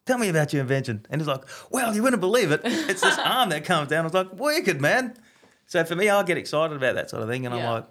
tell 0.06 0.20
me 0.20 0.30
about 0.30 0.54
your 0.54 0.62
invention." 0.62 1.06
And 1.10 1.20
he's 1.20 1.28
like, 1.28 1.44
"Well, 1.72 1.96
you 1.96 2.04
wouldn't 2.04 2.22
believe 2.22 2.52
it. 2.52 2.62
It's 2.64 3.02
this 3.02 3.18
arm 3.18 3.50
that 3.50 3.66
comes 3.66 3.90
down." 3.90 4.02
I 4.02 4.04
was 4.04 4.14
like, 4.14 4.30
"Wicked, 4.40 4.80
man!" 4.80 5.16
So 5.66 5.84
for 5.84 5.96
me, 5.96 6.08
I 6.10 6.22
get 6.22 6.38
excited 6.38 6.78
about 6.78 6.94
that 6.96 7.10
sort 7.10 7.24
of 7.24 7.30
thing, 7.30 7.48
and 7.48 7.56
Yeah. 7.56 7.62
I'm 7.68 7.74
like, 7.74 7.86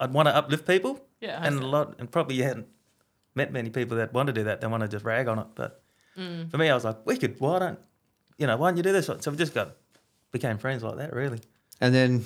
I'd 0.00 0.12
want 0.12 0.26
to 0.28 0.34
uplift 0.34 0.66
people, 0.66 1.00
Yeah, 1.20 1.40
and 1.42 1.60
a 1.60 1.66
lot, 1.66 1.94
and 2.00 2.10
probably 2.10 2.34
you 2.34 2.42
hadn't 2.42 2.66
met 3.38 3.52
many 3.52 3.70
people 3.70 3.96
that 3.96 4.12
want 4.12 4.26
to 4.26 4.32
do 4.34 4.44
that. 4.44 4.60
They 4.60 4.66
want 4.66 4.82
to 4.82 4.88
just 4.88 5.04
rag 5.04 5.26
on 5.28 5.38
it, 5.38 5.46
but 5.54 5.82
Mm. 6.18 6.50
for 6.50 6.58
me, 6.58 6.68
I 6.68 6.74
was 6.74 6.84
like, 6.84 7.06
"Wicked, 7.06 7.36
why 7.38 7.58
don't 7.60 7.78
you 8.38 8.46
know? 8.48 8.56
Why 8.56 8.68
don't 8.70 8.76
you 8.76 8.82
do 8.82 8.92
this?" 8.92 9.06
So 9.06 9.30
we 9.30 9.36
just 9.36 9.54
got 9.54 9.76
became 10.32 10.58
friends 10.58 10.82
like 10.82 10.96
that, 10.96 11.12
really. 11.14 11.38
And 11.80 11.94
then 11.94 12.24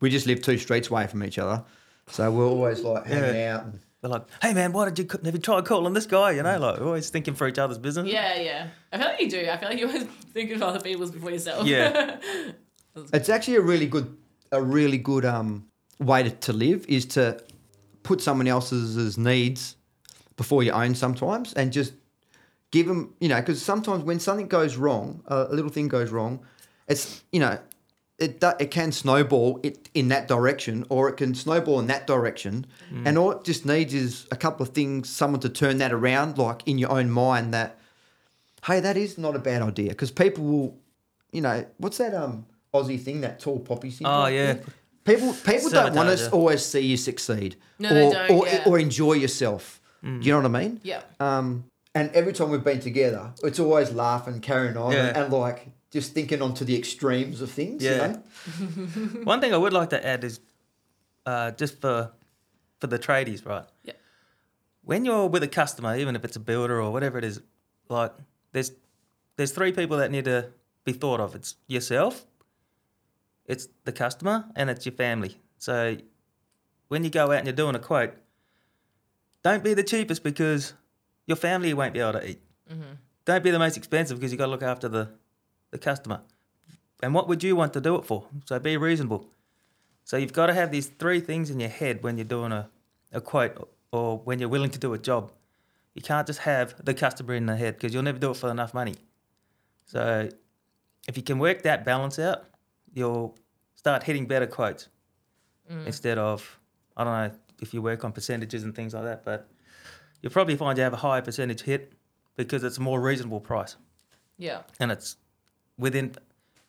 we 0.00 0.08
just 0.08 0.26
lived 0.26 0.44
two 0.44 0.56
streets 0.56 0.88
away 0.88 1.06
from 1.08 1.24
each 1.24 1.38
other, 1.38 1.64
so 2.06 2.30
we're 2.30 2.46
always 2.46 2.80
like 2.80 3.06
hanging 3.06 3.42
out. 3.42 3.64
And, 3.64 3.80
They're 4.00 4.10
like, 4.12 4.26
hey 4.40 4.54
man, 4.54 4.72
why 4.72 4.84
did 4.84 4.96
you 5.00 5.04
co- 5.06 5.18
have 5.24 5.34
you 5.34 5.40
tried 5.40 5.64
calling 5.64 5.92
this 5.94 6.06
guy? 6.06 6.30
You 6.30 6.44
know, 6.44 6.56
like 6.60 6.78
we're 6.78 6.86
always 6.86 7.10
thinking 7.10 7.34
for 7.34 7.48
each 7.48 7.58
other's 7.58 7.78
business. 7.78 8.06
Yeah, 8.06 8.40
yeah. 8.40 8.68
I 8.92 8.98
feel 8.98 9.06
like 9.08 9.20
you 9.20 9.28
do. 9.28 9.40
I 9.50 9.56
feel 9.56 9.68
like 9.70 9.80
you 9.80 9.88
always 9.88 10.04
think 10.32 10.52
of 10.52 10.62
other 10.62 10.80
people's 10.80 11.10
before 11.10 11.32
yourself. 11.32 11.66
Yeah. 11.66 12.18
it's 13.12 13.28
actually 13.28 13.56
a 13.56 13.60
really 13.72 13.86
good, 13.86 14.16
a 14.52 14.62
really 14.62 14.98
good 14.98 15.24
um, 15.24 15.66
way 15.98 16.22
to, 16.22 16.30
to 16.30 16.52
live 16.52 16.86
is 16.88 17.04
to 17.06 17.42
put 18.04 18.20
someone 18.20 18.46
else's 18.46 19.18
needs 19.18 19.74
before 20.38 20.62
your 20.62 20.74
own 20.82 20.94
sometimes, 20.94 21.52
and 21.52 21.70
just 21.70 21.92
give 22.70 22.86
them, 22.86 23.12
you 23.20 23.28
know, 23.28 23.36
because 23.40 23.60
sometimes 23.60 24.02
when 24.04 24.18
something 24.20 24.48
goes 24.48 24.76
wrong, 24.76 25.22
a 25.26 25.48
a 25.50 25.54
little 25.54 25.70
thing 25.70 25.88
goes 25.88 26.10
wrong, 26.10 26.40
it's 26.88 27.22
you 27.30 27.40
know. 27.40 27.58
It, 28.20 28.42
it 28.58 28.72
can 28.72 28.90
snowball 28.90 29.60
it 29.62 29.88
in 29.94 30.08
that 30.08 30.26
direction 30.26 30.84
or 30.88 31.08
it 31.08 31.16
can 31.18 31.36
snowball 31.36 31.78
in 31.78 31.86
that 31.86 32.08
direction 32.08 32.66
and 33.04 33.16
all 33.16 33.30
it 33.30 33.44
just 33.44 33.64
needs 33.64 33.94
is 33.94 34.26
a 34.32 34.36
couple 34.36 34.66
of 34.66 34.70
things 34.74 35.08
someone 35.08 35.38
to 35.42 35.48
turn 35.48 35.78
that 35.78 35.92
around 35.92 36.36
like 36.36 36.66
in 36.66 36.78
your 36.78 36.90
own 36.90 37.10
mind 37.12 37.54
that 37.54 37.78
hey 38.64 38.80
that 38.80 38.96
is 38.96 39.18
not 39.18 39.36
a 39.36 39.38
bad 39.38 39.62
idea 39.62 39.90
because 39.90 40.10
people 40.10 40.42
will 40.42 40.76
you 41.30 41.40
know 41.40 41.64
what's 41.76 41.98
that 41.98 42.12
um 42.12 42.44
aussie 42.74 43.00
thing 43.00 43.20
that 43.20 43.38
tall 43.38 43.60
poppy 43.60 43.88
syndrome 43.92 44.22
Oh, 44.22 44.26
yeah. 44.26 44.54
thing? 44.54 44.64
people 45.04 45.32
people 45.44 45.70
don't 45.70 45.94
want 45.94 46.18
to 46.18 46.28
always 46.32 46.64
see 46.64 46.80
you 46.80 46.96
succeed 46.96 47.54
No, 47.78 47.88
or, 47.90 47.94
they 47.94 48.10
don't, 48.10 48.30
or, 48.32 48.46
yeah. 48.48 48.64
or 48.66 48.78
enjoy 48.80 49.12
yourself 49.12 49.80
Mm. 50.04 50.20
do 50.20 50.26
you 50.26 50.32
know 50.32 50.40
what 50.48 50.54
i 50.56 50.60
mean 50.64 50.80
yeah. 50.82 51.02
um, 51.20 51.64
and 51.94 52.10
every 52.14 52.32
time 52.32 52.50
we've 52.50 52.62
been 52.62 52.78
together, 52.80 53.32
it's 53.42 53.58
always 53.58 53.90
laughing, 53.92 54.40
carrying 54.40 54.76
on, 54.76 54.92
and, 54.92 55.16
Yeah. 55.16 55.24
and 55.24 55.32
like 55.32 55.68
just 55.90 56.12
thinking 56.12 56.40
onto 56.42 56.64
the 56.64 56.76
extremes 56.78 57.40
of 57.40 57.50
things. 57.50 57.82
You 57.82 57.90
Yeah. 57.90 58.06
know? 58.06 58.22
One 59.24 59.40
thing 59.40 59.52
I 59.52 59.56
would 59.56 59.72
like 59.72 59.90
to 59.90 60.06
add 60.06 60.22
is 60.22 60.38
uh, 61.26 61.50
just 61.52 61.80
for 61.80 62.12
for 62.78 62.86
the 62.86 62.98
tradies, 63.00 63.44
right? 63.44 63.64
Yeah. 63.82 63.94
When 64.84 65.04
you're 65.04 65.26
with 65.26 65.42
a 65.42 65.48
customer, 65.48 65.96
even 65.96 66.14
if 66.14 66.24
it's 66.24 66.36
a 66.36 66.40
builder 66.40 66.80
or 66.80 66.92
whatever 66.92 67.18
it 67.18 67.24
is, 67.24 67.40
like 67.88 68.12
there's 68.52 68.70
there's 69.36 69.50
three 69.50 69.72
people 69.72 69.96
that 69.96 70.10
need 70.12 70.26
to 70.26 70.50
be 70.84 70.92
thought 70.92 71.20
of. 71.20 71.34
It's 71.34 71.56
yourself, 71.66 72.26
it's 73.46 73.66
the 73.84 73.92
customer, 73.92 74.44
and 74.54 74.70
it's 74.70 74.86
your 74.86 74.94
family. 74.94 75.40
So 75.56 75.96
when 76.88 77.02
you 77.02 77.10
go 77.10 77.24
out 77.32 77.38
and 77.38 77.46
you're 77.46 77.56
doing 77.56 77.74
a 77.74 77.80
quote, 77.80 78.14
don't 79.42 79.62
be 79.62 79.74
the 79.74 79.82
cheapest 79.82 80.22
because 80.22 80.74
your 81.26 81.36
family 81.36 81.72
won't 81.74 81.94
be 81.94 82.00
able 82.00 82.14
to 82.14 82.30
eat. 82.30 82.40
Mm-hmm. 82.70 82.94
Don't 83.24 83.44
be 83.44 83.50
the 83.50 83.58
most 83.58 83.76
expensive 83.76 84.18
because 84.18 84.32
you've 84.32 84.38
got 84.38 84.46
to 84.46 84.50
look 84.50 84.62
after 84.62 84.88
the, 84.88 85.10
the 85.70 85.78
customer. 85.78 86.20
And 87.02 87.14
what 87.14 87.28
would 87.28 87.44
you 87.44 87.54
want 87.54 87.72
to 87.74 87.80
do 87.80 87.96
it 87.96 88.04
for? 88.04 88.26
So 88.46 88.58
be 88.58 88.76
reasonable. 88.76 89.26
So 90.04 90.16
you've 90.16 90.32
got 90.32 90.46
to 90.46 90.54
have 90.54 90.70
these 90.70 90.86
three 90.86 91.20
things 91.20 91.50
in 91.50 91.60
your 91.60 91.68
head 91.68 92.02
when 92.02 92.16
you're 92.16 92.24
doing 92.24 92.50
a, 92.50 92.68
a 93.12 93.20
quote 93.20 93.70
or 93.92 94.18
when 94.18 94.38
you're 94.38 94.48
willing 94.48 94.70
to 94.70 94.78
do 94.78 94.94
a 94.94 94.98
job. 94.98 95.32
You 95.94 96.02
can't 96.02 96.26
just 96.26 96.40
have 96.40 96.74
the 96.84 96.94
customer 96.94 97.34
in 97.34 97.46
the 97.46 97.56
head 97.56 97.74
because 97.74 97.92
you'll 97.92 98.02
never 98.02 98.18
do 98.18 98.30
it 98.30 98.36
for 98.36 98.50
enough 98.50 98.72
money. 98.72 98.94
So 99.84 100.28
if 101.06 101.16
you 101.16 101.22
can 101.22 101.38
work 101.38 101.62
that 101.62 101.84
balance 101.84 102.18
out, 102.18 102.44
you'll 102.94 103.36
start 103.74 104.02
hitting 104.02 104.26
better 104.26 104.46
quotes 104.46 104.88
mm. 105.70 105.86
instead 105.86 106.18
of, 106.18 106.58
I 106.96 107.04
don't 107.04 107.12
know 107.12 107.38
if 107.60 107.74
you 107.74 107.82
work 107.82 108.04
on 108.04 108.12
percentages 108.12 108.62
and 108.64 108.74
things 108.74 108.94
like 108.94 109.04
that, 109.04 109.24
but 109.24 109.48
you'll 110.22 110.32
probably 110.32 110.56
find 110.56 110.76
you 110.78 110.84
have 110.84 110.92
a 110.92 110.96
higher 110.98 111.22
percentage 111.22 111.62
hit 111.62 111.92
because 112.36 112.64
it's 112.64 112.78
a 112.78 112.80
more 112.80 113.00
reasonable 113.00 113.40
price. 113.40 113.76
Yeah. 114.40 114.62
and 114.78 114.92
it's 114.92 115.16
within 115.78 116.14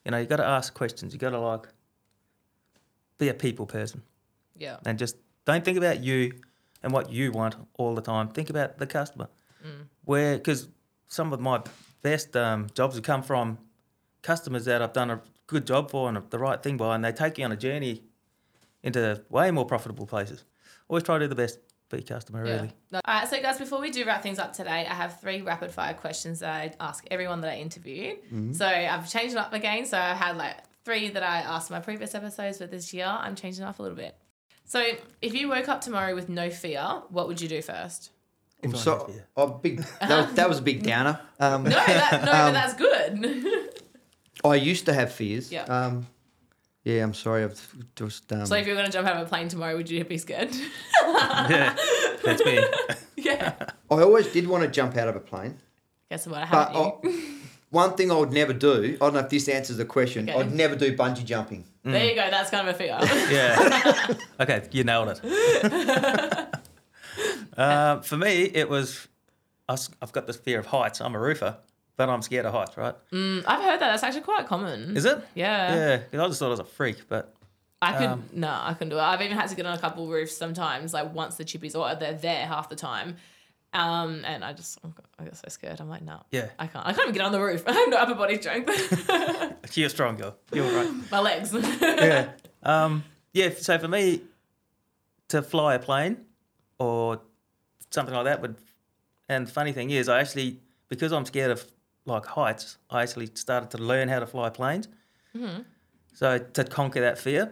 you 0.04 0.10
know 0.12 0.18
you 0.18 0.26
got 0.26 0.38
to 0.38 0.46
ask 0.46 0.74
questions. 0.74 1.14
You 1.14 1.20
got 1.20 1.32
to 1.32 1.40
like 1.40 1.68
be 3.20 3.30
a 3.30 3.34
people 3.34 3.66
person. 3.66 4.02
Yeah. 4.58 4.78
and 4.86 4.98
just 4.98 5.16
don't 5.46 5.64
think 5.64 5.78
about 5.78 6.04
you 6.04 6.34
and 6.84 6.92
what 6.92 7.12
you 7.12 7.32
want 7.32 7.56
all 7.78 7.96
the 7.96 8.02
time. 8.02 8.30
Think 8.30 8.50
about 8.50 8.78
the 8.78 8.88
customer. 8.88 9.28
Where 10.06 10.38
because 10.38 10.68
some 11.08 11.34
of 11.34 11.40
my 11.40 11.62
best 12.02 12.36
um, 12.36 12.68
jobs 12.74 12.96
have 12.96 13.04
come 13.04 13.22
from 13.22 13.58
customers 14.22 14.66
that 14.66 14.82
i've 14.82 14.94
done 14.94 15.10
a 15.10 15.22
good 15.48 15.66
job 15.66 15.90
for 15.90 16.08
and 16.08 16.18
the 16.30 16.40
right 16.40 16.62
thing 16.62 16.78
by 16.78 16.96
and 16.96 17.04
they 17.04 17.12
take 17.12 17.38
you 17.38 17.46
on 17.46 17.52
a 17.52 17.58
journey 17.58 18.04
into 18.84 19.22
way 19.30 19.50
more 19.52 19.66
profitable 19.66 20.06
places 20.06 20.44
always 20.90 21.04
try 21.04 21.18
to 21.18 21.26
do 21.26 21.30
the 21.30 21.36
best 21.36 21.60
for 21.90 21.96
your 21.98 22.06
customer 22.06 22.46
Yeah. 22.46 22.54
really 22.56 22.72
No. 22.92 23.00
All 23.06 23.14
right, 23.14 23.28
so 23.28 23.42
guys, 23.42 23.58
before 23.58 23.80
we 23.80 23.90
do 23.90 24.06
wrap 24.06 24.22
things 24.22 24.38
up 24.40 24.54
today, 24.54 24.86
I 24.90 24.94
have 24.94 25.20
three 25.22 25.42
rapid 25.42 25.72
fire 25.72 25.94
questions 25.94 26.40
that 26.40 26.54
I 26.54 26.74
ask 26.80 27.06
everyone 27.10 27.42
that 27.42 27.52
I 27.52 27.58
interviewed. 27.58 28.18
So 28.56 28.66
I've 28.68 29.10
changed 29.10 29.36
it 29.36 29.40
up 29.40 29.54
again. 29.54 29.86
So 29.86 29.98
I 29.98 30.14
had 30.14 30.38
like 30.38 30.58
three 30.86 31.10
that 31.10 31.24
I 31.24 31.38
asked 31.40 31.72
my 31.72 31.80
previous 31.80 32.14
episodes, 32.16 32.58
but 32.58 32.72
this 32.72 32.94
year 32.94 33.06
I'm 33.08 33.36
changing 33.36 33.64
it 33.64 33.68
up 33.68 33.80
a 33.80 33.82
little 33.82 33.98
bit. 33.98 34.16
So, 34.66 34.86
if 35.20 35.34
you 35.34 35.50
woke 35.50 35.68
up 35.68 35.82
tomorrow 35.82 36.14
with 36.14 36.30
no 36.30 36.52
fear, 36.52 36.84
what 37.10 37.28
would 37.28 37.42
you 37.42 37.48
do 37.48 37.60
first? 37.64 38.12
I'm 38.64 38.76
so, 38.76 39.08
had 39.08 39.24
oh, 39.36 39.48
big, 39.48 39.84
that, 40.00 40.28
was, 40.28 40.36
that 40.36 40.48
was 40.48 40.60
a 40.60 40.62
big 40.62 40.84
downer. 40.92 41.20
Um, 41.40 41.64
No, 41.64 41.70
that, 41.72 42.12
no, 42.24 42.32
but 42.32 42.36
Um, 42.36 42.54
that's 42.54 42.74
good. 42.76 43.48
I 44.46 44.56
used 44.56 44.86
to 44.86 44.94
have 44.94 45.12
fears. 45.12 45.52
Yeah. 45.52 45.64
Um, 45.64 46.06
yeah, 46.90 47.04
I'm 47.04 47.14
sorry. 47.14 47.44
I've 47.44 47.76
just. 47.96 48.32
Um, 48.32 48.46
so, 48.46 48.56
if 48.56 48.66
you 48.66 48.74
were 48.74 48.78
going 48.78 48.88
to 48.90 48.92
jump 48.92 49.08
out 49.08 49.18
of 49.18 49.28
a 49.28 49.30
plane 49.30 49.48
tomorrow, 49.48 49.76
would 49.76 49.90
you 49.90 50.04
be 50.04 50.18
scared? 50.18 50.54
yeah, 51.04 51.76
that's 52.24 52.44
me. 52.46 52.64
yeah. 53.18 53.54
I 53.92 54.02
always 54.02 54.28
did 54.32 54.48
want 54.48 54.64
to 54.64 54.70
jump 54.70 54.98
out 54.98 55.08
of 55.08 55.16
a 55.16 55.20
plane. 55.20 55.58
Guess 56.10 56.28
what? 56.28 56.50
But 56.50 56.72
Haven't 56.74 57.04
you? 57.04 57.12
I, 57.12 57.34
one 57.70 57.94
thing 57.96 58.12
I 58.12 58.16
would 58.16 58.34
never 58.34 58.54
do, 58.54 58.98
I 59.00 59.06
don't 59.06 59.14
know 59.14 59.20
if 59.20 59.30
this 59.30 59.48
answers 59.48 59.78
the 59.78 59.86
question, 59.86 60.28
Okay. 60.28 60.40
I'd 60.40 60.52
never 60.52 60.76
do 60.76 60.96
bungee 60.98 61.24
jumping. 61.24 61.66
There 61.84 62.04
you 62.04 62.16
go. 62.16 62.28
That's 62.30 62.50
kind 62.50 62.68
of 62.68 62.76
a 62.76 62.78
fear. 62.78 62.98
Yeah. 63.32 64.14
okay, 64.40 64.68
you 64.72 64.84
nailed 64.84 65.20
it. 65.24 66.56
uh, 67.58 68.02
for 68.02 68.18
me, 68.18 68.44
it 68.46 68.70
was 68.70 69.08
I've 69.68 70.12
got 70.12 70.26
this 70.26 70.38
fear 70.38 70.60
of 70.60 70.66
heights. 70.68 71.00
I'm 71.00 71.14
a 71.14 71.20
roofer, 71.20 71.58
but 72.00 72.08
I'm 72.10 72.22
scared 72.22 72.46
of 72.46 72.54
heights. 72.54 72.78
Right? 72.78 72.96
Mm, 73.12 73.44
I've 73.46 73.62
heard 73.62 73.80
that. 73.82 73.92
That's 73.92 74.04
actually 74.04 74.22
quite 74.22 74.48
common. 74.48 74.96
Is 74.96 75.04
it? 75.04 75.22
Yeah. 75.36 75.76
Yeah. 75.76 75.98
'cause 75.98 76.20
I 76.22 76.28
just 76.28 76.40
thought 76.40 76.46
I 76.46 76.50
was 76.52 76.60
a 76.62 76.64
freak, 76.64 77.10
but 77.10 77.36
I 77.82 77.92
could 77.98 78.08
Um, 78.08 78.24
no, 78.32 78.48
I 78.50 78.74
couldn't 78.74 78.90
do 78.90 78.98
it. 78.98 79.02
I've 79.02 79.22
even 79.22 79.36
had 79.38 79.50
to 79.50 79.56
get 79.56 79.66
on 79.66 79.74
a 79.74 79.78
couple 79.78 80.08
roofs 80.08 80.36
sometimes, 80.36 80.94
like 80.94 81.14
once 81.14 81.36
the 81.36 81.44
chippies 81.44 81.76
or 81.78 81.94
they're 81.96 82.14
there 82.14 82.46
half 82.48 82.70
the 82.70 82.78
time. 82.78 83.18
Um, 83.74 84.24
and 84.26 84.46
I 84.46 84.54
just 84.54 84.80
I 85.20 85.26
get 85.26 85.36
so 85.36 85.44
scared. 85.50 85.82
I'm 85.82 85.90
like, 85.90 86.02
no, 86.02 86.24
yeah, 86.32 86.48
I 86.58 86.68
can't. 86.68 86.88
I 86.88 86.94
can't 86.94 87.10
even 87.10 87.14
get 87.16 87.26
on 87.26 87.34
the 87.34 87.42
roof. 87.42 87.64
I 87.68 87.74
have 87.74 87.90
no 87.90 87.98
upper 87.98 88.16
body 88.16 88.40
strength. 88.42 88.72
you're 89.78 89.90
strong, 89.90 90.16
girl. 90.16 90.38
You're 90.54 90.72
right. 90.72 90.90
My 91.12 91.20
legs. 91.20 91.54
yeah. 91.82 92.30
Um, 92.64 93.04
yeah. 93.34 93.50
So 93.58 93.78
for 93.78 93.90
me, 93.90 94.22
to 95.28 95.42
fly 95.42 95.76
a 95.76 95.80
plane 95.80 96.16
or 96.80 97.20
something 97.92 98.16
like 98.16 98.24
that 98.26 98.42
would. 98.42 98.56
And 99.28 99.46
the 99.48 99.52
funny 99.52 99.74
thing 99.74 99.90
is, 99.92 100.08
I 100.08 100.22
actually 100.22 100.62
because 100.88 101.12
I'm 101.12 101.26
scared 101.26 101.52
of 101.52 101.64
like 102.10 102.26
heights, 102.26 102.78
I 102.90 103.04
actually 103.04 103.30
started 103.36 103.70
to 103.72 103.78
learn 103.78 104.10
how 104.10 104.20
to 104.20 104.28
fly 104.28 104.50
planes. 104.50 104.88
Mm-hmm. 105.36 105.62
So 106.14 106.38
to 106.40 106.64
conquer 106.66 107.02
that 107.02 107.18
fear, 107.18 107.52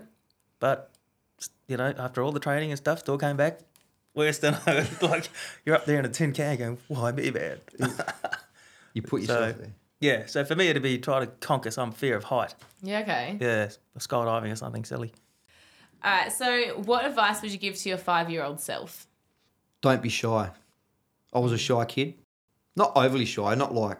but 0.60 0.92
you 1.68 1.78
know, 1.78 1.94
after 1.98 2.22
all 2.22 2.32
the 2.32 2.40
training 2.40 2.72
and 2.72 2.78
stuff, 2.78 3.00
still 3.00 3.18
came 3.18 3.38
back 3.38 3.60
worse 4.14 4.40
than 4.40 4.56
I 4.66 4.76
was. 4.76 5.02
Like 5.02 5.30
you're 5.66 5.76
up 5.76 5.86
there 5.86 6.00
in 6.00 6.06
a 6.06 6.10
tin 6.10 6.34
can 6.34 6.58
going, 6.58 6.78
"Why 6.88 7.12
me, 7.12 7.32
man?" 7.32 7.58
You 8.94 9.02
put 9.04 9.24
So- 9.26 9.34
yourself 9.34 9.58
there. 9.60 9.74
yeah. 10.00 10.26
So 10.26 10.44
for 10.44 10.56
me, 10.56 10.70
it'd 10.70 10.82
be 10.82 10.98
try 10.98 11.20
to 11.20 11.28
conquer 11.28 11.70
some 11.72 11.92
fear 11.92 12.16
of 12.18 12.24
height. 12.26 12.56
yeah. 12.82 13.00
Okay. 13.02 13.38
Yeah, 13.40 13.70
skydiving 14.00 14.52
or 14.52 14.56
something 14.56 14.84
silly. 14.86 15.14
All 16.04 16.12
right. 16.12 16.32
So, 16.32 16.80
what 16.86 17.06
advice 17.06 17.42
would 17.42 17.52
you 17.52 17.58
give 17.58 17.76
to 17.76 17.90
your 17.90 17.98
five-year-old 17.98 18.60
self? 18.60 19.08
Don't 19.82 20.02
be 20.02 20.10
shy. 20.10 20.50
I 21.34 21.40
was 21.40 21.52
a 21.52 21.58
shy 21.58 21.86
kid. 21.86 22.16
Not 22.76 22.92
overly 22.96 23.26
shy, 23.26 23.54
not 23.56 23.74
like, 23.74 23.98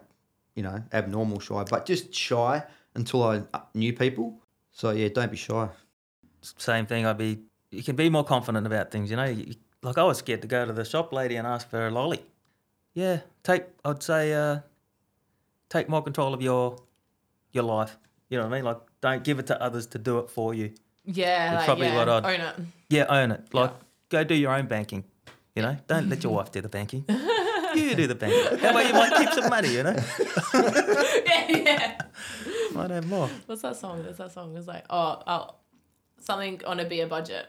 you 0.58 0.64
know, 0.64 0.84
abnormal 0.92 1.40
shy, 1.40 1.64
but 1.70 1.86
just 1.86 2.14
shy 2.14 2.64
until 2.96 3.24
I 3.24 3.44
knew 3.76 3.94
people. 3.94 4.42
So, 4.72 4.90
yeah, 4.92 5.08
don't 5.08 5.32
be 5.32 5.38
shy. 5.38 5.70
same 6.42 6.86
thing. 6.86 7.06
I'd 7.06 7.18
be. 7.18 7.40
You 7.72 7.84
can 7.84 7.96
be 7.96 8.10
more 8.10 8.24
confident 8.24 8.66
about 8.66 8.90
things. 8.92 9.10
You 9.12 9.18
know, 9.18 9.26
you, 9.26 9.54
like 9.84 9.98
I 9.98 10.04
was 10.04 10.18
scared 10.18 10.42
to 10.42 10.48
go 10.48 10.66
to 10.66 10.74
the 10.74 10.84
shop 10.84 11.14
lady 11.14 11.36
and 11.36 11.46
ask 11.48 11.70
for 11.70 11.88
a 11.88 11.92
lolly. 11.92 12.22
Yeah, 12.94 13.20
take. 13.44 13.64
I'd 13.86 14.02
say, 14.02 14.34
uh, 14.34 14.60
take 15.70 15.88
more 15.90 16.02
control 16.02 16.34
of 16.34 16.42
your, 16.42 16.78
your 17.52 17.64
life. 17.64 17.98
You 18.30 18.38
know 18.38 18.46
what 18.46 18.54
I 18.54 18.56
mean? 18.58 18.66
Like, 18.66 18.78
don't 19.02 19.24
give 19.24 19.38
it 19.40 19.48
to 19.48 19.62
others 19.62 19.86
to 19.88 20.00
do 20.00 20.18
it 20.20 20.30
for 20.30 20.54
you. 20.54 20.74
Yeah, 21.06 21.52
That's 21.52 21.58
like, 21.60 21.66
probably 21.68 21.88
yeah, 21.88 21.98
what 21.98 22.10
I'd- 22.10 22.28
own 22.42 22.48
it. 22.48 22.56
Yeah, 22.90 23.06
own 23.10 23.32
it. 23.32 23.54
Like, 23.54 23.70
Yeah. 23.72 23.78
go 24.10 24.24
do 24.24 24.36
your 24.36 24.52
own 24.54 24.66
banking. 24.68 25.04
You 25.56 25.62
know, 25.64 25.78
don't 25.88 26.10
let 26.10 26.24
your 26.24 26.34
wife 26.34 26.52
do 26.52 26.62
the 26.62 26.70
banking. 26.70 27.06
You 27.76 27.96
do 27.96 28.08
the 28.08 28.16
banking. 28.16 28.60
That 28.60 28.74
way 28.76 28.88
you 28.88 28.94
might 28.94 29.16
keep 29.18 29.30
some 29.32 29.50
money. 29.50 29.70
You 29.70 29.84
know, 29.84 29.96
yeah, 30.54 31.46
yeah. 31.50 31.98
might 32.74 32.90
have 32.92 33.08
more. 33.08 33.30
What's 33.46 33.62
that 33.62 33.76
song? 33.76 34.04
There's 34.04 34.18
that 34.18 34.32
song. 34.32 34.56
It's 34.56 34.68
like, 34.68 34.86
oh, 34.90 35.22
oh, 35.28 35.56
something 36.20 36.62
on 36.66 36.80
a 36.80 36.86
beer 36.86 37.08
budget. 37.08 37.48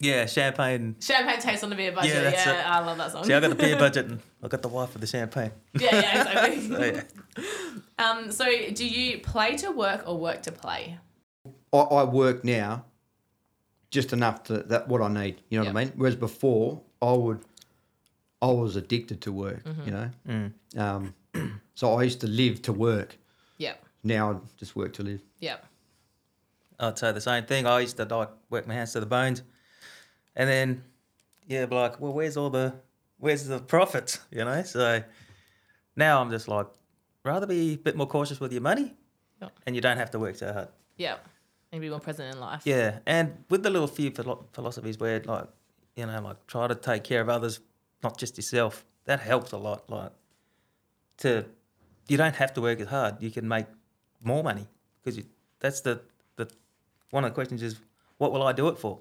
Yeah, 0.00 0.26
champagne. 0.26 0.96
Champagne 1.00 1.40
tastes 1.40 1.62
on 1.64 1.72
a 1.72 1.76
beer 1.76 1.92
budget. 1.92 2.14
Yeah, 2.14 2.30
Yeah, 2.30 2.60
it. 2.60 2.66
I 2.66 2.84
love 2.84 2.98
that 2.98 3.12
song. 3.12 3.24
See, 3.24 3.32
I 3.32 3.40
got 3.40 3.48
the 3.50 3.54
beer 3.54 3.78
budget 3.78 4.06
and 4.06 4.20
I 4.42 4.48
got 4.48 4.60
the 4.60 4.68
wife 4.68 4.90
for 4.90 4.98
the 4.98 5.06
champagne. 5.06 5.52
yeah, 5.78 5.88
yeah, 5.92 6.20
exactly. 6.20 6.68
So, 6.68 6.84
yeah. 6.84 8.04
Um, 8.04 8.32
so 8.32 8.44
do 8.72 8.86
you 8.86 9.20
play 9.20 9.56
to 9.58 9.70
work 9.70 10.02
or 10.06 10.18
work 10.18 10.42
to 10.42 10.52
play? 10.52 10.98
I, 11.72 11.78
I 11.78 12.04
work 12.04 12.44
now 12.44 12.84
just 13.90 14.12
enough 14.12 14.42
to 14.44 14.58
that 14.64 14.88
what 14.88 15.00
I 15.00 15.08
need. 15.08 15.40
You 15.48 15.60
know 15.60 15.66
what 15.66 15.76
I 15.76 15.84
mean? 15.84 15.92
Whereas 15.96 16.16
before, 16.16 16.82
I 17.00 17.12
would, 17.12 17.40
I 18.48 18.52
was 18.52 18.76
addicted 18.76 19.20
to 19.22 19.32
work. 19.32 19.62
You 19.86 19.90
know, 19.92 20.10
Mm. 20.28 20.52
um, 20.78 21.14
so 21.74 21.94
I 21.94 22.02
used 22.02 22.20
to 22.20 22.26
live 22.26 22.60
to 22.62 22.72
work. 22.72 23.16
Yeah. 23.58 23.74
Now 24.02 24.30
I 24.32 24.34
just 24.58 24.76
work 24.76 24.92
to 24.94 25.02
live. 25.02 25.20
Yeah. 25.40 25.56
I'd 26.78 26.98
say 26.98 27.12
the 27.12 27.20
same 27.20 27.44
thing. 27.46 27.66
I 27.66 27.80
used 27.80 27.96
to 27.96 28.04
like 28.04 28.30
work 28.50 28.66
my 28.66 28.74
hands 28.74 28.92
to 28.92 29.00
the 29.00 29.06
bones, 29.06 29.42
and 30.36 30.48
then 30.48 30.84
yeah, 31.46 31.66
be 31.66 31.74
like, 31.74 32.00
well, 32.00 32.12
where's 32.12 32.36
all 32.36 32.50
the 32.50 32.74
where's 33.18 33.44
the 33.46 33.60
profit, 33.60 34.18
You 34.30 34.44
know. 34.44 34.62
So 34.62 35.02
now 35.96 36.20
I'm 36.20 36.30
just 36.30 36.48
like, 36.48 36.66
rather 37.24 37.46
be 37.46 37.74
a 37.74 37.76
bit 37.76 37.96
more 37.96 38.06
cautious 38.08 38.40
with 38.40 38.52
your 38.52 38.62
money, 38.62 38.94
Yeah. 39.40 39.48
and 39.66 39.74
you 39.76 39.80
don't 39.80 39.96
have 39.98 40.10
to 40.10 40.18
work 40.18 40.36
so 40.36 40.52
hard. 40.52 40.68
Yeah, 40.96 41.16
And 41.72 41.80
be 41.80 41.88
more 41.90 42.00
present 42.00 42.34
in 42.34 42.40
life. 42.40 42.62
Yeah, 42.64 42.98
and 43.06 43.44
with 43.50 43.62
the 43.62 43.70
little 43.70 43.88
few 43.88 44.10
philo- 44.10 44.44
philosophies 44.52 44.98
where 44.98 45.20
like 45.24 45.46
you 45.96 46.06
know 46.06 46.20
like 46.20 46.46
try 46.46 46.66
to 46.66 46.74
take 46.74 47.04
care 47.04 47.20
of 47.20 47.28
others, 47.28 47.60
not 48.04 48.18
just 48.18 48.36
yourself. 48.36 48.84
That 49.06 49.20
helps 49.20 49.52
a 49.52 49.58
lot. 49.58 49.90
Like 49.90 50.12
to 51.18 51.46
you 52.08 52.16
don't 52.16 52.36
have 52.36 52.52
to 52.54 52.60
work 52.60 52.80
as 52.80 52.88
hard. 52.88 53.20
You 53.20 53.30
can 53.30 53.48
make 53.48 53.66
more 54.22 54.42
money 54.42 54.66
because 55.02 55.16
you, 55.16 55.24
that's 55.58 55.80
the 55.80 56.00
the 56.36 56.48
one 57.10 57.24
of 57.24 57.30
the 57.30 57.34
questions 57.34 57.62
is 57.62 57.80
what 58.18 58.32
will 58.32 58.42
I 58.42 58.52
do 58.52 58.68
it 58.68 58.78
for? 58.78 59.00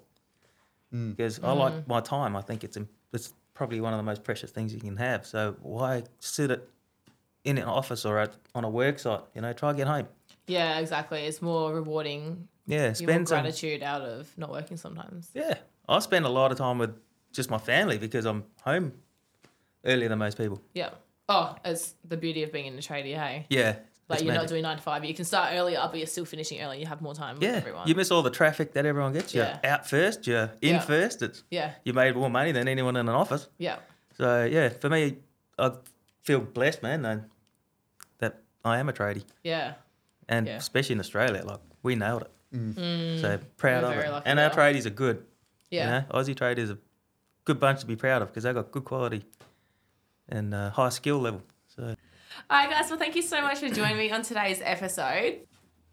Hmm. 0.91 1.11
Because 1.11 1.39
I 1.43 1.51
like 1.51 1.73
hmm. 1.73 1.91
my 1.91 1.99
time. 1.99 2.35
I 2.35 2.41
think 2.41 2.63
it's 2.63 2.77
it's 3.13 3.33
probably 3.53 3.81
one 3.81 3.93
of 3.93 3.97
the 3.97 4.03
most 4.03 4.23
precious 4.23 4.51
things 4.51 4.73
you 4.73 4.79
can 4.79 4.97
have. 4.97 5.25
So 5.25 5.55
why 5.61 6.03
sit 6.19 6.51
it 6.51 6.67
in 7.43 7.57
an 7.57 7.65
office 7.65 8.05
or 8.05 8.17
at, 8.19 8.33
on 8.55 8.63
a 8.63 8.69
work 8.69 8.99
site? 8.99 9.21
You 9.35 9.41
know, 9.41 9.53
try 9.53 9.73
get 9.73 9.87
home. 9.87 10.07
Yeah, 10.47 10.79
exactly. 10.79 11.21
It's 11.21 11.41
more 11.41 11.73
rewarding. 11.73 12.47
Yeah, 12.65 12.77
You 12.77 12.85
want 12.85 12.97
spend 12.97 13.27
some 13.29 13.41
gratitude 13.41 13.83
out 13.83 14.01
of 14.01 14.35
not 14.37 14.49
working 14.49 14.77
sometimes. 14.77 15.29
Yeah, 15.33 15.55
I 15.87 15.99
spend 15.99 16.25
a 16.25 16.29
lot 16.29 16.51
of 16.51 16.57
time 16.57 16.77
with 16.77 16.97
just 17.33 17.49
my 17.49 17.57
family 17.57 17.97
because 17.97 18.25
I'm 18.25 18.45
home 18.63 18.93
earlier 19.85 20.07
than 20.09 20.19
most 20.19 20.37
people. 20.37 20.61
Yeah. 20.73 20.91
Oh, 21.27 21.55
it's 21.65 21.95
the 22.07 22.15
beauty 22.17 22.43
of 22.43 22.51
being 22.51 22.67
in 22.67 22.73
a 22.75 22.77
tradie, 22.81 23.15
hey? 23.17 23.45
Yeah, 23.49 23.75
Like 24.09 24.21
you're 24.23 24.33
not 24.33 24.47
doing 24.47 24.61
nine 24.63 24.77
to 24.77 24.83
five. 24.83 25.03
You 25.05 25.13
can 25.13 25.25
start 25.25 25.49
earlier, 25.53 25.79
but 25.89 25.97
you're 25.97 26.05
still 26.07 26.25
finishing 26.25 26.61
early. 26.61 26.79
You 26.79 26.85
have 26.85 27.01
more 27.01 27.13
time 27.15 27.35
with 27.35 27.43
Yeah, 27.43 27.55
everyone. 27.55 27.87
you 27.87 27.95
miss 27.95 28.11
all 28.11 28.21
the 28.21 28.29
traffic 28.29 28.73
that 28.73 28.85
everyone 28.85 29.13
gets. 29.13 29.33
You're 29.33 29.45
Yeah. 29.45 29.71
out 29.73 29.89
first. 29.89 30.27
You're 30.27 30.51
in 30.61 30.75
Yeah. 30.75 30.79
first. 30.81 31.21
It's 31.21 31.43
yeah. 31.49 31.71
you 31.85 31.93
made 31.93 32.15
more 32.15 32.29
money 32.29 32.51
than 32.51 32.67
anyone 32.67 32.95
in 32.97 33.07
an 33.09 33.15
office. 33.15 33.47
Yeah. 33.57 33.77
So 34.17 34.45
yeah, 34.45 34.69
for 34.69 34.89
me, 34.89 35.17
I 35.57 35.71
feel 36.21 36.41
blessed, 36.41 36.83
man, 36.83 37.05
and 37.05 37.23
that 38.19 38.41
I 38.63 38.77
am 38.79 38.89
a 38.89 38.93
tradie, 38.93 39.23
Yeah. 39.43 39.73
and 40.29 40.45
Yeah. 40.47 40.57
especially 40.57 40.93
in 40.93 40.99
Australia, 40.99 41.43
like 41.45 41.59
we 41.81 41.95
nailed 41.95 42.23
it. 42.23 42.31
Mm. 42.53 42.73
Mm. 42.73 43.21
So 43.21 43.39
proud 43.57 43.81
We're 43.83 43.89
of 43.89 43.95
very 43.95 44.07
it, 44.07 44.11
lucky 44.11 44.29
and 44.29 44.39
our 44.39 44.49
there. 44.49 44.73
tradies 44.73 44.85
are 44.85 44.91
good. 44.91 45.25
Yeah. 45.71 45.85
You 45.85 45.91
know, 45.91 46.19
Aussie 46.19 46.35
tradies 46.35 46.69
are 46.69 46.73
a 46.73 46.77
good 47.45 47.59
bunch 47.59 47.81
to 47.81 47.85
be 47.85 47.95
proud 47.95 48.21
of 48.21 48.29
because 48.29 48.43
they've 48.43 48.55
got 48.55 48.71
good 48.71 48.85
quality 48.85 49.23
and 50.29 50.53
uh, 50.53 50.69
high 50.71 50.89
skill 50.89 51.19
level. 51.19 51.41
So. 51.75 51.83
All 52.49 52.57
right, 52.57 52.69
guys. 52.69 52.89
Well, 52.89 52.99
thank 52.99 53.15
you 53.15 53.21
so 53.21 53.41
much 53.41 53.59
for 53.59 53.69
joining 53.69 53.97
me 53.97 54.11
on 54.11 54.21
today's 54.21 54.61
episode. 54.63 55.41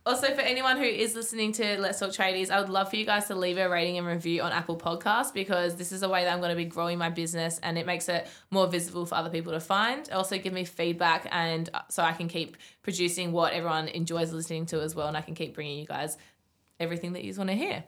Also, 0.06 0.34
for 0.34 0.40
anyone 0.40 0.78
who 0.78 0.84
is 0.84 1.14
listening 1.14 1.52
to 1.52 1.78
Let's 1.78 1.98
Talk 1.98 2.10
Tradies, 2.10 2.50
I 2.50 2.58
would 2.58 2.70
love 2.70 2.88
for 2.88 2.96
you 2.96 3.04
guys 3.04 3.26
to 3.26 3.34
leave 3.34 3.58
a 3.58 3.68
rating 3.68 3.98
and 3.98 4.06
review 4.06 4.40
on 4.40 4.50
Apple 4.50 4.78
Podcasts 4.78 5.32
because 5.32 5.76
this 5.76 5.92
is 5.92 6.02
a 6.02 6.08
way 6.08 6.24
that 6.24 6.32
I'm 6.32 6.38
going 6.38 6.50
to 6.50 6.56
be 6.56 6.64
growing 6.64 6.96
my 6.96 7.10
business 7.10 7.60
and 7.62 7.76
it 7.76 7.84
makes 7.84 8.08
it 8.08 8.26
more 8.50 8.66
visible 8.66 9.04
for 9.04 9.16
other 9.16 9.28
people 9.28 9.52
to 9.52 9.60
find. 9.60 10.10
Also, 10.10 10.38
give 10.38 10.54
me 10.54 10.64
feedback 10.64 11.28
and 11.30 11.68
uh, 11.74 11.82
so 11.90 12.02
I 12.02 12.12
can 12.12 12.28
keep 12.28 12.56
producing 12.82 13.30
what 13.32 13.52
everyone 13.52 13.88
enjoys 13.88 14.32
listening 14.32 14.64
to 14.66 14.80
as 14.80 14.94
well, 14.94 15.06
and 15.06 15.18
I 15.18 15.20
can 15.20 15.34
keep 15.34 15.54
bringing 15.54 15.78
you 15.78 15.86
guys 15.86 16.16
everything 16.80 17.12
that 17.12 17.22
you 17.22 17.34
want 17.34 17.50
to 17.50 17.56
hear. 17.56 17.84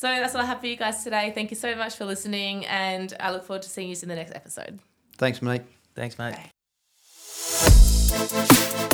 So 0.00 0.06
that's 0.06 0.34
all 0.34 0.40
I 0.40 0.46
have 0.46 0.60
for 0.60 0.66
you 0.66 0.76
guys 0.76 1.04
today. 1.04 1.30
Thank 1.34 1.50
you 1.50 1.58
so 1.58 1.76
much 1.76 1.96
for 1.96 2.06
listening, 2.06 2.64
and 2.64 3.12
I 3.20 3.32
look 3.32 3.44
forward 3.44 3.60
to 3.64 3.68
seeing 3.68 3.90
you 3.90 3.96
in 4.02 4.08
the 4.08 4.14
next 4.14 4.34
episode. 4.34 4.78
Thanks, 5.18 5.42
mate. 5.42 5.60
Thanks, 5.94 6.18
mate. 6.18 6.36
Bye. 8.78 8.86